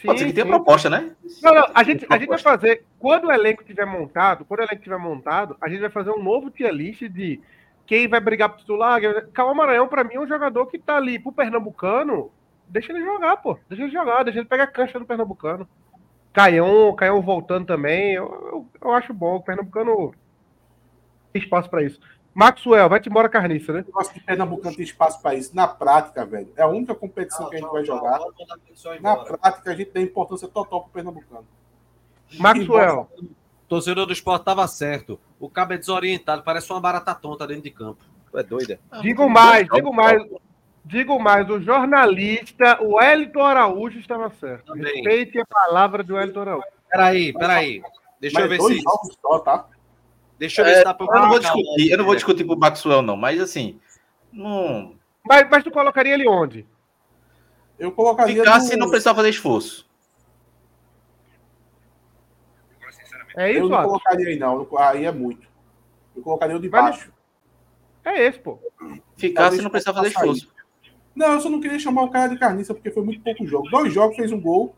[0.00, 1.10] Sim, Pode ser que tenha proposta, né?
[1.42, 2.82] Não, não, a gente, a gente vai fazer.
[2.98, 6.22] Quando o elenco tiver montado, quando o elenco tiver montado, a gente vai fazer um
[6.22, 7.38] novo tier list de
[7.84, 9.02] quem vai brigar pro titular.
[9.34, 12.30] Cauã Maranhão, para mim, é um jogador que tá ali pro Pernambucano.
[12.66, 13.58] Deixa ele jogar, pô.
[13.68, 15.68] Deixa ele jogar, deixa ele pegar a cancha do Pernambucano.
[16.32, 18.14] Caião, Caião voltando também.
[18.14, 19.36] Eu, eu, eu, acho bom.
[19.36, 20.14] O Pernambucano
[21.32, 22.00] tem espaço para isso.
[22.34, 23.84] Maxwell, vai-te embora carniça, né?
[23.92, 25.54] Eu acho que Pernambucano tem espaço para isso.
[25.56, 28.20] Na prática, velho, é a única competição não, que a gente vai jogar.
[29.00, 31.46] Na prática, a gente dá importância total pro Pernambucano.
[32.38, 33.08] Maxwell.
[33.20, 35.18] O torcedor do esporte tava certo.
[35.38, 38.02] O cabo é desorientado, parece uma barata tonta dentro de campo.
[38.34, 38.78] É doida.
[39.00, 40.22] Digo mais, digo mais.
[40.88, 44.72] Digo mais, o jornalista, o Wellington Araújo estava certo.
[44.72, 44.94] Também.
[44.94, 46.66] Respeite a palavra do Wellington Araújo.
[46.90, 47.82] Peraí, peraí.
[48.18, 48.82] Deixa eu ver se.
[49.20, 49.66] Só, tá?
[50.38, 52.56] Deixa eu ver é, se tá Eu não vou discutir, eu não vou discutir pro
[52.56, 53.78] Maxwell, não, mas assim.
[54.32, 54.94] Não...
[55.22, 56.66] Mas, mas tu colocaria ele onde?
[57.78, 58.36] Eu colocaria.
[58.36, 58.78] Ficasse no...
[58.78, 59.86] não precisava fazer esforço.
[63.36, 64.66] É isso, Eu não colocaria aí, não.
[64.78, 65.46] Aí é muito.
[66.16, 67.12] Eu colocaria o de baixo.
[68.02, 68.58] É esse, pô.
[69.18, 70.57] Ficasse não precisava fazer esforço.
[71.18, 73.68] Não, eu só não queria chamar o cara de carniça porque foi muito pouco jogo.
[73.70, 74.76] Dois jogos fez um gol.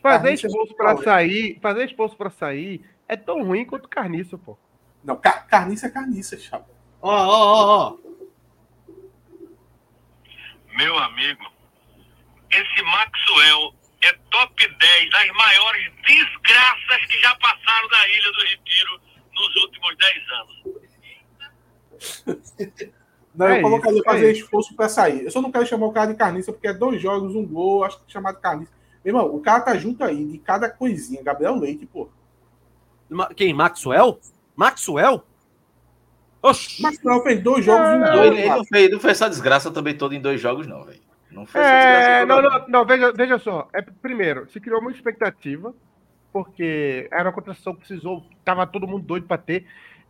[0.00, 4.56] Fazer expulso para sair, fazer expulso para sair é tão ruim quanto carniça, pô.
[5.02, 6.70] Não, car carniça é carniça, chapa.
[7.02, 7.96] Ó, ó, ó, ó.
[10.76, 11.52] Meu amigo,
[12.52, 19.00] esse Maxwell é top 10 das maiores desgraças que já passaram na Ilha do Retiro
[19.34, 20.58] nos últimos 10 anos.
[23.38, 25.24] Não, é eu colocaria isso, é fazer é esforço para sair.
[25.24, 27.84] Eu só não quero chamar o cara de carniça, porque é dois jogos, um gol,
[27.84, 28.72] acho que chamar de carniça.
[29.04, 31.22] Meu irmão, o cara tá junto aí de cada coisinha.
[31.22, 32.08] Gabriel Leite, pô.
[33.36, 33.54] Quem?
[33.54, 34.18] Maxwell?
[34.56, 35.22] Maxwell?
[36.42, 36.82] Oxi.
[36.82, 40.14] Maxwell fez dois jogos em ele, ele não, fez, não fez essa desgraça também toda
[40.16, 41.00] em dois jogos, não, velho.
[41.30, 43.68] Não fez essa É, desgraça não, não, não, veja, veja só.
[43.72, 45.72] É, primeiro, se criou muita expectativa,
[46.32, 49.64] porque era uma contratação que precisou, tava todo mundo doido pra ter.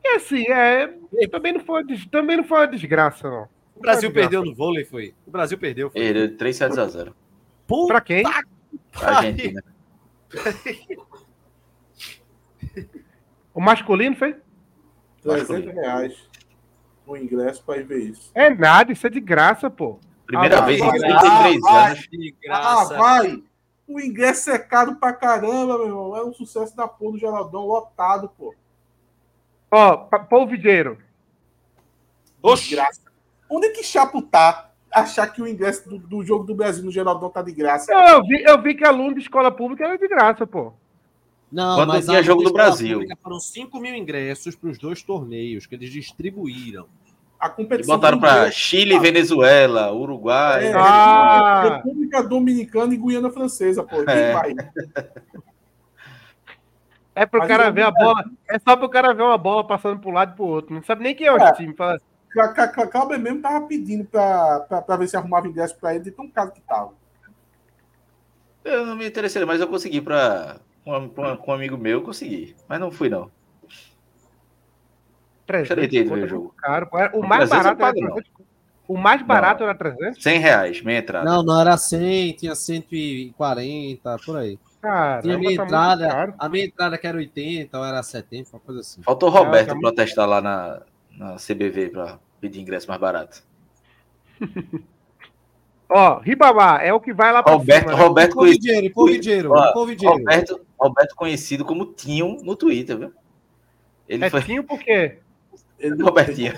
[0.04, 0.88] E assim, é,
[1.30, 3.48] também não foi, também não foi uma desgraça, não.
[3.74, 5.14] O Brasil perdeu no vôlei, foi.
[5.26, 5.90] O Brasil perdeu.
[5.90, 6.00] Foi.
[6.00, 7.14] Ele, 3 sets a 0.
[7.66, 8.22] Puta Pra quem?
[8.26, 8.44] A
[9.16, 9.62] Argentina.
[13.54, 14.36] O masculino fez?
[15.22, 16.28] 300 reais
[17.06, 18.30] o ingresso pra ir ver isso.
[18.34, 19.98] É nada, isso é de graça, pô.
[20.26, 21.86] Primeira Ah, vez em vai, 33 vai.
[21.90, 21.98] anos.
[22.10, 22.96] De Ah, graça.
[22.98, 23.42] vai!
[23.88, 26.14] O ingresso é caro pra caramba, meu irmão.
[26.16, 28.54] É um sucesso da porra do Geraldão, lotado, pô.
[29.70, 30.98] Ó, pa- polvideiro.
[32.42, 32.74] Oxi.
[32.74, 33.00] Graça.
[33.50, 34.70] Onde é que Chapo tá?
[34.90, 37.92] Achar que o ingresso do, do jogo do Brasil no Geraldão tá de graça.
[37.92, 40.72] Eu, eu vi, eu vi que aluno de escola pública era de graça, pô.
[41.52, 42.98] Não, Quando mas tinha jogo do Brasil.
[43.00, 46.86] pública Foram 5 mil ingressos para os dois torneios que eles distribuíram.
[47.40, 47.94] A E competição.
[47.96, 50.66] botaram do pra inglês, Chile, Venezuela, Uruguai.
[50.66, 51.76] É, Ah.
[51.76, 54.04] República Dominicana e Guiana Francesa, pô.
[54.04, 54.32] Quem É.
[54.32, 54.54] vai?
[57.20, 58.24] É pro Mas cara ver a bola.
[58.48, 60.72] É só pro cara ver uma bola passando pro lado e pro outro.
[60.74, 61.52] Não sabe nem quem é o É.
[61.52, 61.74] time.
[61.74, 66.04] Fala assim, Calber mesmo tava pedindo pra, pra, pra ver se arrumava ingresso pra ele,
[66.04, 66.92] de tão caro que tava.
[68.64, 70.58] Eu não me interessei, mas eu consegui pra.
[70.84, 72.54] Com, com- com um amigo meu, eu consegui.
[72.68, 73.30] Mas não fui, não.
[75.46, 76.54] 300 Deixa eu ver conto o é jogo.
[76.56, 76.88] caro.
[76.94, 78.14] Era- O mais 300 eu barato era pago, não.
[78.22, 78.48] 300.
[78.86, 80.22] O mais barato era 300?
[80.22, 81.24] 100 reais, meia entrada.
[81.28, 84.58] Não, não era 100, tinha 140, por aí.
[84.80, 88.80] Cara, a minha entrada, a minha entrada que era 80 ou era 70, uma coisa
[88.80, 89.02] assim.
[89.02, 93.42] Faltou o Roberto tá muito protestar lá na, na CBV pra pedir ingresso mais barato.
[95.90, 97.96] Ó, Ribamar é o que vai lá pra Roberto, cima.
[97.96, 98.04] né?
[98.04, 99.50] Roberto, dinheiro.
[99.54, 103.12] Roberto, Roberto conhecido como Tinho no Twitter, viu?
[104.06, 104.42] Ele É foi.
[104.42, 105.18] Tinho por quê?
[106.02, 106.52] Robertinho.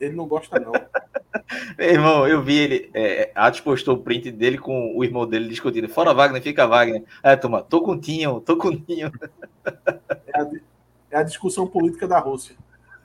[0.00, 0.72] Ele não gosta, não.
[1.78, 2.90] Meu irmão, eu vi ele.
[2.94, 5.88] É, Atos postou o print dele com o irmão dele discutindo.
[5.88, 7.04] Fora Wagner, fica Wagner.
[7.22, 9.10] Aí, toma, tô com o Tinho, tô com o Tinho.
[10.26, 10.50] É a,
[11.10, 12.56] é a discussão política da Rússia.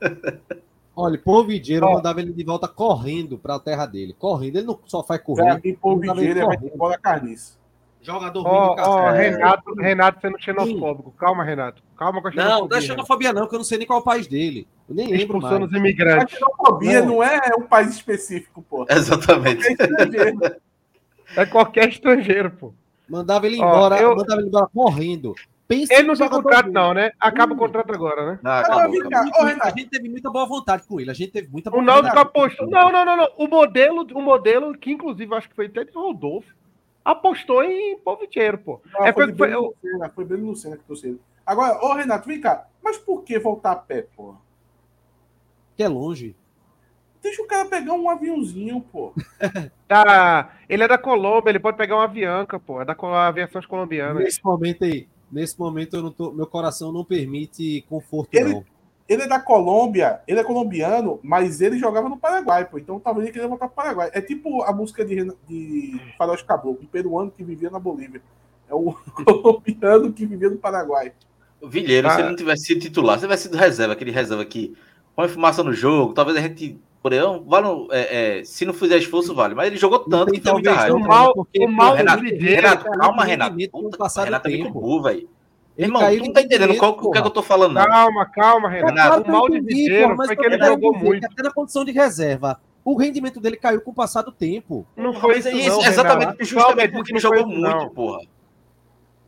[0.96, 1.94] Olha, eu Ó.
[1.96, 4.16] mandava ele de volta correndo pra terra dele.
[4.18, 5.60] Correndo, ele não só faz correr.
[5.60, 6.74] Vigeira e vai correndo.
[6.74, 7.58] embora carniça.
[8.06, 9.18] Jogador ruim Ó, do cacete.
[9.26, 9.30] É.
[9.30, 11.12] Renato, Renato sendo xenofóbico.
[11.18, 11.82] Calma, Renato.
[11.98, 12.60] Calma com a xenofobia.
[12.60, 14.68] Não, não é xenofobia, não, que eu não sei nem qual é o país dele.
[14.88, 15.70] Eu nem lembro Expulsando mais.
[15.72, 16.38] os A imigrantes.
[16.38, 17.08] xenofobia Não.
[17.08, 17.24] não.
[17.24, 18.86] é um país específico, pô.
[18.90, 19.66] Exatamente.
[21.36, 21.42] É.
[21.42, 22.74] É qualquer estrangeiro, pô.
[23.10, 25.34] Mandava ele embora, eu- mandava ele embora correndo.
[25.68, 27.10] Pensa Ele não tem contrato, não, né?
[27.20, 27.60] Acaba o Hum.
[27.60, 28.40] contrato agora, né?
[28.44, 29.10] Não, acabou, acabou.
[29.10, 31.10] cá, ô, A gente teve muita boa vontade com ele.
[31.10, 32.28] A gente teve muita O boa Náutico vontade.
[32.28, 32.70] apostou.
[32.70, 33.28] Não, não, não, não.
[33.36, 36.54] O modelo, o modelo que inclusive acho que foi até de Rodolfo,
[37.06, 38.82] apostou em Povitiero, pô.
[38.92, 41.22] Não, É, foi, foi- Breno Lucena, foi Breno Lucena que ele.
[41.46, 42.68] Agora, ô Renato, vem cá.
[42.84, 44.34] Mas por que voltar a pé, pô?
[45.78, 46.36] Que é longe.
[47.22, 49.14] Deixa o cara pegar um aviãozinho, pô.
[49.88, 52.82] Tá, ele é da Colômbia, ele pode pegar uma avianca, pô.
[52.82, 54.24] É da Col- aviações colombianas.
[54.24, 58.66] Nesse momento aí, nesse momento eu não tô, meu coração não permite conforto Ele- não.
[59.08, 62.80] Ele é da Colômbia, ele é colombiano, mas ele jogava no Paraguai, pô.
[62.80, 64.10] Então talvez ele queria voltar pro Paraguai.
[64.14, 68.22] É tipo a música de, de Faroeste Caboclo, um peruano que vivia na Bolívia.
[68.68, 68.94] É o
[69.24, 71.14] colombiano que vivia no Paraguai.
[71.62, 72.20] O Vilheiro, se Ah.
[72.20, 74.76] ele não tivesse sido titular, se tivesse sido reserva, aquele reserva que
[75.16, 76.80] põe fumaça no jogo, talvez a gente.
[77.02, 79.54] Por aí, vale, é, é, se não fizer esforço, vale.
[79.54, 80.96] Mas ele jogou tanto que tem muita raiva.
[80.96, 82.24] O mal, o mal do Renato.
[82.24, 83.56] Renato, caiu calma, Renato.
[83.72, 85.30] Puta, Renato é muito burro, velho.
[85.78, 87.74] Ele Irmão, caiu tu não tá entendendo qual, o que é que eu tô falando,
[87.74, 87.86] não.
[87.86, 88.94] Calma, calma, Renato.
[88.94, 89.60] Renato, o mal de
[90.16, 91.26] mas foi que ele jogou dizer muito.
[91.26, 94.88] Até na condição de reserva, o rendimento dele caiu com o passar do tempo.
[94.96, 96.46] Não foi isso, é isso, não, exatamente, Renato.
[96.46, 97.90] justamente porque não ele jogou muito, não.
[97.90, 98.20] porra.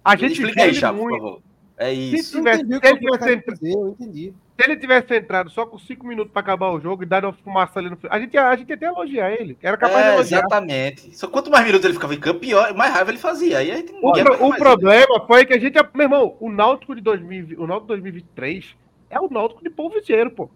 [0.06, 1.42] A gente Explica aí, Chapo, por favor.
[1.78, 2.28] É isso.
[2.32, 4.34] Se tivesse- entendi o se ele que eu tivesse quero dizer, eu entendi.
[4.60, 7.34] Se ele tivesse entrado só com 5 minutos pra acabar o jogo e dado uma
[7.34, 9.56] fumaça ali no a gente, ia- a gente ia até elogiar ele.
[9.62, 10.40] Era capaz de É, elogiar.
[10.40, 11.16] exatamente.
[11.16, 13.60] Só quanto mais minutos ele ficava em campo, pior, mais raiva ele fazia.
[13.60, 15.76] Aí a gente O, pro- o problema foi que a gente.
[15.94, 18.76] Meu irmão, o Náutico de 2020, o Náutico 2023
[19.12, 20.50] é o Náutico de Povo Vigeiro, pô.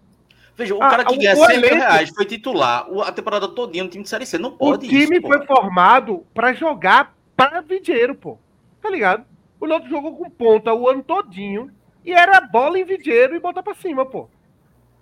[0.56, 3.12] Veja, o Ah, cara que o- ganha o 100 mil reais foi titular o- a
[3.12, 4.36] temporada todinha no time de Série C.
[4.36, 8.36] Não O pode time isso, foi formado pra jogar pra Vigeiro, pô.
[8.82, 9.24] Tá ligado?
[9.60, 11.70] O Náutico jogou com ponta o ano todinho
[12.04, 14.28] e era bola em Vigeiro e botar pra cima, pô.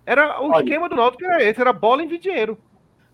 [0.07, 0.63] Era o Olha.
[0.65, 2.59] esquema do Náutico era esse, era bola em Vigeiro.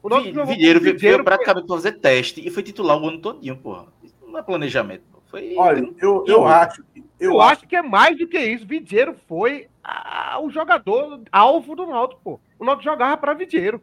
[0.03, 2.97] O Náutico Vi- jogou com Vilheiro veio veio praticamente pra fazer teste e foi titular
[3.01, 3.87] o ano todinho, porra.
[4.03, 5.03] Isso não é planejamento.
[5.12, 5.18] pô.
[5.28, 5.55] Foi...
[5.57, 7.05] Olha, eu, Eu- eu acho que.
[7.18, 8.66] Eu, Eu, acho acho que é mais do que isso.
[8.66, 12.41] Vigeiro foi ah, o jogador alvo do Náutico, pô.
[12.59, 13.80] O Náutico jogava pra Vigeiro.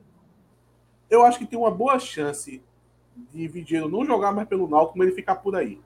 [1.09, 2.61] eu acho que tem uma boa chance
[3.31, 5.79] de Vigeiro não jogar mais pelo Náutico, mas ele ficar por aí.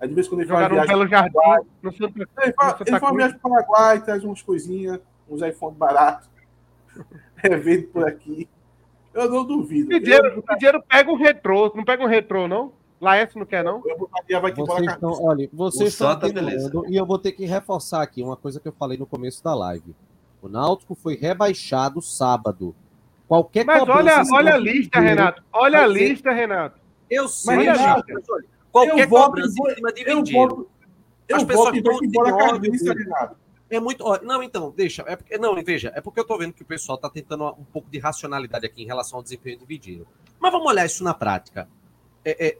[0.00, 0.88] Aí de vez em quando ele faz viagem.
[0.88, 3.16] Belo Jardim, no Santa Ele faz, ele faz uma Cruz.
[3.16, 6.28] viagem pro Paraguai, traz umas coisinhas, uns iPhone baratos.
[7.36, 8.48] revendo por aqui.
[9.12, 9.88] Eu não duvido.
[9.88, 12.72] Vidieiro, eu, pega um retrô, não pega um retrô, não?
[13.00, 13.82] Laércio não quer, não?
[13.84, 17.44] Eu botaria vai que vocês estão, olha, vocês estão entendendo, e eu vou ter que
[17.44, 19.94] reforçar aqui uma coisa que eu falei no começo da live.
[20.40, 22.74] O Náutico foi rebaixado sábado.
[23.28, 25.42] Qualquer Mas olha, olha a lista, Renato.
[25.52, 26.78] Olha a lista, Renato.
[27.10, 28.04] Eu sei, mas, Renato,
[28.84, 30.70] qualquer eu cobrança voto, em cima de Vidieiro.
[31.32, 32.94] As pessoas estão de ódio.
[32.94, 33.36] Renato.
[33.68, 34.04] É muito.
[34.22, 35.02] Não, então, deixa.
[35.06, 37.64] É porque, não, veja, é porque eu tô vendo que o pessoal tá tentando um
[37.64, 40.06] pouco de racionalidade aqui em relação ao desempenho de Vidieiro.
[40.38, 41.68] Mas vamos olhar isso na prática.
[42.24, 42.58] É, é,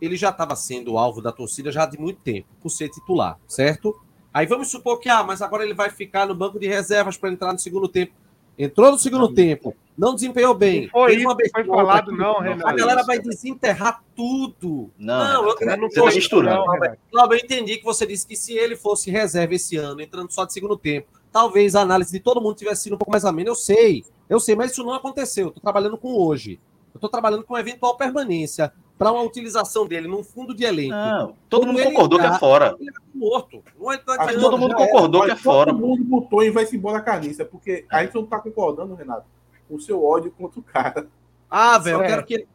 [0.00, 3.98] ele já estava sendo alvo da torcida já de muito tempo, por ser titular, certo?
[4.34, 7.30] Aí vamos supor que, ah, mas agora ele vai ficar no banco de reservas para
[7.30, 8.12] entrar no segundo tempo.
[8.58, 10.82] Entrou no segundo não, tempo, não desempenhou bem.
[10.82, 12.18] Não foi isso, foi falado, aqui.
[12.18, 12.66] não, Renato.
[12.66, 14.90] A galera vai desenterrar tudo.
[14.98, 16.64] Não, não eu, não tô misturando.
[17.12, 20.44] Não, eu entendi que você disse que se ele fosse reserva esse ano, entrando só
[20.44, 23.48] de segundo tempo, talvez a análise de todo mundo tivesse sido um pouco mais amena.
[23.48, 25.46] Eu sei, eu sei, mas isso não aconteceu.
[25.46, 26.60] Eu tô trabalhando com hoje.
[26.94, 28.72] Eu tô trabalhando com eventual permanência
[29.02, 30.94] para uma utilização dele num fundo de elenco.
[30.94, 32.76] Não, todo mundo concordou que é fora.
[32.78, 33.62] Ele é morto.
[33.78, 35.72] Não é, tá todo mundo concordou é, que é fora.
[35.72, 38.94] Todo mundo botou e vai se embora a carniça, porque a gente não tá concordando,
[38.94, 39.26] Renato,
[39.68, 41.08] com o seu ódio contra o cara.
[41.50, 42.48] Ah, velho, eu quero que ele.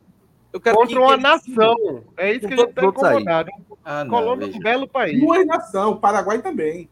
[0.54, 2.04] Eu quero contra que, uma que nação.
[2.16, 3.52] É isso que a gente tá incomodado.
[3.84, 5.20] Ah, Colômbia é um belo país.
[5.20, 6.90] Duas nação, Paraguai também.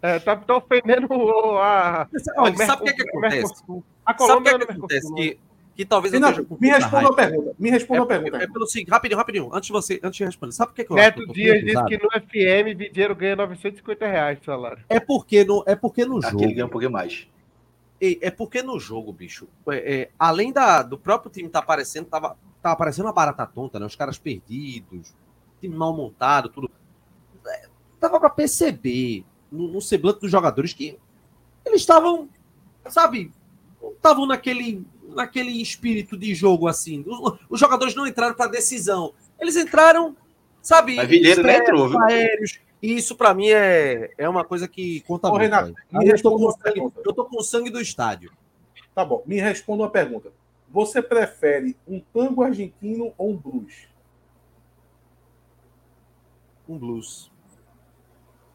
[0.00, 1.08] É, tá, tá ofendendo
[1.58, 2.06] a.
[2.36, 3.54] Olha, sabe o que, é que acontece?
[4.04, 5.14] A Colômbia sabe o que, é que acontece?
[5.14, 5.38] Que
[5.74, 7.54] que talvez não, eu Me responda a pergunta.
[7.58, 8.36] Me responda é, a pergunta.
[8.38, 9.50] É, é, pelo seguinte, rapidinho, rapidinho.
[9.52, 11.64] Antes de você, antes de responder, sabe por que, que eu Neto acho que Dias
[11.64, 14.84] disse que no FM Vidieiro ganha 950 reais de salário.
[14.88, 16.36] É porque no, é porque no jogo.
[16.36, 17.26] Aqui ele ganha um pouquinho mais.
[18.00, 22.36] É porque no jogo, bicho, é, é, além da, do próprio time tá aparecendo, tava,
[22.62, 23.86] tava aparecendo uma barata tonta, né?
[23.86, 25.14] Os caras perdidos,
[25.60, 26.70] time mal montado, tudo.
[27.46, 27.68] É,
[27.98, 30.98] dava para perceber no, no semblante dos jogadores que
[31.64, 32.28] eles estavam,
[32.88, 33.32] sabe,
[33.92, 37.04] estavam naquele naquele espírito de jogo assim.
[37.06, 39.14] Os, os jogadores não entraram para decisão.
[39.40, 40.16] Eles entraram,
[40.60, 40.98] sabe,
[41.92, 42.02] viu?
[42.02, 42.58] aéreos.
[42.82, 45.42] E isso para mim é, é uma coisa que conta Ô, muito.
[45.42, 48.30] Renato, eu, tô com sangue, eu tô com sangue do estádio.
[48.94, 50.32] Tá bom, me responda uma pergunta.
[50.68, 53.88] Você prefere um tango argentino ou um blues?
[56.68, 57.30] Um blues.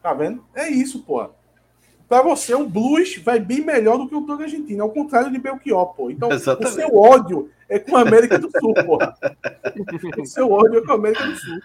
[0.02, 0.44] Tá vendo?
[0.54, 1.28] É isso, pô
[2.10, 5.38] para você, um blues vai bem melhor do que o tango argentino, ao contrário de
[5.38, 6.10] Belchior, pô.
[6.10, 6.72] Então, Exatamente.
[6.72, 8.98] o seu ódio é com a América do Sul, pô.
[10.20, 11.60] o seu ódio é com a América do Sul.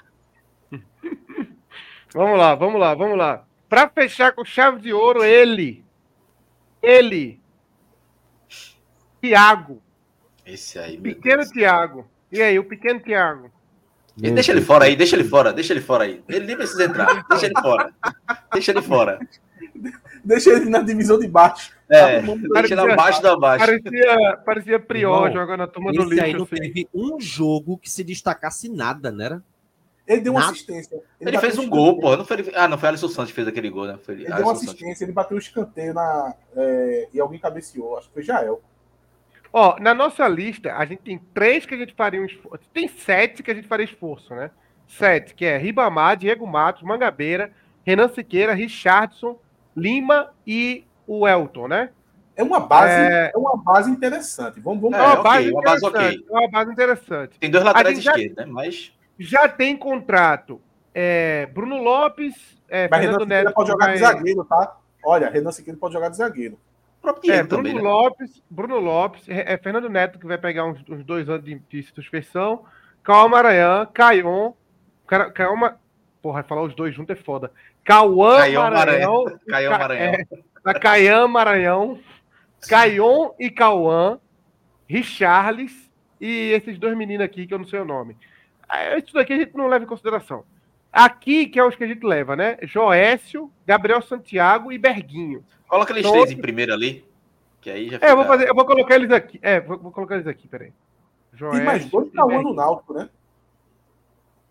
[2.14, 3.44] Vamos lá, vamos lá, vamos lá.
[3.68, 5.84] Para fechar com chave de ouro, ele.
[6.80, 7.42] Ele.
[9.20, 9.82] Tiago.
[10.46, 12.08] Esse aí, Pequeno Tiago.
[12.32, 13.50] E aí, o pequeno Tiago?
[14.16, 16.24] Deixa ele fora aí, deixa ele fora, deixa ele fora aí.
[16.30, 17.26] Ele nem precisa entrar.
[17.28, 17.92] Deixa ele fora.
[18.54, 19.20] Deixa ele fora
[20.26, 21.74] deixa ele na divisão de baixo.
[21.88, 23.66] É, tá deixa ele abaixo da baixo.
[23.66, 26.24] Parecia, parecia Prior jogando a turma do lixo.
[26.24, 26.56] aí não assim.
[26.56, 29.42] teve um jogo que se destacasse nada, né?
[30.08, 30.52] Ele deu uma nada.
[30.52, 30.96] assistência.
[31.20, 32.16] Ele, ele fez um gol, pô.
[32.16, 33.98] Não foi, ah, não foi Alisson Santos que fez aquele gol, né?
[34.04, 35.02] Foi ele deu uma assistência, Santos.
[35.02, 37.98] ele bateu o escanteio na, é, e alguém cabeceou.
[37.98, 38.62] Acho que foi Jael.
[39.52, 42.66] Ó, na nossa lista, a gente tem três que a gente faria um esforço.
[42.74, 44.52] Tem sete que a gente faria esforço, né?
[44.88, 47.52] Sete, que é Ribamar, Diego Matos, Mangabeira,
[47.84, 49.40] Renan Siqueira, Richardson,
[49.76, 51.90] Lima e o Elton, né?
[52.36, 53.32] É uma base, é...
[53.34, 54.60] é uma base interessante.
[54.60, 54.98] Vamos, vamos...
[54.98, 56.26] É, uma, base uma base ok.
[56.30, 57.40] É uma base interessante.
[57.40, 58.46] Tem dois laterais esquerdos, né?
[58.46, 60.62] Mas já tem contrato.
[60.94, 63.94] É, Bruno Lopes, é, Mas Fernando Renan Neto pode jogar vai...
[63.94, 64.78] de zagueiro, tá?
[65.06, 66.60] Olha, Renan Siqueira pode jogar de zagueiro.
[67.26, 67.82] É, Bruno também, né?
[67.82, 71.62] Lopes, Bruno Lopes, é, é, Fernando Neto que vai pegar uns, uns dois anos de,
[71.70, 72.66] de suspensão.
[73.04, 74.54] Calma Maranhão, Caion,
[75.34, 75.80] Calma,
[76.26, 77.52] porra, falar os dois juntos é foda.
[77.84, 78.72] Cauã Maranhão.
[78.72, 80.14] Maranhão Caião Maranhão.
[80.66, 82.00] É, Caian Maranhão.
[82.68, 84.20] Caion e Cauã.
[84.90, 85.72] Richarles
[86.20, 88.18] e esses dois meninos aqui que eu não sei o nome.
[88.74, 90.44] É, isso daqui a gente não leva em consideração.
[90.92, 92.58] Aqui, que é os que a gente leva, né?
[92.64, 95.46] Joécio, Gabriel Santiago e Berguinho.
[95.68, 97.06] Coloca eles três em primeiro ali.
[97.62, 98.08] Que aí já fica...
[98.08, 99.40] É, eu vou, fazer, eu vou colocar eles aqui.
[99.44, 100.74] É, vou, vou colocar eles aqui, peraí.
[101.34, 103.10] Joécio, Tem mais dois Cauã no Náutico, né?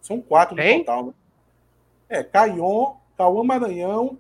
[0.01, 0.79] São quatro no Tem?
[0.79, 1.14] total, né?
[2.09, 4.19] É, Caion, Cauã Maranhão,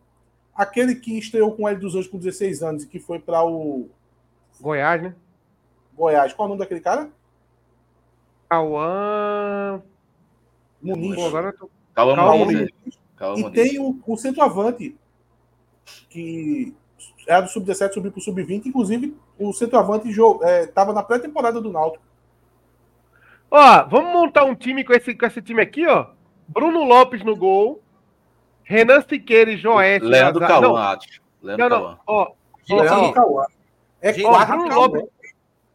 [0.54, 3.44] aquele que estreou com o L dos Anjos com 16 anos e que foi para
[3.44, 3.88] o.
[4.60, 5.14] Goiás, né?
[5.94, 6.32] Goiás.
[6.32, 7.10] Qual é o nome daquele cara?
[8.48, 9.82] Cauã.
[10.80, 11.14] Muniz.
[11.16, 11.70] Pô, agora tô...
[11.94, 12.70] Cauã, Cauã Muniz.
[13.16, 14.96] Cauã e tem o, o centroavante,
[16.08, 16.74] que
[17.26, 18.66] era do Sub-17, subiu para o Sub-20.
[18.66, 22.04] Inclusive, o centroavante estava é, na pré-temporada do Náutico.
[23.50, 26.08] Ó, vamos montar um time com esse, com esse time aqui, ó.
[26.54, 27.82] Bruno Lopes no gol.
[28.62, 30.02] Renan Siqueira e Joés.
[30.02, 31.20] Leandro Cauã, acho.
[31.42, 31.98] Leandro não, não.
[32.06, 32.30] Ó,
[32.70, 33.44] Leandro Cauã.
[34.00, 34.74] É quatro Bruno.
[34.74, 35.02] Lopes.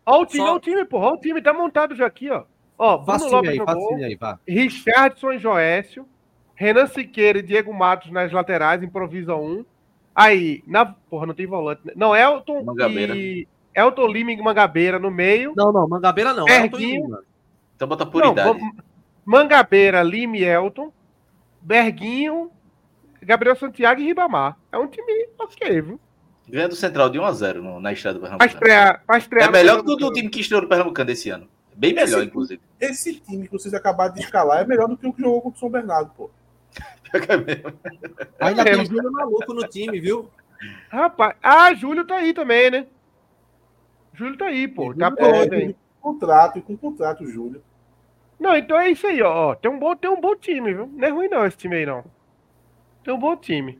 [0.05, 1.05] Ó o time, Só- ó o time, porra.
[1.07, 2.43] Ó o time, tá montado já aqui, ó.
[2.77, 3.95] Ó, Bruno Vacina Lopes aí, no gol.
[3.95, 4.39] aí, vá.
[4.47, 6.07] Richardson e Joécio,
[6.55, 9.63] Renan Siqueira e Diego Matos nas laterais, improvisa um.
[10.15, 10.85] Aí, na.
[10.85, 11.81] Porra, não tem volante.
[11.85, 11.93] né?
[11.95, 13.15] Não, Elton Mangabeira.
[13.15, 13.47] e.
[13.75, 15.53] Elton Lima e Mangabeira no meio.
[15.55, 16.45] Não, não, Mangabeira não.
[16.73, 17.21] Lima.
[17.75, 18.47] Então bota por Não, idade.
[18.59, 18.75] vamos-
[19.33, 20.91] Mangabeira, Lima e Elton.
[21.61, 22.49] Berguinho,
[23.21, 24.57] Gabriel Santiago e Ribamar.
[24.71, 25.99] É um time ok, viu?
[26.47, 28.51] Ganha do Central de 1x0 no- na estreia do Pra Pernambucano.
[28.59, 29.03] estrear.
[29.05, 31.47] Pra estrear É melhor do que o time que estreou no Pernambucano desse ano.
[31.75, 32.61] Bem melhor, Esse- inclusive.
[32.79, 35.57] Esse time que vocês acabaram de escalar é melhor do que o que jogou contra
[35.57, 36.31] o São Bernardo, pô.
[38.39, 38.95] Ainda É tem mesmo.
[38.95, 40.27] Júnior maluco no time, viu?
[40.89, 42.87] Rapaz, ah, Júlio tá aí também, né?
[44.13, 44.93] Júlio tá aí, pô.
[44.93, 47.61] Tá É, com contrato e com contrato, Júlio.
[48.39, 49.53] Não, então é isso aí, ó.
[49.55, 50.87] Tem um bom, tem um bom time, viu?
[50.87, 52.03] Não é ruim não esse time aí, não.
[53.03, 53.79] Tem um bom time.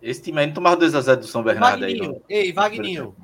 [0.00, 1.94] Esse time aí não tomava 2x0 do São Bernardo aí.
[1.94, 2.12] Vagninho.
[2.12, 2.22] não.
[2.28, 3.14] Ei, Vagninho.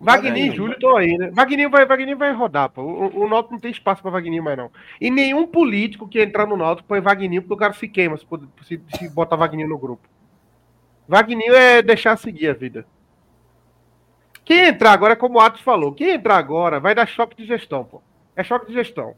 [0.00, 0.56] Wagner e Vagninho.
[0.56, 1.30] Júlio estão aí, né?
[1.30, 2.82] Wagner vai, Wagner vai rodar, pô.
[2.82, 4.70] O, o Náutico não tem espaço pra Wagner mais, não.
[4.98, 8.26] E nenhum político que entrar no Náutico põe Wagner porque o cara se queima se,
[8.62, 10.08] se, se botar Wagner no grupo.
[11.06, 12.86] Wagner é deixar seguir a vida.
[14.42, 17.84] Quem entrar agora, como o Atos falou, quem entrar agora vai dar choque de gestão,
[17.84, 18.00] pô.
[18.36, 19.14] É choque de gestão.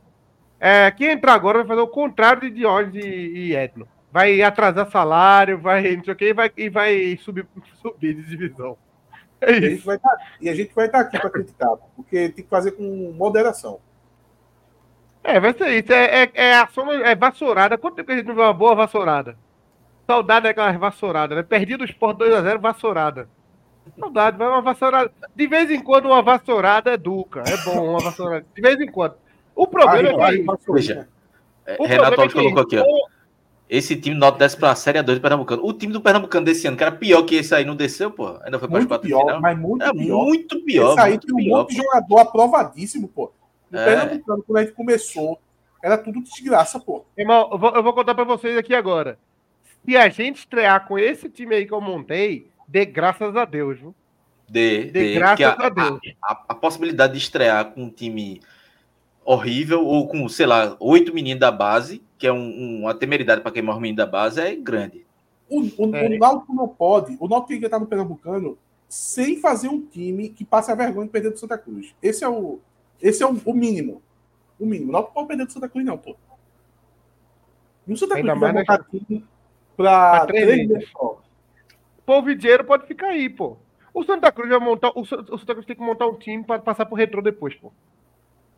[0.59, 3.87] É, quem entrar agora vai fazer o contrário de Diógenes e, e Edno.
[4.13, 7.47] Vai atrasar salário, vai não sei o que, e vai, e vai subir,
[7.81, 8.77] subir de divisão.
[9.41, 9.71] É E a isso.
[9.71, 12.73] gente vai tá- e a gente vai estar aqui para criticar, porque tem que fazer
[12.73, 13.81] com moderação.
[15.25, 15.93] É, vai ser isso.
[15.93, 17.79] É, é, é, ação, é vassourada.
[17.79, 19.37] Quanto tempo que a gente não viu uma boa vassourada?
[20.07, 21.43] Saudade daquelas vassouradas, né?
[21.43, 23.29] Perdido o Sport 2x0, vassourada.
[23.99, 25.13] Saudade, vai uma vassourada.
[25.35, 27.43] De vez em quando, uma vassourada é duca.
[27.47, 28.45] É bom, uma vassourada.
[28.55, 29.15] De vez em quando.
[29.55, 30.21] O problema é que.
[30.23, 31.09] Aí, Veja,
[31.67, 32.85] é, o Renato problema Alves colocou aqui, ó.
[33.69, 35.65] Esse time nota desce pra Série A2 do Pernambucano.
[35.65, 38.39] O time do Pernambucano desse ano, que era pior que esse aí, não desceu, pô.
[38.45, 39.41] Ainda foi para as muito quatro pior, final.
[39.41, 40.25] mas muito É pior.
[40.25, 40.91] muito pior.
[40.93, 43.33] Esse aí tem um pior, monte de jogador aprovadíssimo, pô.
[43.71, 43.85] No É.
[43.85, 45.39] Pernambucano, quando a gente começou,
[45.83, 47.05] era tudo desgraça, pô.
[47.17, 49.19] Irmão, eu vou, eu vou contar pra vocês aqui agora.
[49.87, 53.79] Se a gente estrear com esse time aí que eu montei, dê graças a Deus,
[53.79, 53.95] viu?
[54.49, 56.01] De, De de- graças porque a Deus.
[56.23, 58.41] a, a possibilidade de estrear com um time
[59.25, 63.53] horrível ou com, sei lá, oito meninos da base, que é um- uma temeridade para
[63.53, 65.07] queimar os meninos da base, é grande.
[65.49, 66.07] O, o, É.
[66.09, 68.59] o Náutico não pode, o Náutico tem que estar no Pernambucano
[68.89, 71.95] sem fazer um time que passe a vergonha de perder do Santa Cruz.
[72.03, 72.59] Esse é o,
[73.01, 74.03] esse é o, o mínimo.
[74.59, 74.89] O mínimo.
[74.91, 76.17] O Náutico pode perder do Santa Cruz, não, pô.
[77.87, 79.25] E o Santa Cruz Ainda vai mais montar time
[79.77, 80.73] pra Pra três três meses.
[80.75, 81.22] meses só.
[82.03, 83.57] O povo dinheiro pode ficar aí, pô.
[83.95, 84.91] O Santa Cruz vai montar.
[84.95, 87.55] O, Sa- o Santa Cruz tem que montar um time para passar pro retrô depois,
[87.55, 87.73] pô.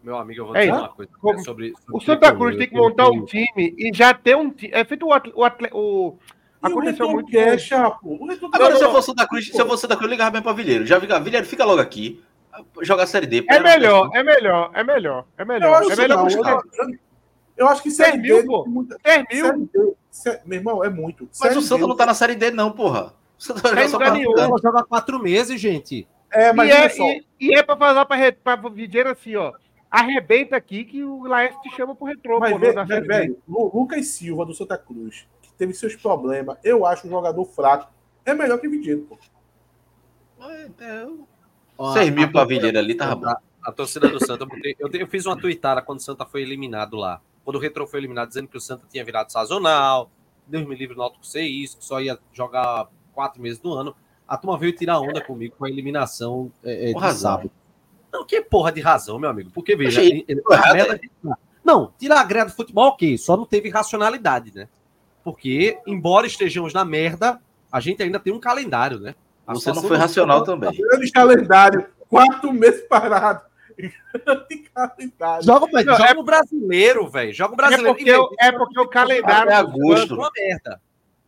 [0.02, 0.80] Meu amigo, eu vou É dizer isso.
[0.80, 2.34] uma coisa Como- sobre, sobre O Santa.
[2.34, 4.72] Cruz tem que montar um time e já ter um time.
[4.74, 6.08] É feito o, atle, o, atle, o
[6.62, 8.16] o Aconteceu muito quer, Chapo.
[8.20, 10.30] O Retrô Agora, se eu fosse Santa Cruz, se eu fosse Santa Cruz, eu ligava
[10.30, 10.86] bem para Vilheiro.
[10.86, 12.22] Já liga, Vilheiro, fica logo aqui.
[12.82, 13.44] Joga a Série D.
[13.48, 15.74] É melhor, é melhor, é melhor, é Eu melhor.
[15.74, 16.24] acho É que melhor não.
[16.24, 16.58] buscar.
[17.56, 18.46] Eu, acho que Série mil, D...
[18.46, 18.62] pô.
[18.64, 21.24] tem muita- 10 mil, Série D, sé- meu irmão, é muito.
[21.24, 23.12] Mas Série o Santa D, não tá na Série D, não, porra.
[23.38, 24.32] O Tá só lugar tá nenhum.
[24.48, 26.06] Vou jogar quatro meses, gente.
[26.30, 27.04] É, mas e, é, só.
[27.04, 28.16] e, e é pra falar pra,
[28.56, 29.52] pra Videira assim, ó.
[29.90, 34.08] Arrebenta aqui que o Laércio te chama pro retrô, Mas, pô, vê- velho, Lu- Lucas
[34.08, 37.92] Silva do Santa Cruz, que teve seus problemas, eu acho um jogador fraco.
[38.24, 39.16] É melhor que Vidiero, pô.
[41.76, 43.32] Ó, 6 mil pra Vilheiro ali, tava bom.
[43.62, 44.44] A, torcida do Santa,
[44.78, 47.20] eu, eu, eu fiz uma tuitada quando o Santa foi eliminado lá.
[47.44, 50.10] Quando o Retro foi eliminado, dizendo que o Santa tinha virado sazonal,
[50.46, 53.94] Deus me livre no Náutico ser isso, que só ia jogar quatro meses do ano.
[54.26, 57.30] A turma veio tirar onda comigo com a eliminação é, é, de razão.
[57.32, 57.50] sábado.
[58.12, 59.50] Não, que porra de razão, meu amigo.
[59.52, 60.24] Porque, veja, Achei
[60.72, 61.10] merda de-
[61.64, 64.68] não, tirar a greve do futebol, ok, só não teve racionalidade, né?
[65.22, 67.40] Porque, embora estejamos na merda,
[67.72, 69.14] a gente ainda tem um calendário, né?
[69.46, 70.70] A Você não foi racional também.
[70.72, 73.40] Grande calendário, quatro meses parado.
[73.76, 75.44] Grande calendário.
[75.44, 77.32] Joga, mas Não, joga é- no brasileiro, velho.
[77.32, 77.94] Joga o É brasileiro.
[77.94, 80.14] porque, o- é porque o calendário do agosto.
[80.14, 80.80] Uma merda.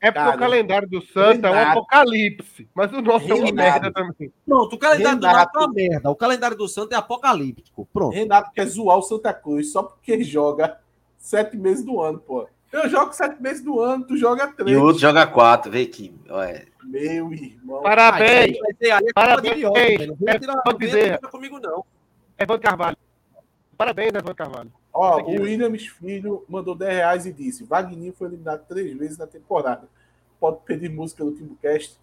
[0.06, 1.78] É porque Cara, o calendário do Santa é um Renato.
[1.78, 2.68] apocalipse.
[2.74, 3.54] Mas o nosso é uma Renato.
[3.54, 4.32] merda também.
[4.46, 5.36] Pronto, o calendário do Renato.
[5.54, 6.10] Náutico é uma merda.
[6.10, 7.88] O calendário do Santos é apocalíptico.
[7.92, 8.14] Pronto.
[8.14, 10.78] Renato quer zoar o Santa Cruz só porque joga
[11.18, 12.48] sete meses do ano, pô.
[12.72, 14.70] Eu jogo sete meses do ano, tu joga três.
[14.70, 16.14] E o outro joga 4, vê que.
[16.28, 17.80] Olha, Meu irmão.
[17.82, 18.58] Parabéns.
[18.58, 19.54] Vai ter aí a Parabéns.
[19.56, 20.06] idiota, velho.
[20.08, 21.16] Não vem tirar- É, não dizer.
[21.18, 21.84] tirar comigo, não.
[22.38, 22.96] Evandro Carvalho.
[23.78, 24.72] Parabéns, Evandro Carvalho.
[24.92, 29.26] Ó, o Williams Filho mandou 10 reais e disse: Wagner foi eliminado três vezes na
[29.26, 29.88] temporada.
[30.40, 31.98] Pode pedir música no Timbucast?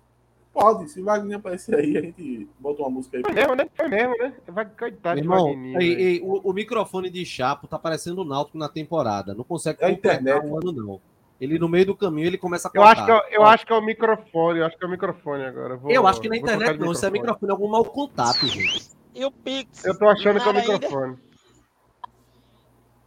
[0.53, 0.89] Pode.
[0.91, 3.23] Se Wagner aparecer aí, a gente bota uma música aí.
[3.23, 3.67] Foi mesmo, né?
[3.75, 4.33] Foi mesmo, né?
[4.47, 8.25] Vai coitado de Irmão, Wagner, ei, ei, o, o microfone de Chapo tá parecendo o
[8.25, 9.33] Náutico na temporada.
[9.33, 10.45] Não consegue É internet.
[10.45, 11.01] um ano, não.
[11.41, 13.73] Ele no meio do caminho ele começa a Eu acho, que é, eu acho que
[13.73, 15.75] é o microfone, eu acho que é o microfone agora.
[15.75, 18.91] Vou, eu acho que na internet não, isso é microfone, é algum mau contato, gente.
[19.15, 19.83] E o Pix?
[19.83, 20.73] Eu tô achando que é o Nada ainda.
[20.73, 21.17] microfone.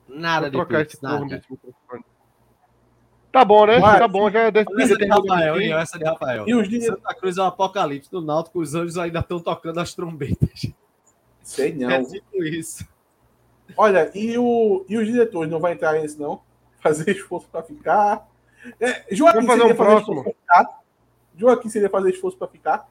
[0.08, 1.24] Nada Vou de trocar Pix, esse nada.
[1.24, 1.75] desse microfone.
[3.36, 3.78] Tá bom, né?
[3.78, 3.98] Vai.
[3.98, 4.82] Tá bom, já Olha decidi.
[4.82, 5.72] essa de Rafael, hein?
[5.74, 6.48] essa de Rafael.
[6.48, 6.96] E os dinheiros.
[7.02, 10.72] Santa Cruz é um apocalipse do Náutico, os anjos ainda estão tocando as trombetas.
[11.42, 11.90] Sei não.
[11.90, 12.88] É tipo isso.
[13.76, 16.40] Olha, e, o, e os diretores não vai entrar nesse, não?
[16.80, 18.26] Fazer esforço para ficar.
[18.80, 20.14] É, Joaquim fazer seria um fazer próximo.
[20.20, 20.32] esforço pra
[20.64, 20.80] ficar.
[21.36, 22.88] Joaquim seria fazer esforço para ficar.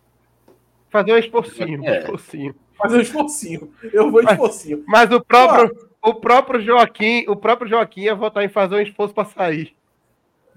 [0.91, 1.99] Fazer um esforcinho, um É.
[2.01, 2.55] esforcinho.
[2.77, 3.73] Fazer um esforcinho.
[3.91, 4.83] Eu vou esforcinho.
[4.87, 9.11] Mas o próprio, o próprio Joaquim, o próprio Joaquim ia votar em fazer um esforço
[9.11, 9.75] pra sair.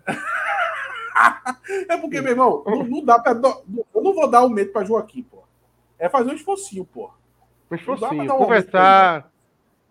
[1.88, 3.32] É porque, meu irmão, não, não dá pra.
[3.32, 3.62] do-
[3.94, 5.42] Eu não vou dar o medo para Joaquim, pô.
[5.98, 7.06] É fazer um esforcinho, pô.
[7.06, 7.10] Um
[7.68, 8.26] pra esforcinho.
[8.26, 9.30] dar um Conversar.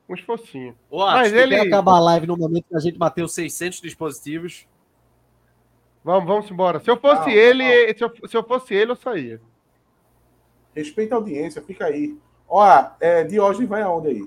[0.10, 0.76] Um esforcinho.
[0.90, 4.66] Ô, Mas ele- acabar a live no momento que a gente bateu 600 dispositivos.
[6.04, 6.80] Vamos, vamos embora.
[6.80, 9.42] Se eu fosse Não, ele, Se, eu, se eu fosse ele, eu saía.
[10.74, 12.18] Respeita a audiência, fica aí.
[12.48, 14.22] Olha, é, Diógenes vai aonde aí?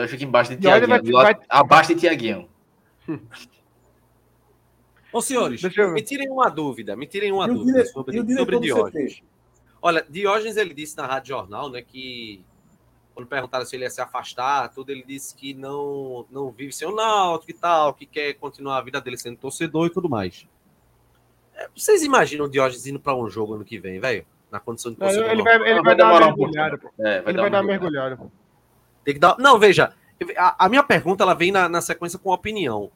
[0.00, 1.12] Hoje fica embaixo de Tiaguinho.
[1.12, 2.48] vai- Abaixo de Tiaguinho.
[5.12, 9.22] Ô, senhores, me tirem uma dúvida, me tirem uma E dúvida dire- sobre, sobre Diógenes.
[9.82, 12.44] Olha, Diógenes, ele disse na Rádio Jornal, né, que
[13.14, 16.86] quando perguntaram se ele ia se afastar, tudo, ele disse que não, não vive sem
[16.86, 20.46] o Náutico e tal, que quer continuar a vida dele sendo torcedor e tudo mais.
[21.54, 24.24] É, Vocês imaginam o Diógenes indo para um jogo ano que vem, velho?
[24.50, 25.28] Na condição de torcedor?
[25.30, 26.78] ele vai, ele Vai vai dar uma demorar um mergulhada.
[26.78, 26.88] pô.
[26.98, 28.08] É, vai Ele vai uma dar uma mergulhada.
[28.10, 28.32] mergulhada.
[29.04, 29.36] Tem que dar.
[29.38, 29.92] Não, veja,
[30.36, 32.90] a, a minha pergunta ela vem na, na sequência com opinião.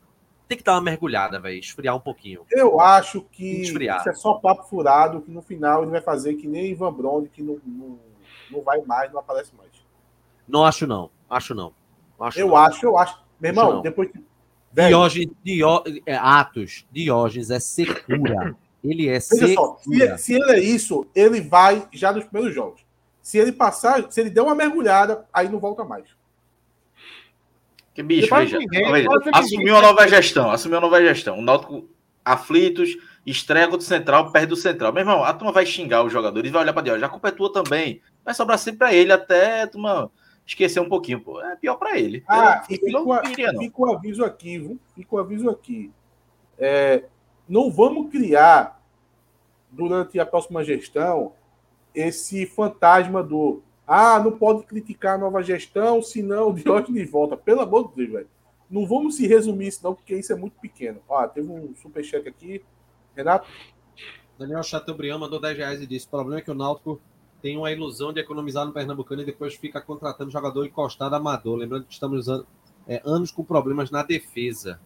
[0.46, 2.42] Tem que dar uma mergulhada, velho, esfriar um pouquinho.
[2.50, 4.00] Eu acho que Esfriar.
[4.00, 7.28] isso é só papo furado, que no final ele vai fazer que nem Ivan Brond,
[7.28, 7.98] que não, não,
[8.50, 9.70] não vai mais, não aparece mais.
[10.46, 11.72] Não acho não, acho não.
[12.20, 12.56] Acho Eu não.
[12.56, 13.18] acho, eu acho.
[13.40, 13.82] Meu Acho irmão, não.
[13.82, 14.22] depois que.
[14.72, 18.56] Diógenes, Dió, é, Atos, Diógenes é secura.
[18.82, 19.54] Ele é secura.
[19.54, 22.84] só, se, se ele é isso, ele vai já nos primeiros jogos.
[23.22, 26.04] Se ele passar, se ele der uma mergulhada, aí não volta mais.
[27.94, 28.58] Que bicho, veja.
[28.58, 31.38] ninguém, veja, assumiu a nova gestão, assumiu a nova gestão.
[31.38, 31.88] O Náutico
[32.24, 34.92] aflitos, estreia contra o Central, perde o Central.
[34.92, 36.98] Meu irmão, a turma vai xingar os jogadores, vai olhar pra Deus.
[37.00, 38.00] Já a culpa é tua também.
[38.24, 40.10] Vai sobrar sempre pra ele até turma
[40.46, 41.40] esquecer um pouquinho, pô.
[41.40, 42.24] É pior pra ele.
[42.28, 43.60] Ah, eu, fica, o- não queria, não.
[43.60, 44.78] fica o aviso aqui, viu?
[44.94, 45.92] Fica o aviso aqui.
[46.58, 47.04] É,
[47.48, 48.80] não vamos criar,
[49.70, 51.32] durante a próxima gestão,
[51.94, 57.36] esse fantasma do ah, não pode criticar a nova gestão, senão o Diógenes volta.
[57.36, 58.28] Pelo amor de Deus, velho.
[58.70, 60.98] Não vamos se resumir isso, não, porque isso é muito pequeno.
[61.08, 62.62] Ó, teve um superchat aqui.
[63.14, 63.46] Renato,
[64.38, 67.00] Daniel Chateaubriand mandou 10 reais e disse: o problema é que o Náutico
[67.42, 71.56] tem uma ilusão de economizar no Pernambucano e depois fica contratando jogador encostado amador.
[71.56, 72.44] Lembrando que estamos an-
[72.88, 74.80] é, anos com problemas na defesa.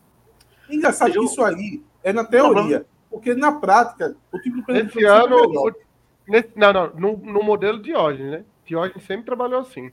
[0.69, 2.85] engraçado que isso aí é na teoria.
[3.09, 5.45] Porque na prática, o time do Esse Pernambucano ano.
[5.45, 5.73] é melhor.
[5.73, 6.91] o- nesse- não, não.
[6.95, 8.45] No, no modelo Diógenes, né?
[8.69, 9.91] Diógenes sempre trabalhou assim.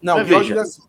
[0.00, 0.62] Não, o Jorge, veja.
[0.62, 0.82] assim,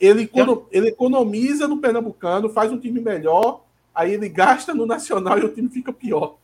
[0.00, 5.38] ele, econo- ele economiza no Pernambucano, faz um time melhor, aí ele gasta no Nacional
[5.38, 6.36] e o time fica pior.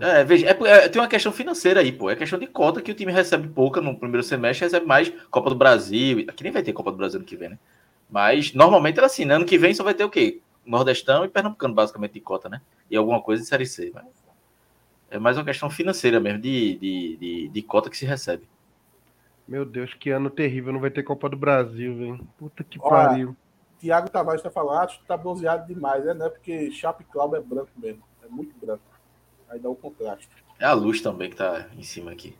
[0.00, 2.10] É, veja, é, é, tem uma questão financeira aí, pô.
[2.10, 5.50] É questão de cota que o time recebe pouca no primeiro semestre, recebe mais Copa
[5.50, 6.24] do Brasil.
[6.28, 7.58] Aqui nem vai ter Copa do Brasil ano que vem, né?
[8.10, 9.34] Mas normalmente era assim, né?
[9.34, 10.40] Ano que vem só vai ter o quê?
[10.64, 12.60] Nordestão e Pernambucano, basicamente, de cota, né?
[12.90, 13.90] E alguma coisa de Série C.
[13.94, 14.04] Mas
[15.10, 18.48] é mais uma questão financeira mesmo, de, de, de, de cota que se recebe.
[19.46, 20.72] Meu Deus, que ano terrível.
[20.72, 22.28] Não vai ter Copa do Brasil, velho.
[22.38, 23.36] Puta que Olha, pariu.
[23.78, 26.14] Tiago Tavares está falando, ah, tá bronzeado demais, né?
[26.14, 28.02] Não é porque Chape Cláudio é branco mesmo.
[28.24, 28.82] É muito branco.
[29.48, 30.28] Aí dá o contraste.
[30.58, 32.34] É a luz também que tá em cima aqui.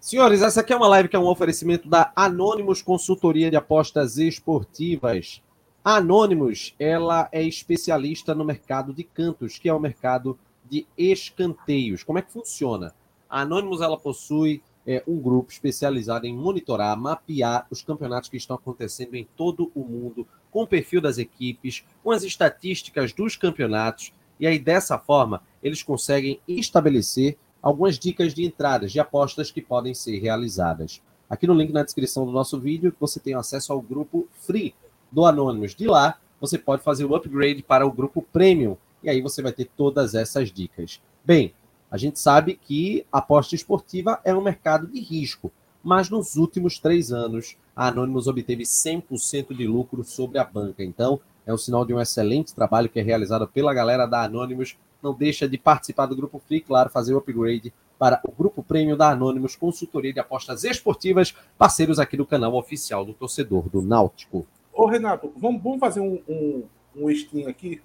[0.00, 4.16] Senhores, essa aqui é uma live que é um oferecimento da Anônimos Consultoria de Apostas
[4.16, 5.42] Esportivas.
[5.84, 12.02] A Anônimos, ela é especialista no mercado de cantos, que é o mercado de escanteios.
[12.04, 12.94] Como é que funciona?
[13.28, 18.56] A Anônimos, ela possui é, um grupo especializado em monitorar, mapear os campeonatos que estão
[18.56, 24.14] acontecendo em todo o mundo, com o perfil das equipes, com as estatísticas dos campeonatos,
[24.40, 29.92] e aí dessa forma eles conseguem estabelecer algumas dicas de entradas de apostas que podem
[29.92, 31.02] ser realizadas.
[31.28, 34.74] Aqui no link na descrição do nosso vídeo, você tem acesso ao grupo Free
[35.12, 35.74] do Anonymous.
[35.74, 39.52] De lá, você pode fazer o upgrade para o grupo Premium, e aí você vai
[39.52, 40.98] ter todas essas dicas.
[41.22, 41.52] Bem,
[41.90, 45.50] a gente sabe que a aposta esportiva é um mercado de risco,
[45.82, 50.84] mas nos últimos três anos, a Anonymous obteve 100% de lucro sobre a banca.
[50.84, 54.76] Então, é um sinal de um excelente trabalho que é realizado pela galera da Anonymous.
[55.02, 58.96] Não deixa de participar do grupo Free, claro, fazer o upgrade para o grupo prêmio
[58.96, 64.46] da Anonymous, consultoria de apostas esportivas, parceiros aqui do canal oficial do torcedor do Náutico.
[64.72, 66.64] Ô, Renato, vamos, vamos fazer um, um,
[66.96, 67.80] um aqui?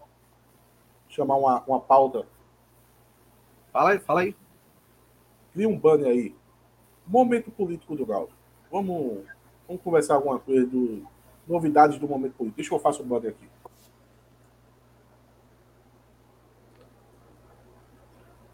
[1.14, 2.26] chamar uma, uma pauta.
[3.74, 4.36] Fala aí, fala aí.
[5.52, 6.36] Cria um banner aí.
[7.08, 8.30] Momento político do Galo.
[8.72, 9.24] Vamos,
[9.68, 11.04] vamos conversar alguma coisa do
[11.48, 12.56] novidades do momento político.
[12.56, 13.50] Deixa eu faço o banner aqui.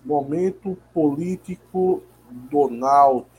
[0.03, 2.01] Momento político
[2.31, 3.37] do Náutico.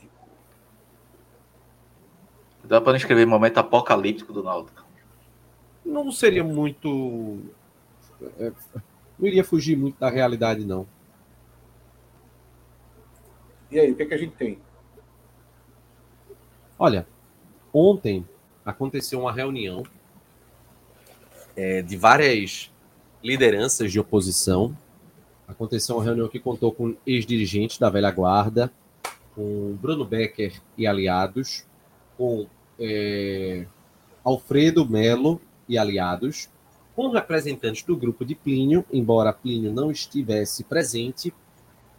[2.63, 4.85] Dá para escrever momento apocalíptico do Náutico.
[5.83, 7.39] Não seria muito.
[8.37, 8.53] é,
[9.17, 10.87] Não iria fugir muito da realidade, não.
[13.71, 14.59] E aí, o que, é que a gente tem?
[16.77, 17.07] Olha,
[17.73, 18.27] ontem
[18.65, 19.83] aconteceu uma reunião
[21.55, 22.71] é, de várias
[23.23, 24.75] lideranças de oposição.
[25.47, 28.71] Aconteceu uma reunião que contou com ex-dirigentes da velha guarda,
[29.35, 31.65] com Bruno Becker e aliados,
[32.17, 32.47] com
[32.79, 33.65] é,
[34.23, 36.49] Alfredo Melo e aliados,
[36.95, 41.33] com representantes do grupo de Plínio, embora Plínio não estivesse presente.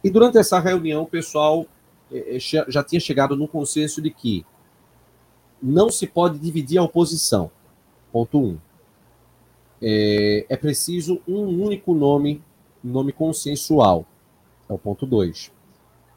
[0.03, 1.65] E durante essa reunião, o pessoal
[2.11, 4.45] é, é, já tinha chegado no consenso de que
[5.61, 7.49] não se pode dividir a oposição.
[8.11, 8.45] Ponto 1.
[8.45, 8.57] Um.
[9.81, 12.43] É, é preciso um único nome,
[12.83, 14.05] nome consensual.
[14.69, 15.51] É o ponto 2.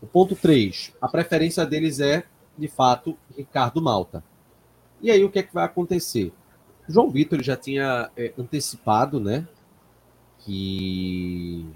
[0.03, 0.93] O ponto 3.
[1.01, 2.25] A preferência deles é,
[2.59, 4.23] de fato, Ricardo Malta.
[5.01, 6.33] E aí o que é que vai acontecer?
[6.89, 9.47] João Vitor já tinha é, antecipado, né?
[10.41, 11.67] Que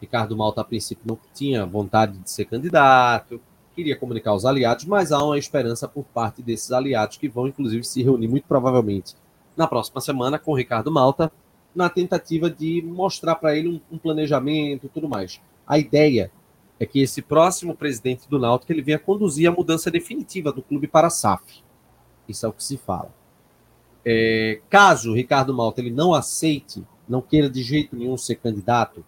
[0.00, 3.40] Ricardo Malta, a princípio, não tinha vontade de ser candidato,
[3.74, 7.84] queria comunicar aos aliados, mas há uma esperança por parte desses aliados que vão, inclusive,
[7.84, 9.14] se reunir muito provavelmente
[9.56, 11.32] na próxima semana com Ricardo Malta,
[11.74, 15.40] na tentativa de mostrar para ele um, um planejamento e tudo mais.
[15.66, 16.30] A ideia
[16.78, 20.86] é que esse próximo presidente do Náutico ele venha conduzir a mudança definitiva do clube
[20.86, 21.62] para a SAF.
[22.28, 23.12] Isso é o que se fala.
[24.04, 29.04] É, caso Ricardo Malta ele não aceite, não queira de jeito nenhum ser candidato,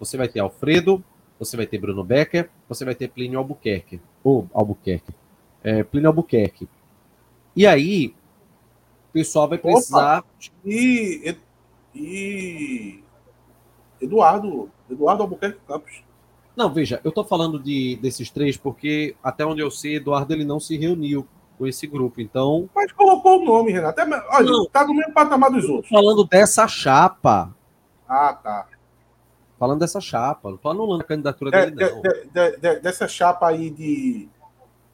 [0.00, 1.04] você vai ter Alfredo,
[1.38, 4.00] você vai ter Bruno Becker, você vai ter Plínio Albuquerque.
[4.24, 5.14] Ou Albuquerque.
[5.62, 6.68] É, Plínio Albuquerque.
[7.54, 8.14] E aí,
[9.10, 10.24] o pessoal vai precisar.
[10.64, 11.36] E,
[11.94, 13.04] e
[14.00, 16.02] Eduardo, Eduardo Albuquerque Campos.
[16.56, 20.44] Não, veja, eu estou falando de, desses três porque, até onde eu sei, Eduardo ele
[20.44, 21.26] não se reuniu
[21.58, 22.20] com esse grupo.
[22.20, 22.68] Então.
[22.74, 24.00] Mas colocou o nome, Renato.
[24.00, 24.66] É, olha, Não.
[24.66, 25.90] tá no mesmo patamar dos outros.
[25.90, 27.54] Falando dessa chapa.
[28.08, 28.66] Ah, tá.
[29.60, 30.48] Falando dessa chapa.
[30.48, 32.00] Não estou anulando a candidatura De- dele, não.
[32.02, 34.28] de- de- de- dessa chapa aí de.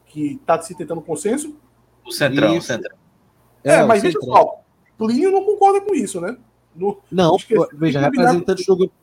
[0.07, 1.57] que tá se tentando consenso.
[2.05, 2.67] O Centrão, o Isso.
[2.67, 2.97] Centrão.
[3.63, 4.61] É, o mas veja só.
[4.99, 6.37] Plínio não concorda com isso, né?
[6.75, 8.95] No- Não, esqueci de veja, representantes do, grupo,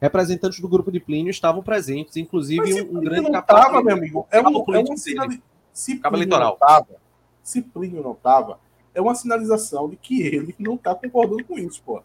[0.00, 3.60] representantes do grupo de Plínio estavam presentes, inclusive Mas se um, um grande não capitão-
[3.60, 5.42] tava, meu amigo, é, um, é uma político sinali...
[5.72, 6.58] Se Cabo Plínio eleitoral.
[6.60, 6.96] não tava,
[7.42, 8.58] se Plínio não tava,
[8.94, 12.02] é uma sinalização de que ele não tá concordando com isso, pô.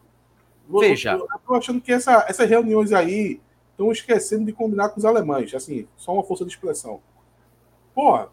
[0.68, 1.12] Veja.
[1.12, 3.40] Eu, eu tô achando que essa- essas reuniões aí
[3.70, 7.00] estão esquecendo de combinar com os alemães, assim, só uma força de expressão.
[7.94, 8.28] Porra,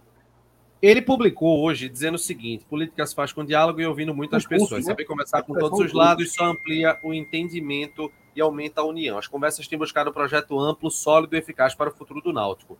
[0.81, 4.49] Ele publicou hoje dizendo o seguinte: política se faz com diálogo e ouvindo muitas Um
[4.49, 4.85] curso, pessoas.
[4.85, 4.91] né?
[4.91, 9.17] Saber conversar com todos os lados só amplia o entendimento e aumenta a união.
[9.17, 12.77] As conversas têm buscado um projeto amplo, sólido e eficaz para o futuro do Náutico.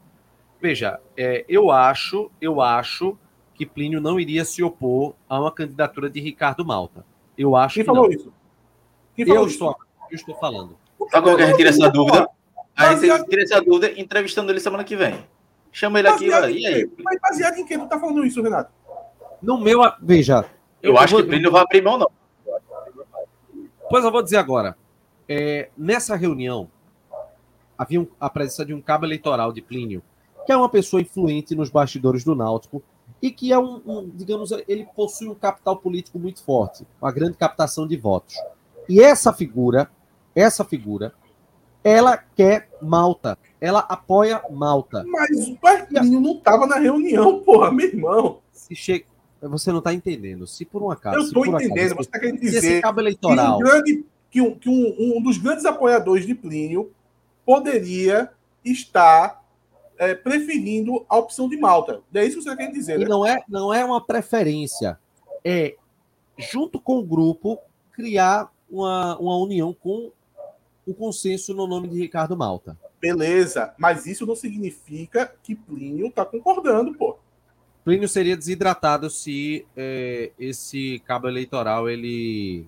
[0.61, 3.17] Veja, é, eu acho, eu acho
[3.55, 7.05] que Plínio não iria se opor a uma candidatura de Ricardo Malta.
[7.37, 7.95] Eu acho quem que não.
[7.95, 8.31] falou isso?
[9.15, 9.75] Quem falou Eu estou,
[10.11, 10.77] eu estou falando.
[11.11, 12.27] Sabe como é que a gente tira essa dúvida?
[12.75, 15.15] A gente tira essa dúvida entrevistando ele semana que vem.
[15.71, 16.89] Chama ele aqui, Baseado e aí?
[17.03, 18.71] Mas baseado em quem tu tá falando isso, Renato?
[19.41, 19.79] No meu.
[20.01, 20.45] Veja.
[20.81, 22.09] Eu acho vou- que Plínio não vai abrir mão, não.
[23.89, 24.77] Pois eu vou dizer agora.
[25.27, 26.69] É, nessa reunião,
[27.77, 30.01] havia um- a presença de um cabo eleitoral de Plínio,
[30.45, 32.81] que é uma pessoa influente nos bastidores do Náutico
[33.21, 37.37] e que é um, um, digamos, ele possui um capital político muito forte, uma grande
[37.37, 38.35] captação de votos.
[38.87, 39.89] E essa figura,
[40.35, 41.13] essa figura,
[41.83, 45.03] ela quer Malta, ela apoia Malta.
[45.07, 45.57] Mas o
[45.87, 48.39] Plínio não tava na reunião, porra, meu irmão.
[48.51, 49.05] Se chega,
[49.41, 50.47] você não está entendendo.
[50.47, 52.81] Se por um acaso, Eu tô por acaso, entendendo, você tá querendo se esse dizer
[52.81, 56.91] cabo que um, eleitoral grande, que, um, que um, um dos grandes apoiadores de Plínio
[57.45, 58.31] poderia
[58.63, 59.43] estar
[59.97, 62.01] é, preferindo a opção de Malta.
[62.13, 63.05] É isso que você quer dizer, E né?
[63.07, 64.99] não é, não é uma preferência.
[65.43, 65.75] É,
[66.37, 67.59] junto com o grupo,
[67.91, 70.11] criar uma, uma união com
[70.85, 72.77] o consenso no nome de Ricardo Malta.
[72.99, 77.17] Beleza, mas isso não significa que Plínio tá concordando, pô.
[77.83, 82.67] Plínio seria desidratado se é, esse cabo eleitoral ele.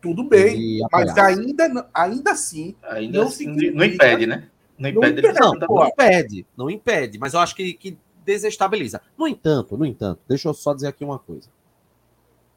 [0.00, 4.48] Tudo bem, ele mas ainda, ainda assim, Ainda Não assim, não impede, né?
[4.78, 5.80] Não Não impede Não, pô.
[5.80, 9.00] não impede, não impede, mas eu acho que, que desestabiliza.
[9.16, 11.48] No entanto, no entanto, deixa eu só dizer aqui uma coisa.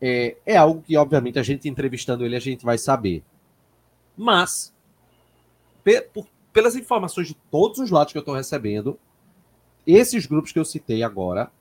[0.01, 3.23] É, é algo que, obviamente, a gente entrevistando ele, a gente vai saber.
[4.17, 4.73] Mas
[5.83, 8.99] pe- por- pelas informações de todos os lados que eu estou recebendo,
[9.85, 11.51] esses grupos que eu citei agora,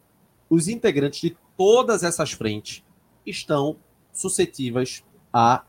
[0.48, 2.82] os integrantes de todas essas frentes
[3.24, 3.76] estão
[4.12, 5.64] suscetíveis a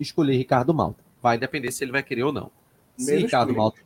[0.00, 1.02] escolher Ricardo Malta.
[1.20, 2.50] Vai depender se ele vai querer ou não.
[2.96, 3.54] Se Menos Ricardo.
[3.54, 3.80] Malta.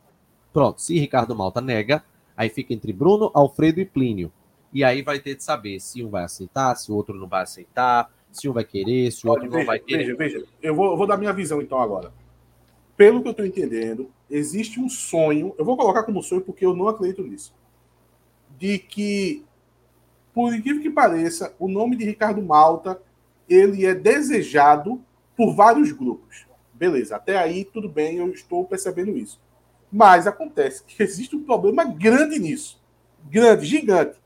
[0.53, 2.03] Pronto, se Ricardo Malta nega,
[2.35, 4.31] aí fica entre Bruno, Alfredo e Plínio.
[4.73, 7.43] E aí vai ter de saber se um vai aceitar, se o outro não vai
[7.43, 10.15] aceitar, se um vai querer, se o outro Olha, não veja, vai querer.
[10.15, 10.45] veja, veja.
[10.61, 12.11] Eu vou, eu vou dar minha visão então agora.
[12.95, 15.53] Pelo que eu estou entendendo, existe um sonho.
[15.57, 17.53] Eu vou colocar como sonho porque eu não acredito nisso.
[18.57, 19.45] De que,
[20.33, 23.01] por incrível que pareça, o nome de Ricardo Malta
[23.47, 25.01] ele é desejado
[25.35, 26.45] por vários grupos.
[26.73, 29.39] Beleza, até aí tudo bem, eu estou percebendo isso.
[29.91, 32.81] Mas acontece que existe um problema grande nisso.
[33.29, 34.19] Grande, gigante.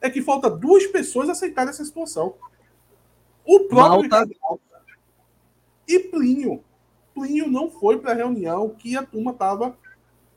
[0.00, 2.34] É que falta duas pessoas aceitarem essa situação.
[3.46, 4.62] O próprio Malta- Ricardo Malta
[5.88, 6.62] e Plínio.
[7.14, 9.76] Plínio não foi para a reunião que a turma estava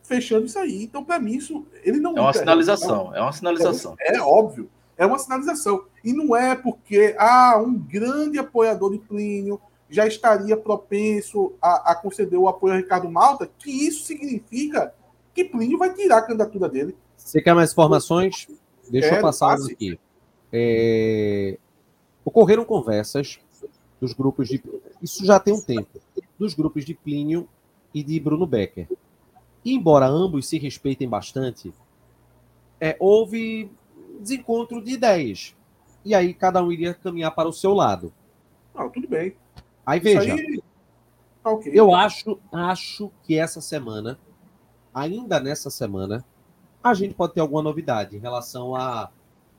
[0.04, 0.84] fechando isso aí.
[0.84, 3.96] Então, para mim, isso ele não É uma pra sinalização, é uma sinalização.
[4.00, 5.86] é óbvio, é uma sinalização.
[6.04, 9.60] E não é porque ah, um grande apoiador de Plínio
[9.90, 14.94] já estaria propenso a, a conceder o apoio a Ricardo Malta, que isso significa
[15.34, 16.96] que Plínio vai tirar a candidatura dele.
[17.18, 18.48] Você quer mais informações?
[18.90, 20.00] Deixa eu Quero, passar aqui.
[20.52, 21.58] É,
[22.24, 23.40] Ocorreram conversas
[24.00, 24.62] dos grupos de.
[25.02, 26.00] Isso já tem um tempo.
[26.38, 27.48] Dos grupos de Plínio
[27.94, 28.88] e de Bruno Becker.
[29.64, 31.74] E, embora ambos se respeitem bastante,
[32.80, 33.70] é, houve
[34.20, 35.56] desencontro de ideias.
[36.04, 38.14] E aí cada um iria caminhar para o seu lado.
[38.74, 39.36] Não, tudo bem.
[39.86, 40.62] Aí veja, aí,
[41.44, 41.72] tá ok.
[41.76, 44.20] eu acho, acho que essa semana,
[44.94, 46.24] ainda nessa semana,
[46.82, 49.10] a gente pode ter alguma novidade em relação a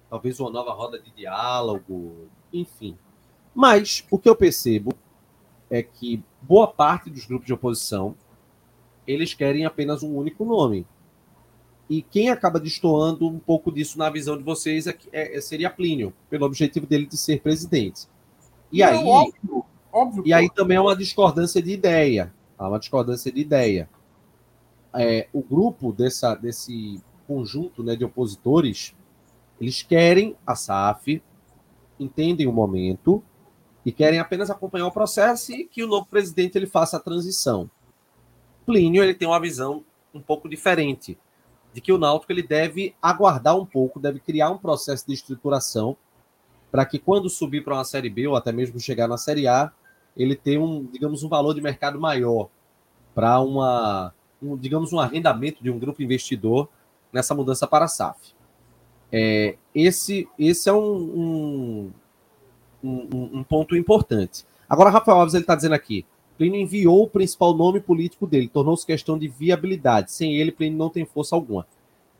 [0.09, 2.97] talvez uma nova roda de diálogo, enfim.
[3.55, 4.93] Mas o que eu percebo
[5.71, 8.15] é que boa parte dos grupos de oposição
[9.07, 10.87] eles querem apenas um único nome.
[11.89, 15.69] E quem acaba destoando um pouco disso na visão de vocês é, que- é- seria
[15.69, 18.07] Plínio, pelo objetivo dele de ser presidente.
[18.71, 20.23] E Não, aí, óbvio, óbvio.
[20.25, 22.33] e aí também é uma discordância de ideia.
[22.57, 23.89] Há uma discordância de ideia.
[24.95, 28.95] É, o grupo dessa, desse conjunto né, de opositores,
[29.61, 31.21] eles querem a SAF,
[32.01, 33.23] entendem o momento
[33.85, 37.71] e querem apenas acompanhar o processo e que o novo presidente ele faça a transição.
[38.67, 41.17] Plínio ele tem uma visão um pouco diferente
[41.73, 45.97] de que o Náutico ele deve aguardar um pouco, deve criar um processo de estruturação
[46.71, 49.73] para que quando subir para uma série B ou até mesmo chegar na série A,
[50.17, 52.49] ele tenha um, digamos, um valor de mercado maior
[53.15, 54.13] para uma,
[54.43, 56.69] um, digamos, um arrendamento de um grupo investidor
[57.13, 58.35] nessa mudança para a SAF.
[59.13, 61.91] É, esse, esse é um,
[62.83, 64.45] um, um, um ponto importante.
[64.69, 66.05] Agora, Rafael Alves ele está dizendo aqui:
[66.39, 70.13] Plínio enviou o principal nome político dele, tornou-se questão de viabilidade.
[70.13, 71.67] Sem ele, Plínio não tem força alguma.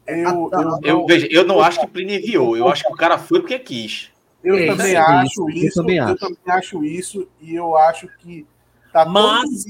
[0.07, 2.97] Eu, eu, Eu, veja, eu não acho que o Plínio enviou, eu acho que o
[2.97, 4.11] cara foi porque quis.
[4.43, 5.75] eu É, também isso, acho eu isso.
[5.81, 6.17] também eu acho.
[6.17, 7.29] também acho isso.
[7.41, 8.45] E eu acho que
[8.93, 9.65] tá Mas-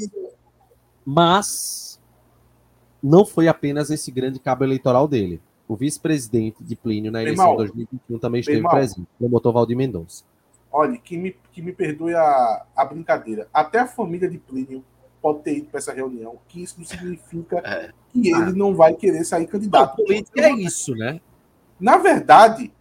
[1.04, 2.00] Mas
[3.02, 5.40] não foi apenas esse grande cabo eleitoral dele.
[5.70, 8.72] O vice-presidente de Plínio na eleição de 2021 também esteve irmão.
[8.72, 10.24] presente, o promotor Valdir Mendonça.
[10.72, 13.46] Olha, que me, que me perdoe a, a brincadeira.
[13.54, 14.84] Até a família de Plínio
[15.22, 17.90] pode ter ido para essa reunião, que isso não significa É.
[18.12, 19.94] que ele não vai querer sair Não, candidato.
[19.94, 21.20] política é isso, né?
[21.78, 22.72] Na verdade,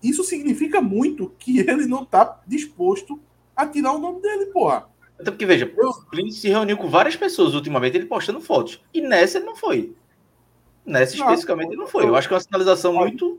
[0.00, 3.18] isso significa muito que ele não está disposto
[3.56, 4.86] a tirar o nome dele, porra.
[5.18, 8.80] Até porque, veja, o Plínio se reuniu com várias pessoas ultimamente, ele postando fotos.
[8.94, 9.92] E nessa ele não foi.
[10.88, 12.06] Nessa Não, especificamente não foi.
[12.06, 13.38] Eu acho que é uma sinalização muito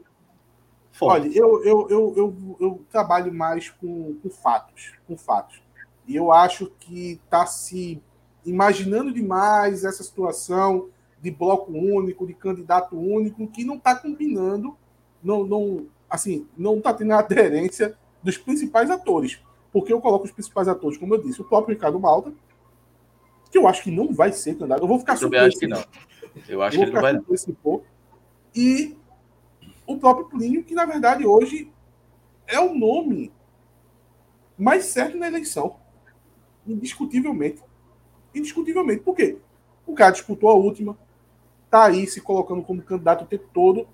[0.92, 1.28] forte.
[1.28, 5.62] Olha, eu, eu, eu, eu, eu trabalho mais com, com fatos, com fatos.
[6.08, 8.02] E eu acho que está se
[8.46, 10.90] imaginando demais essa situação
[11.22, 14.76] de bloco único, de candidato único, que não está combinando,
[15.24, 19.40] não, não, assim, não está tendo a aderência dos principais atores.
[19.72, 22.32] Porque eu coloco os principais atores, como eu disse, o próprio Ricardo Malta,
[23.52, 24.82] que eu acho que não vai ser candidato.
[24.82, 26.19] Eu vou ficar Eu também acho que surpreso não.
[26.48, 27.38] Eu acho vou que ele não vai.
[27.62, 27.84] for.
[28.56, 28.98] E
[29.86, 31.72] o próprio Plínio, que na verdade hoje
[32.48, 33.32] é o nome
[34.58, 35.78] mais certo na eleição.
[36.68, 37.64] Indiscutivelmente.
[38.34, 39.02] Indiscutivelmente.
[39.02, 39.38] Por quê?
[39.86, 40.98] O cara disputou a última,
[41.70, 43.88] tá aí se colocando como candidato o tempo todo.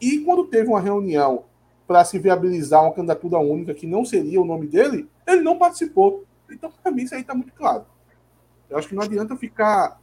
[0.00, 1.44] E quando teve uma reunião
[1.86, 6.24] para se viabilizar uma candidatura única que não seria o nome dele, ele não participou.
[6.48, 7.84] Então, para mim, isso aí está muito claro.
[8.68, 9.99] Eu acho que não adianta ficar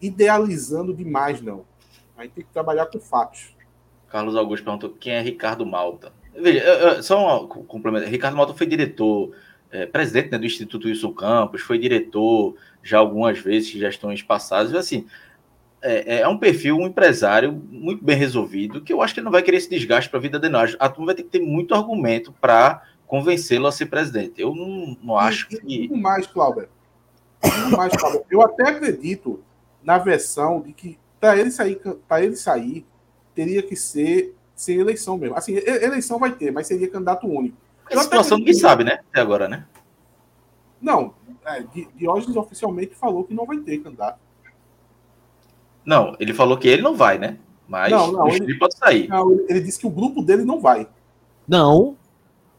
[0.00, 1.64] idealizando demais, não.
[2.16, 3.54] A gente tem que trabalhar com fatos.
[4.08, 6.12] Carlos Augusto perguntou quem é Ricardo Malta.
[6.34, 8.06] Veja, eu- eu- só um complemento.
[8.08, 9.34] Ricardo Malta foi diretor
[9.70, 15.04] é, presidente né, do Instituto Wilson Campos, foi diretor já algumas vezes, gestões passadas, assim,
[15.82, 19.30] é, é, um perfil, um empresário muito bem resolvido, que eu acho que ele não
[19.32, 20.54] vai querer esse desgaste para a vida dele.
[20.54, 20.60] Não.
[20.78, 24.40] A turma vai ter que ter muito argumento para convencê-lo a ser presidente.
[24.40, 25.84] Eu não, não acho e, que.
[25.84, 26.66] E mais, Cláudio.
[27.70, 28.24] mais, Cláudio.
[28.30, 29.42] Eu até acredito
[29.82, 32.86] na versão de que para ele sair, para ele sair,
[33.34, 35.36] teria que ser sem eleição mesmo.
[35.36, 37.56] Assim, eleição vai ter, mas seria candidato único.
[37.90, 39.00] A situação ninguém sabe, né?
[39.10, 39.66] Até agora, né?
[40.80, 41.14] Não,
[41.44, 41.64] é,
[41.96, 44.18] Diógenes oficialmente falou que não vai ter candidato.
[45.84, 47.38] Não, ele falou que ele não vai, né?
[47.66, 49.08] Mas não, não, ele pode sair.
[49.08, 50.86] Não, ele disse que o grupo dele não vai.
[51.46, 51.96] Não.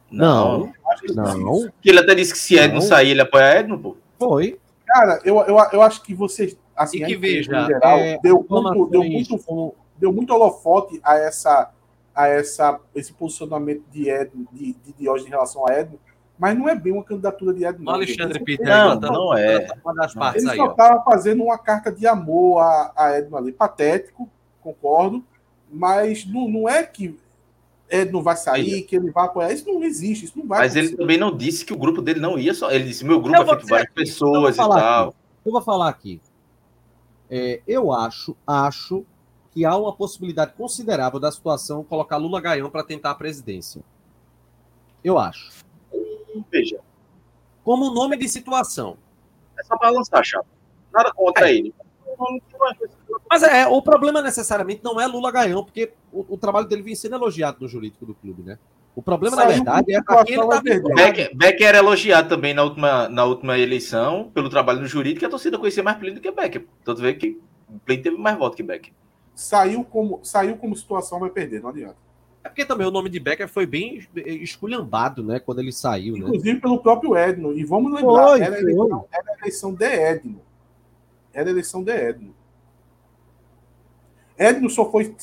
[0.09, 0.71] Não.
[1.13, 1.37] Não.
[1.37, 1.71] não.
[1.81, 3.97] Que ele até disse que se Edno sair, ele apoia Edno, pô.
[4.17, 4.59] Foi.
[4.85, 6.57] Cara, eu, eu, eu acho que vocês.
[6.80, 11.73] Assim, e que veja, geral, é, deu, muito, deu, muito, deu muito holofote a essa
[12.15, 15.97] a essa, esse posicionamento de Edno, de, de Diógenes em relação a Edno,
[16.38, 17.89] mas não é bem uma candidatura de Edno.
[17.89, 19.68] Alexandre Peter, não, não, não é.
[20.35, 23.51] Ele só estava fazendo uma carta de amor a, a Edno ali.
[23.51, 24.30] Patético,
[24.61, 25.23] concordo,
[25.72, 27.18] mas não, não é que
[27.89, 29.51] Edno vai sair, que ele vai apoiar.
[29.51, 30.93] Isso não existe, isso não vai Mas acontecer.
[30.93, 32.72] ele também não disse que o grupo dele não ia só.
[32.72, 35.10] Ele disse: meu grupo é feito várias aqui, pessoas e tal.
[35.10, 35.15] Aqui,
[35.45, 36.22] eu vou falar aqui.
[37.30, 39.06] É, eu acho, acho
[39.51, 43.84] que há uma possibilidade considerável da situação colocar Lula Gaião para tentar a presidência.
[45.03, 45.64] Eu acho.
[46.51, 46.80] Veja.
[47.64, 48.97] Como nome de situação.
[49.60, 50.47] É só balançar, chapa.
[50.91, 51.56] Nada contra é.
[51.56, 51.73] ele.
[53.30, 56.95] Mas é, o problema necessariamente não é Lula Gaião, porque o, o, trabalho dele vem
[56.95, 58.57] sendo elogiado no jurídico do clube, né?
[58.95, 63.07] O problema, Saiu na verdade, é aquele tá Becker, Becker era elogiado também na última,
[63.07, 66.32] na última eleição pelo trabalho no jurídico, que a torcida conhecia mais Plínio do que
[66.32, 66.66] Becker.
[66.84, 67.40] Tanto vê que
[67.86, 68.94] Plínio teve mais voto que Becker
[69.40, 71.95] saiu como, saiu como situação, vai perder, não adianta.
[72.44, 75.40] É porque também o nome de Becker foi bem esculhambado, né?
[75.40, 76.20] Quando ele saiu, né?
[76.20, 76.60] Inclusive né?
[76.60, 77.53] pelo próprio Edno.
[77.53, 78.64] E vamos lembrar, foi, era, foi.
[78.64, 80.41] Eleição, era a eleição de Edno.
[81.34, 82.36] Era a eleição de Edno.
[84.38, 85.16] Edno só foi,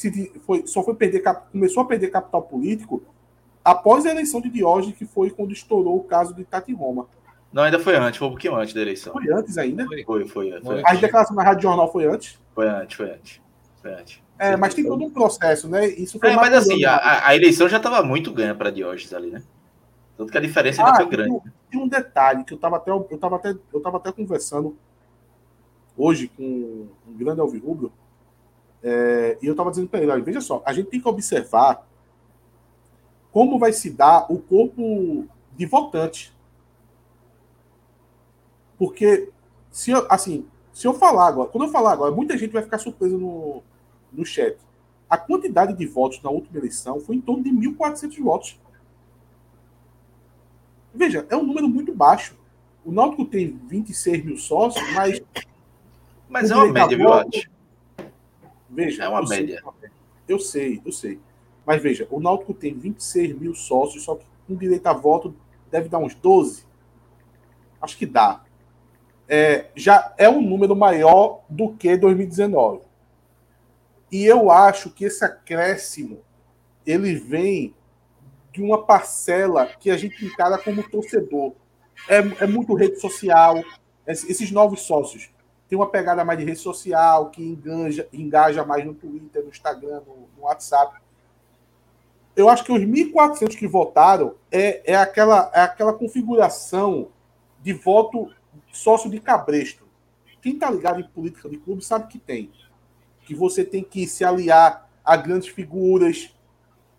[0.46, 1.22] foi, só foi perder,
[1.52, 3.02] começou a perder capital político
[3.66, 7.08] após a eleição de Diógenes, que foi quando estourou o caso de Tati Roma.
[7.52, 9.12] Não, ainda foi antes, foi um pouquinho antes da eleição.
[9.12, 9.84] Foi antes ainda?
[9.86, 10.28] Foi, foi.
[10.28, 12.38] foi, foi a declaração na Rádio Jornal foi antes?
[12.54, 13.10] Foi antes, foi
[13.92, 14.22] antes.
[14.38, 15.88] É, mas tem todo um processo, né?
[15.88, 19.30] Isso foi é, mas assim, a, a, eleição já estava muito ganha para Diógenes ali,
[19.30, 19.42] né?
[20.16, 21.40] Tanto que a diferença ainda ah, foi grande.
[21.40, 24.76] Tem, tem um detalhe que eu estava até, eu tava até, eu tava até conversando
[25.96, 27.92] hoje com um grande alvirrubro,
[28.82, 31.86] é, e eu estava dizendo para ele, olha, veja só, a gente tem que observar
[33.36, 36.34] como vai se dar o corpo de votante.
[38.78, 39.28] Porque,
[39.70, 42.78] se eu, assim, se eu falar agora, quando eu falar agora, muita gente vai ficar
[42.78, 43.62] surpresa no,
[44.10, 44.56] no chat.
[45.06, 48.58] A quantidade de votos na última eleição foi em torno de 1.400 votos.
[50.94, 52.34] Veja, é um número muito baixo.
[52.86, 55.20] O Náutico tem 26 mil sócios, mas.
[56.26, 57.10] Mas é uma média, viu?
[58.70, 59.04] Veja.
[59.04, 59.62] É uma média.
[59.62, 59.90] Sei,
[60.26, 61.20] eu sei, eu sei.
[61.66, 65.34] Mas veja, o Náutico tem 26 mil sócios, só que com direito a voto
[65.70, 66.64] deve dar uns 12.
[67.82, 68.44] Acho que dá.
[69.28, 72.82] É, já é um número maior do que 2019.
[74.12, 76.20] E eu acho que esse acréscimo
[76.86, 77.74] ele vem
[78.52, 81.52] de uma parcela que a gente encara como torcedor.
[82.08, 83.60] É, é muito rede social.
[84.06, 85.30] Esses novos sócios
[85.68, 90.00] têm uma pegada mais de rede social, que engaja, engaja mais no Twitter, no Instagram,
[90.06, 90.94] no, no WhatsApp.
[92.36, 97.08] Eu acho que os 1.400 que votaram é, é, aquela, é aquela configuração
[97.62, 98.30] de voto
[98.70, 99.86] sócio de cabresto.
[100.42, 102.52] Quem está ligado em política de clube sabe que tem
[103.26, 106.32] que você tem que se aliar a grandes figuras,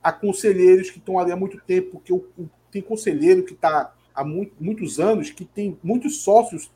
[0.04, 3.94] a conselheiros que estão ali há muito tempo, porque o, o, tem conselheiro que está
[4.14, 6.70] há muito, muitos anos, que tem muitos sócios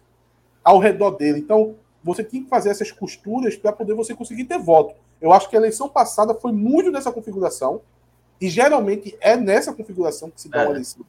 [0.64, 1.40] ao redor dele.
[1.40, 4.96] Então, você tem que fazer essas costuras para poder você conseguir ter voto.
[5.20, 7.82] Eu acho que a eleição passada foi muito nessa configuração,
[8.42, 10.64] e geralmente é nessa configuração que se dá é.
[10.64, 11.06] uma eleição.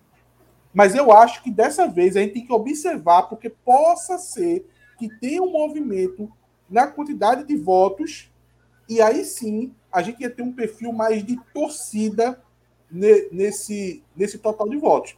[0.73, 4.67] Mas eu acho que dessa vez a gente tem que observar, porque possa ser
[4.99, 6.31] que tenha um movimento
[6.69, 8.31] na quantidade de votos
[8.89, 12.41] e aí sim a gente ia ter um perfil mais de torcida
[12.91, 15.17] nesse, nesse total de votos.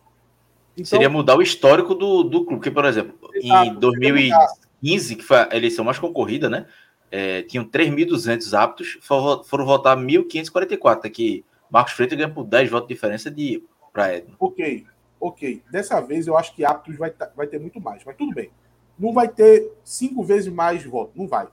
[0.76, 5.22] Então, Seria mudar o histórico do, do clube, porque, por exemplo, exato, em 2015, que
[5.22, 6.66] foi a eleição mais concorrida, né?
[7.10, 11.06] É, tinham 3.200 aptos, foram, votar 1.544.
[11.06, 14.36] Aqui, Marcos Freitas ganha por 10 votos de diferença de para Edno.
[14.38, 14.86] Ok,
[15.20, 15.62] ok.
[15.70, 18.50] Dessa vez eu acho que aptos vai, vai ter muito mais, mas tudo bem.
[18.98, 21.48] Não vai ter cinco vezes mais votos, não vai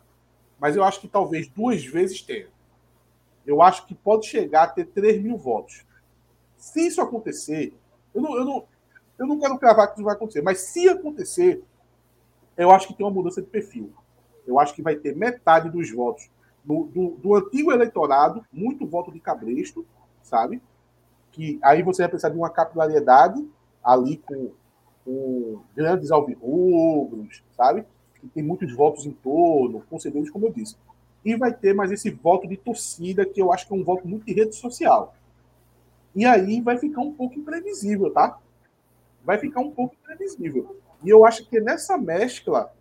[0.61, 2.47] mas eu acho que talvez duas vezes tenha.
[3.43, 5.83] Eu acho que pode chegar a ter 3 mil votos.
[6.55, 7.73] Se isso acontecer,
[8.13, 8.67] eu não, eu não,
[9.17, 11.63] Eu não quero cravar que isso vai acontecer, mas se acontecer,
[12.55, 13.91] eu acho que tem uma mudança de perfil.
[14.45, 16.29] Eu acho que vai ter metade dos votos
[16.63, 19.83] do, do, do antigo eleitorado, muito voto de cabresto,
[20.31, 20.61] sabe?
[21.31, 23.45] Que aí você vai precisar de uma capilaridade
[23.83, 24.51] ali com,
[25.05, 27.85] com grandes alvirrubros, sabe?
[28.19, 30.77] Que tem muitos votos em torno, conselheiros, como eu disse.
[31.23, 34.07] E vai ter mais esse voto de torcida, que eu acho que é um voto
[34.07, 35.13] muito de rede social.
[36.15, 38.39] E aí vai ficar um pouco imprevisível, tá?
[39.23, 40.75] Vai ficar um pouco imprevisível.
[41.03, 42.73] E eu acho que nessa mescla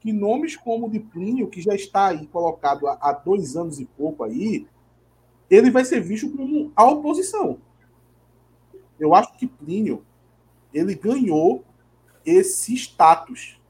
[0.00, 3.86] que nomes como o de Plínio, que já está aí colocado há dois anos e
[3.86, 4.66] pouco aí,
[5.50, 7.58] ele vai ser visto como a oposição.
[8.98, 10.04] Eu acho que Plínio
[10.72, 11.64] ele ganhou
[12.24, 13.60] esse status.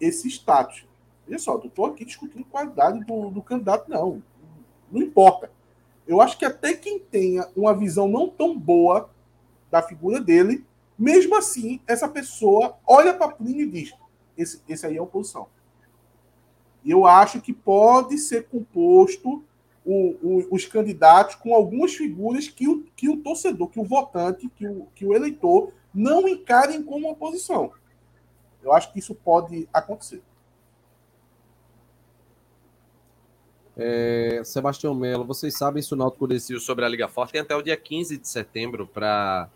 [0.00, 0.86] Esse status.
[1.26, 4.22] Olha só, não estou aqui discutindo qualidade do, do candidato, não.
[4.90, 5.50] Não importa.
[6.06, 9.10] Eu acho que até quem tenha uma visão não tão boa
[9.70, 10.64] da figura dele,
[10.96, 13.94] mesmo assim, essa pessoa olha para Plínio e diz:
[14.36, 15.48] esse, esse aí é oposição
[16.86, 19.42] eu acho que pode ser composto
[19.86, 24.48] o, o, os candidatos com algumas figuras que o, que o torcedor, que o votante,
[24.48, 27.72] que o, que o eleitor não encarem como oposição.
[28.62, 30.20] Eu acho que isso pode acontecer.
[33.76, 37.54] É, Sebastião Melo, vocês sabem se o Náutico decidiu sobre a Liga Forte tem até
[37.54, 39.50] o dia 15 de setembro para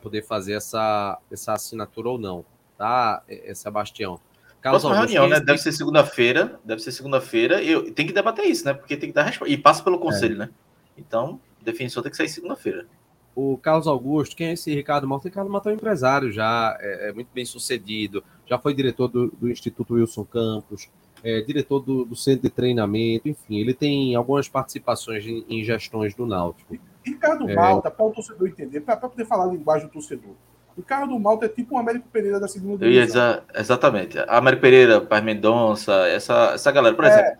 [0.00, 2.44] poder fazer essa, essa assinatura ou não,
[2.76, 4.20] tá, é, é Sebastião?
[4.60, 5.40] Carlos Próxima reunião, né?
[5.40, 6.60] Deve ser segunda-feira.
[6.64, 7.62] Deve ser segunda-feira.
[7.62, 8.74] E tem que debater isso, né?
[8.74, 9.52] Porque tem que dar resposta.
[9.52, 10.38] E passa pelo conselho, é.
[10.38, 10.50] né?
[10.98, 12.86] Então, o defensor tem que sair segunda-feira.
[13.34, 15.28] O Carlos Augusto, quem é esse Ricardo Malta?
[15.28, 19.28] Ricardo Malta é um empresário já, é, é, muito bem sucedido, já foi diretor do,
[19.28, 20.90] do Instituto Wilson Campos,
[21.22, 26.14] é, diretor do, do, Centro de Treinamento, enfim, ele tem algumas participações em, em gestões
[26.14, 26.76] do Náutico.
[27.04, 27.54] Ricardo é...
[27.54, 30.34] Malta, para o torcedor entender, para poder falar a linguagem do torcedor.
[30.80, 33.04] O carro do Malta é tipo um Américo Pereira da segunda divisão.
[33.04, 34.16] Exa exatamente.
[34.26, 37.08] Américo Pereira, Paz Mendonça, essa, essa galera, por é.
[37.08, 37.32] exemplo.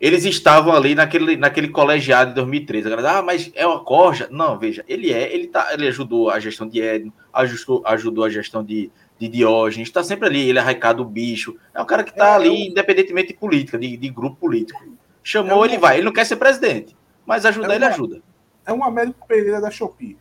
[0.00, 2.88] Eles estavam ali naquele, naquele colegiado de 2013.
[2.88, 4.26] A galera, ah, mas é uma corja?
[4.32, 8.30] Não, veja, ele é, ele tá, ele ajudou a gestão de Edno, ajudou, ajudou a
[8.30, 11.56] gestão de, de Diógenes, está sempre ali, ele é arraicado o bicho.
[11.72, 14.84] É um cara que está é, ali, independentemente de política, de, de grupo político.
[15.22, 15.96] Chamou, é ele vai.
[15.98, 18.20] Ele não quer ser presidente, mas ajudar, é ele ajuda.
[18.66, 20.16] É um Américo Pereira da Shopee.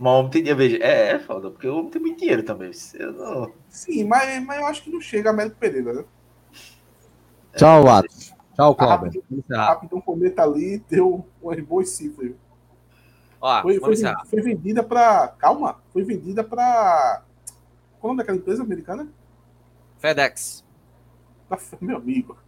[0.00, 2.70] Mas o homem tem veja, é, é foda, porque o homem tem muito dinheiro também.
[2.98, 3.52] Não...
[3.68, 6.04] Sim, mas, mas eu acho que não chega a Américo Pereira, né?
[7.54, 8.32] Tchau, Atos.
[8.54, 9.22] Tchau, Cláudio.
[9.50, 12.32] Rapidão Cometa ali deu umas boas cifras.
[13.42, 13.94] Ó, foi, foi,
[14.26, 15.28] foi, vendida para.
[15.38, 17.22] Calma, foi vendida para.
[17.98, 19.06] Qual é o nome daquela empresa americana?
[19.98, 20.64] FedEx.
[21.78, 22.38] Meu amigo.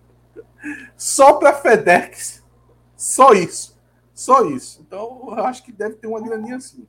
[0.97, 2.43] Só para FedEx.
[2.97, 3.79] Só isso.
[4.15, 4.81] Só isso.
[4.81, 6.87] Então, eu acho que deve ter uma graninha assim.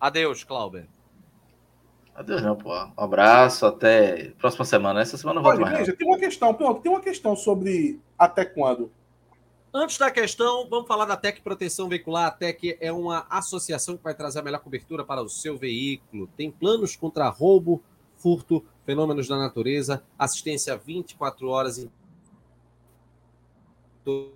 [0.00, 0.86] Adeus, Clauber.
[2.14, 2.74] Adeus, não, pô.
[2.74, 5.00] Um abraço, até próxima semana.
[5.00, 5.78] Essa semana eu volto mais.
[5.78, 8.90] Veja, tem uma questão, pronto, tem uma questão sobre até quando.
[9.72, 12.26] Antes da questão, vamos falar da Tec Proteção Veicular.
[12.26, 16.26] A Tec é uma associação que vai trazer a melhor cobertura para o seu veículo.
[16.36, 17.80] Tem planos contra roubo,
[18.16, 21.90] furto, fenômenos da natureza, assistência 24 horas em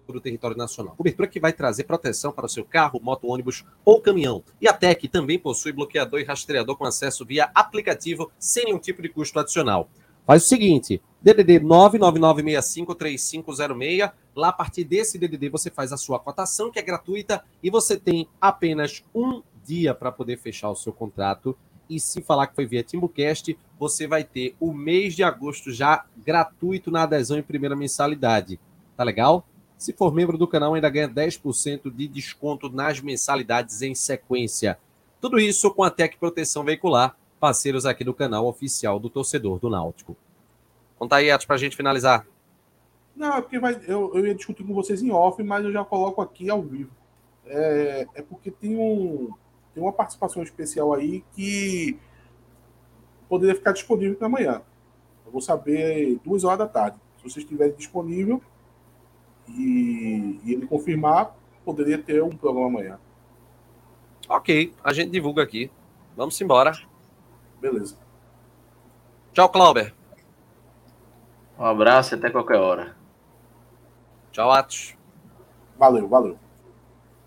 [0.07, 0.95] todo o território nacional.
[0.97, 4.43] Cobertura que vai trazer proteção para o seu carro, moto, ônibus ou caminhão.
[4.61, 9.03] E a TEC também possui bloqueador e rastreador com acesso via aplicativo sem nenhum tipo
[9.03, 9.89] de custo adicional.
[10.27, 16.71] Faz o seguinte, DDD 999653506, lá a partir desse DDD você faz a sua cotação,
[16.71, 21.55] que é gratuita, e você tem apenas um dia para poder fechar o seu contrato.
[21.91, 26.07] E se falar que foi via Timbucast, você vai ter o mês de agosto já
[26.25, 28.59] gratuito na adesão em primeira mensalidade.
[28.97, 29.47] Tá legal?
[29.85, 34.79] Se for membro do canal, ainda ganha 10% de desconto nas mensalidades em sequência.
[35.21, 39.69] Tudo isso com a Tec Proteção Veicular, parceiros aqui do canal oficial do torcedor do
[39.69, 40.17] Náutico.
[40.99, 42.27] Conta aí, Atos, para a gente finalizar.
[43.15, 45.85] Não, é porque vai, eu, eu ia discutir com vocês em off, mas eu já
[45.85, 46.91] coloco aqui ao vivo.
[47.45, 49.35] É, é porque tem, um,
[49.75, 51.99] tem uma participação especial aí que
[53.29, 54.63] poderia ficar disponível para amanhã.
[55.27, 56.97] Eu vou saber duas horas da tarde.
[57.19, 58.41] Se vocês estiverem disponível,
[59.49, 62.99] e, e ele confirmar, poderia ter um programa amanhã.
[64.29, 65.71] Ok, a gente divulga aqui.
[66.17, 66.73] Vamos embora.
[67.61, 67.97] Beleza.
[69.33, 69.93] Tchau, Clauber.
[71.59, 72.97] Um abraço e até qualquer hora.
[74.33, 74.97] Tchau, Atos.
[75.79, 76.39] Valeu, valeu.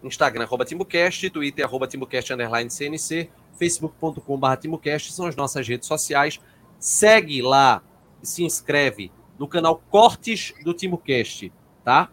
[0.03, 6.39] Instagram, arroba TimbuCast, Twitter, arroba TimbuCast, underline CNC, facebook.com.br TimbuCast, são as nossas redes sociais.
[6.79, 7.81] Segue lá,
[8.21, 11.51] se inscreve no canal Cortes do TimbuCast
[11.87, 12.09] tá?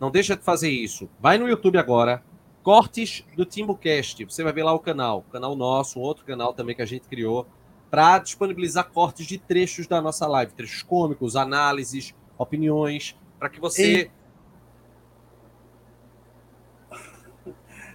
[0.00, 1.08] Não deixa de fazer isso.
[1.20, 2.20] Vai no YouTube agora,
[2.64, 4.24] cortes do TimbuCast.
[4.24, 7.06] Você vai ver lá o canal, canal nosso, um outro canal também que a gente
[7.06, 7.46] criou,
[7.88, 14.10] para disponibilizar cortes de trechos da nossa live, trechos cômicos, análises, opiniões, para que você.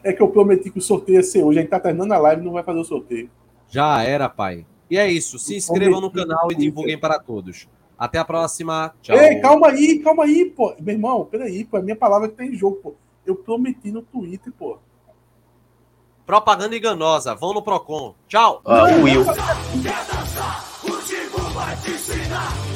[0.01, 1.59] É que eu prometi que o sorteio ia ser hoje.
[1.59, 3.29] A gente tá terminando a live e não vai fazer o sorteio.
[3.67, 4.65] Já era, pai.
[4.89, 5.37] E é isso.
[5.37, 7.67] Se inscrevam no canal e divulguem para todos.
[7.99, 8.93] Até a próxima.
[9.01, 9.17] Tchau.
[9.17, 10.73] Ei, calma aí, calma aí, pô.
[10.79, 11.77] Meu irmão, peraí, pô.
[11.77, 12.95] É minha palavra que tá em jogo, pô.
[13.25, 14.77] Eu prometi no Twitter, pô.
[16.25, 17.35] Propaganda enganosa.
[17.35, 18.15] Vão no Procon.
[18.27, 18.61] Tchau.
[18.63, 19.25] Ah, Will.
[19.25, 20.63] Quer dançar?
[20.85, 22.68] O Tigo vai te ensinar.